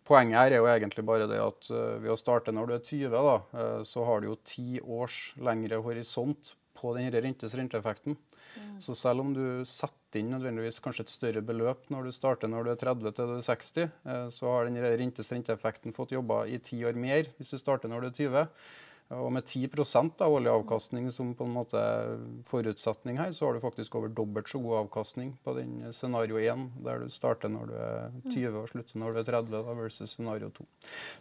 Poenget 0.04 0.36
her 0.36 0.52
er 0.52 0.60
jo 0.60 0.68
egentlig 0.68 1.04
bare 1.08 1.28
det 1.30 1.38
at 1.40 1.70
eh, 1.72 2.00
ved 2.04 2.12
å 2.12 2.18
starte 2.20 2.52
når 2.52 2.68
du 2.68 2.74
er 2.76 2.82
20, 2.84 3.14
da, 3.14 3.36
eh, 3.56 3.84
så 3.88 4.04
har 4.04 4.20
du 4.20 4.28
jo 4.28 4.40
ti 4.44 4.82
års 4.84 5.20
lengre 5.40 5.80
horisont 5.86 6.52
på 6.82 6.94
den 6.98 7.08
rentes 7.14 7.56
renteeffekten. 7.58 8.18
Mm. 8.18 8.76
Så 8.84 8.96
selv 8.98 9.24
om 9.24 9.34
du 9.36 9.46
setter 9.70 10.20
inn 10.20 10.34
nødvendigvis 10.34 10.82
kanskje 10.84 11.06
et 11.06 11.14
større 11.14 11.44
beløp 11.46 11.88
når 11.94 12.10
du 12.10 12.16
starter 12.16 12.52
når 12.52 12.68
du 12.68 12.74
er 12.74 12.82
30 12.82 13.16
til 13.16 13.32
du 13.32 13.36
er 13.38 13.48
60, 13.48 13.84
eh, 13.86 14.28
så 14.34 14.54
har 14.56 14.68
den 14.68 14.82
rentes 14.82 15.32
renteeffekten 15.32 15.96
fått 15.96 16.16
jobba 16.18 16.44
i 16.50 16.60
ti 16.64 16.82
år 16.88 17.00
mer 17.00 17.30
hvis 17.38 17.54
du 17.54 17.60
starter 17.62 17.92
når 17.92 18.08
du 18.08 18.12
er 18.12 18.18
20. 18.20 18.48
Og 19.12 19.32
med 19.34 19.44
10 19.44 19.68
av 20.24 20.32
oljeavkastningen 20.32 21.12
som 21.12 21.34
på 21.36 21.44
en 21.44 21.56
måte 21.56 21.82
forutsetning 22.48 23.20
her, 23.20 23.32
så 23.36 23.48
har 23.48 23.58
du 23.58 23.64
faktisk 23.64 23.96
over 24.00 24.12
dobbelt 24.16 24.48
så 24.50 24.62
god 24.64 24.86
avkastning 24.86 25.34
på 25.44 25.56
den 25.58 25.92
scenario 25.96 26.40
1, 26.40 26.68
der 26.86 27.04
du 27.04 27.12
starter 27.12 27.52
når 27.52 27.72
du 27.72 27.76
er 27.76 28.14
20 28.32 28.60
og 28.62 28.70
slutter 28.72 29.02
når 29.02 29.12
du 29.12 29.20
er 29.22 29.28
30, 29.28 29.52
da, 29.52 29.76
versus 29.76 30.16
scenario 30.16 30.52
2. 30.56 30.68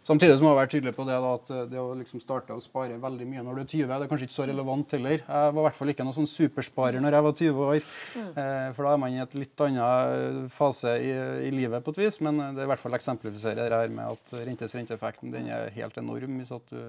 Samtidig 0.07 0.39
må 0.41 0.53
jeg 0.53 0.59
være 0.61 0.71
tydelig 0.75 0.95
på 0.95 1.07
det 1.09 1.17
da, 1.25 1.33
at 1.35 1.51
det 1.71 1.81
å 1.81 1.89
liksom 1.99 2.23
starte 2.23 2.55
å 2.55 2.63
spare 2.63 2.99
veldig 3.01 3.27
mye 3.27 3.43
når 3.47 3.59
du 3.59 3.63
er 3.65 3.69
20, 3.73 3.91
det 3.91 3.97
er 3.97 4.11
kanskje 4.13 4.29
ikke 4.29 4.37
så 4.37 4.47
relevant 4.47 4.95
heller. 4.95 5.17
Jeg 5.19 5.55
var 5.57 5.59
i 5.59 5.67
hvert 5.67 5.79
fall 5.81 5.93
ikke 5.93 6.07
noen 6.07 6.17
sånn 6.21 6.31
supersparer 6.31 7.03
når 7.03 7.17
jeg 7.17 7.27
var 7.27 7.37
20 7.41 7.61
år, 7.67 7.91
mm. 8.15 8.31
eh, 8.31 8.69
for 8.77 8.87
da 8.87 8.95
er 8.95 9.03
man 9.03 9.17
i 9.17 9.21
et 9.25 9.37
litt 9.41 9.65
annen 9.67 10.47
fase 10.53 10.95
i, 11.01 11.11
i, 11.49 11.51
livet 11.51 11.83
på 11.83 11.95
et 11.95 12.01
vis. 12.05 12.21
Men 12.23 12.39
det 12.39 12.63
er 12.63 12.69
i 12.69 12.71
hvert 12.71 12.83
fall 12.83 12.95
eksemplifiserer 12.95 13.67
det 13.67 13.83
her 13.83 13.93
med 13.93 14.15
at 14.15 14.35
rentes 14.47 14.75
renteeffekten 14.77 15.35
den 15.35 15.51
er 15.51 15.71
helt 15.75 15.99
enorm 15.99 16.39
hvis 16.39 16.53
at 16.55 16.71
du 16.71 16.79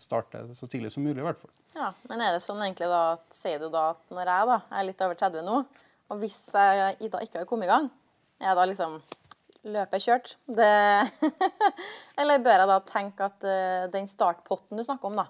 starter 0.00 0.47
så 0.56 0.68
tidlig 0.70 0.92
som 0.94 1.04
mulig. 1.04 1.20
i 1.20 1.26
hvert 1.26 1.40
fall. 1.40 1.52
Ja, 1.74 1.92
Men 2.08 2.22
er 2.24 2.34
det 2.36 2.42
sånn 2.44 2.62
egentlig 2.64 2.88
da, 2.90 3.02
at 3.18 3.36
sier 3.36 3.60
du 3.60 3.68
da 3.72 3.90
at 3.92 4.14
når 4.14 4.32
jeg 4.32 4.48
da 4.50 4.58
er 4.78 4.88
litt 4.88 5.04
over 5.04 5.18
30 5.20 5.46
nå, 5.46 5.60
og 6.08 6.20
hvis 6.22 6.38
jeg 6.54 7.10
da 7.12 7.22
ikke 7.24 7.42
har 7.42 7.48
kommet 7.48 7.68
i 7.68 7.72
gang, 7.72 7.88
er 8.40 8.54
da 8.56 8.64
liksom 8.68 9.00
løpet 9.68 10.04
kjørt? 10.04 10.36
Det 10.46 10.70
Eller 12.20 12.44
bør 12.44 12.62
jeg 12.62 12.70
da 12.70 12.78
tenke 12.88 13.28
at 13.28 13.48
uh, 13.48 13.88
den 13.92 14.08
startpotten 14.08 14.78
du 14.78 14.84
snakker 14.86 15.10
om, 15.10 15.18
da, 15.18 15.26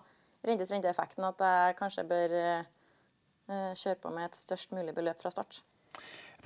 rentes 0.46 0.70
renteeffekten, 0.74 1.26
at 1.26 1.42
jeg 1.42 1.78
kanskje 1.80 2.06
bør 2.08 2.36
uh, 2.38 3.72
kjøre 3.74 3.98
på 4.02 4.14
med 4.14 4.28
et 4.28 4.38
størst 4.38 4.76
mulig 4.76 4.94
beløp 4.94 5.18
fra 5.22 5.32
start? 5.34 5.62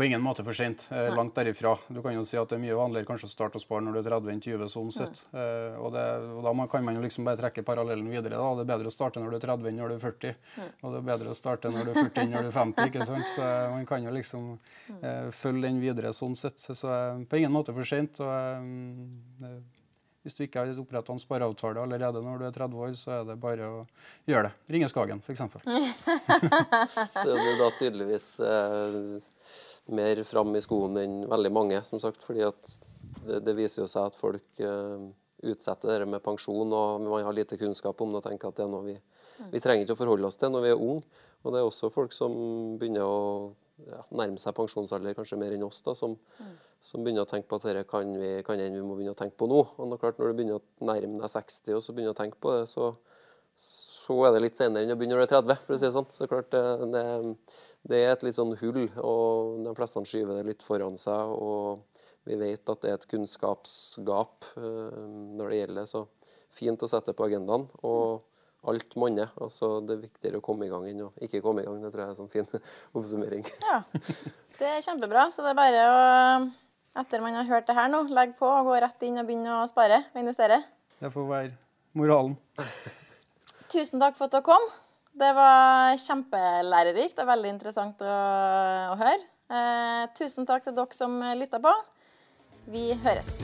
På 0.02 0.06
ingen 0.06 0.22
måte 0.22 0.42
for 0.44 0.52
sent. 0.52 0.88
Eh, 0.90 1.14
langt 1.14 1.34
derifra. 1.34 1.76
Du 1.86 2.02
kan 2.02 2.10
jo 2.10 2.24
si 2.26 2.34
at 2.34 2.50
det 2.50 2.56
er 2.56 2.62
mye 2.64 2.74
vanligere 2.74 3.06
kanskje 3.06 3.28
å 3.28 3.30
starte 3.30 3.60
å 3.60 3.62
spare 3.62 3.84
når 3.86 3.94
du 3.94 3.98
er 4.00 4.06
30 4.08 4.32
enn 4.32 4.40
20, 4.42 4.70
sånn 4.72 4.88
sett. 4.90 5.20
Eh, 5.30 5.76
og, 5.78 5.92
det, 5.94 6.02
og, 6.32 6.40
da 6.42 6.66
kan 6.72 6.82
man 6.82 6.96
jo 6.98 7.04
liksom 7.04 7.28
bare 7.28 7.38
trekke 7.38 7.62
parallellen 7.62 8.08
videre. 8.10 8.34
da. 8.34 8.48
Det 8.58 8.64
er 8.64 8.70
bedre 8.72 8.90
å 8.90 8.94
starte 8.96 9.22
når 9.22 9.30
du 9.30 9.36
er 9.38 9.44
30 9.44 9.68
enn 9.70 9.78
når 9.78 9.92
du 9.92 9.94
er 9.94 10.02
40. 10.02 10.40
Og 10.82 10.88
det 10.88 10.98
er 10.98 11.06
bedre 11.06 11.30
å 11.30 11.36
starte 11.38 11.70
når 11.70 11.86
du 11.86 11.92
er 11.92 12.00
40 12.00 12.18
enn 12.24 12.34
når 12.34 12.42
du 12.42 12.50
er 12.50 12.56
50. 12.56 12.90
ikke 12.90 13.06
sant? 13.12 13.28
Så 13.36 13.44
eh, 13.46 13.68
man 13.76 13.86
kan 13.92 14.08
jo 14.08 14.16
liksom 14.16 14.48
eh, 14.98 15.28
følge 15.44 15.68
den 15.68 15.78
videre 15.84 16.10
sånn 16.18 16.34
sett. 16.40 16.58
Så 16.58 16.74
eh, 16.82 17.22
på 17.22 17.38
ingen 17.38 17.54
måte 17.54 17.70
for 17.76 17.86
sent. 17.86 18.18
Og, 18.26 18.32
eh, 18.34 19.52
eh, 19.52 19.82
hvis 20.26 20.34
du 20.38 20.42
ikke 20.48 20.62
har 20.62 20.82
oppretta 20.82 21.14
en 21.14 21.22
spareavtale 21.22 21.82
allerede 21.82 22.22
når 22.26 22.42
du 22.42 22.48
er 22.50 22.58
30 22.58 22.82
år, 22.88 22.98
så 22.98 23.14
er 23.20 23.30
det 23.30 23.38
bare 23.42 23.70
å 23.70 23.78
gjøre 24.30 24.50
det. 24.50 24.74
Ringe 24.74 24.90
Skagen, 24.90 25.22
f.eks. 25.22 25.46
Så 27.22 27.26
er 27.26 27.38
du 27.38 27.62
da 27.62 27.70
tydeligvis 27.78 28.28
eh, 28.46 29.30
mer 29.90 30.22
fram 30.24 30.54
i 30.56 30.62
skoen 30.62 30.98
enn 31.00 31.16
veldig 31.30 31.52
mange, 31.52 31.80
som 31.84 32.00
sagt. 32.00 32.22
fordi 32.22 32.44
det, 33.26 33.40
det 33.42 33.56
viser 33.58 33.82
jo 33.82 33.88
seg 33.90 34.10
at 34.10 34.18
folk 34.18 34.62
uh, 34.62 35.08
utsetter 35.42 36.04
det 36.04 36.08
med 36.10 36.22
pensjon, 36.22 36.70
og 36.72 37.02
man 37.02 37.24
har 37.26 37.34
lite 37.34 37.58
kunnskap 37.58 38.00
om 38.00 38.12
det 38.12 38.22
og 38.22 38.28
tenker 38.28 38.50
at 38.50 38.60
det 38.60 38.66
er 38.66 38.72
noe 38.72 38.86
vi, 38.86 38.96
vi 39.50 39.62
trenger 39.62 39.86
ikke 39.86 39.96
å 39.96 40.02
forholde 40.04 40.28
oss 40.28 40.38
til 40.38 40.52
når 40.54 40.66
vi 40.66 40.72
er 40.72 40.84
unge. 40.86 41.22
Og 41.42 41.54
det 41.54 41.58
er 41.58 41.66
også 41.66 41.90
folk 41.90 42.14
som 42.14 42.34
begynner 42.78 43.02
å 43.02 43.22
ja, 43.88 44.04
nærme 44.14 44.38
seg 44.38 44.54
pensjonsalder, 44.54 45.16
kanskje 45.18 45.40
mer 45.40 45.54
enn 45.56 45.64
oss, 45.66 45.80
da, 45.82 45.94
som, 45.98 46.14
som 46.82 47.02
begynner 47.02 47.26
å 47.26 47.30
tenke 47.30 47.48
på 47.50 47.58
at 47.58 47.66
dette 47.66 47.82
kan 47.90 48.12
vi, 48.14 48.36
kan 48.46 48.60
vi 48.62 48.84
må 48.84 48.94
begynne 48.94 49.16
å 49.16 49.18
tenke 49.18 49.38
på 49.40 49.48
nå. 49.50 49.64
Og 49.74 49.90
det 49.90 49.98
er 49.98 50.04
klart, 50.04 50.20
når 50.20 50.30
du 50.30 50.38
begynner 50.38 50.60
å 50.60 50.86
nærme 50.86 51.18
deg 51.18 51.32
60 51.34 51.78
og 51.78 51.82
så 51.82 51.96
begynner 51.96 52.14
å 52.14 52.20
tenke 52.20 52.38
på 52.42 52.54
det, 52.54 52.68
så, 52.70 52.92
så 53.56 54.16
er 54.26 54.34
det 54.34 54.42
litt 54.46 54.58
senere 54.58 54.86
enn 54.86 54.94
å 54.94 54.98
begynne 54.98 55.14
når 55.16 55.24
du 55.24 55.28
er 55.28 55.42
30, 55.42 55.62
for 55.66 55.74
å 55.74 55.78
si 55.78 55.86
det 55.86 55.94
sånn. 55.94 56.10
Så 56.14 56.28
klart, 56.30 56.50
det, 56.54 56.62
det, 56.94 57.04
det 57.92 58.02
er 58.02 58.16
et 58.16 58.26
litt 58.26 58.38
sånn 58.38 58.56
hull, 58.60 58.82
og 58.98 59.62
de 59.66 59.74
fleste 59.78 60.02
skyver 60.08 60.40
det 60.40 60.48
litt 60.50 60.66
foran 60.66 60.98
seg. 61.00 61.36
og 61.36 61.86
vi 62.28 62.36
vet 62.38 62.68
at 62.70 62.82
det 62.82 62.90
er 62.90 62.98
et 62.98 63.08
kunnskapsgap 63.10 64.46
eh, 64.60 64.98
når 65.38 65.48
det 65.48 65.56
gjelder. 65.58 65.88
Så 65.90 66.04
fint 66.54 66.84
å 66.84 66.90
sette 66.90 67.14
på 67.18 67.26
agendaen. 67.26 67.66
Og 67.82 68.22
alt 68.70 68.94
monner. 69.00 69.32
Altså, 69.42 69.80
det 69.82 69.96
er 69.96 70.04
viktigere 70.04 70.38
å 70.38 70.44
komme 70.44 70.68
i 70.68 70.70
gang 70.70 70.86
enn 70.86 71.08
å 71.08 71.10
ikke 71.24 71.42
komme 71.42 71.64
i 71.64 71.66
gang. 71.66 71.80
Det 71.82 71.90
tror 71.90 72.04
jeg 72.04 72.10
er 72.10 72.14
en 72.14 72.20
sånn 72.20 72.32
fin 72.32 72.46
oppsummering. 72.98 73.46
Ja, 73.66 73.82
det 74.60 74.70
er 74.70 74.86
kjempebra. 74.86 75.26
Så 75.34 75.42
det 75.42 75.54
er 75.54 75.58
bare 75.58 75.84
å, 75.88 76.00
etter 77.02 77.26
man 77.26 77.40
har 77.40 77.50
hørt 77.50 77.66
det 77.70 77.78
her 77.78 77.90
nå, 77.90 78.04
legge 78.14 78.38
på 78.38 78.46
og 78.46 78.70
gå 78.70 78.80
rett 78.86 79.06
inn 79.08 79.18
og 79.18 79.28
begynne 79.28 79.60
å 79.60 79.68
spare 79.70 80.04
og 80.12 80.22
investere. 80.22 80.62
Det 81.02 81.10
får 81.10 81.30
være 81.34 81.54
moralen. 81.98 82.38
Tusen 83.72 84.02
takk 84.02 84.18
for 84.18 84.28
at 84.28 84.34
dere 84.34 84.44
kom. 84.44 84.64
Det 85.16 85.30
var 85.36 85.96
kjempelærerikt 86.00 87.20
og 87.22 87.28
veldig 87.30 87.52
interessant 87.54 88.04
å, 88.04 88.16
å 88.92 88.98
høre. 89.00 89.22
Eh, 89.52 90.02
tusen 90.18 90.48
takk 90.48 90.66
til 90.66 90.76
dere 90.76 90.96
som 90.96 91.16
lytta 91.40 91.60
på. 91.62 91.72
Vi 92.68 92.90
høres. 93.04 93.38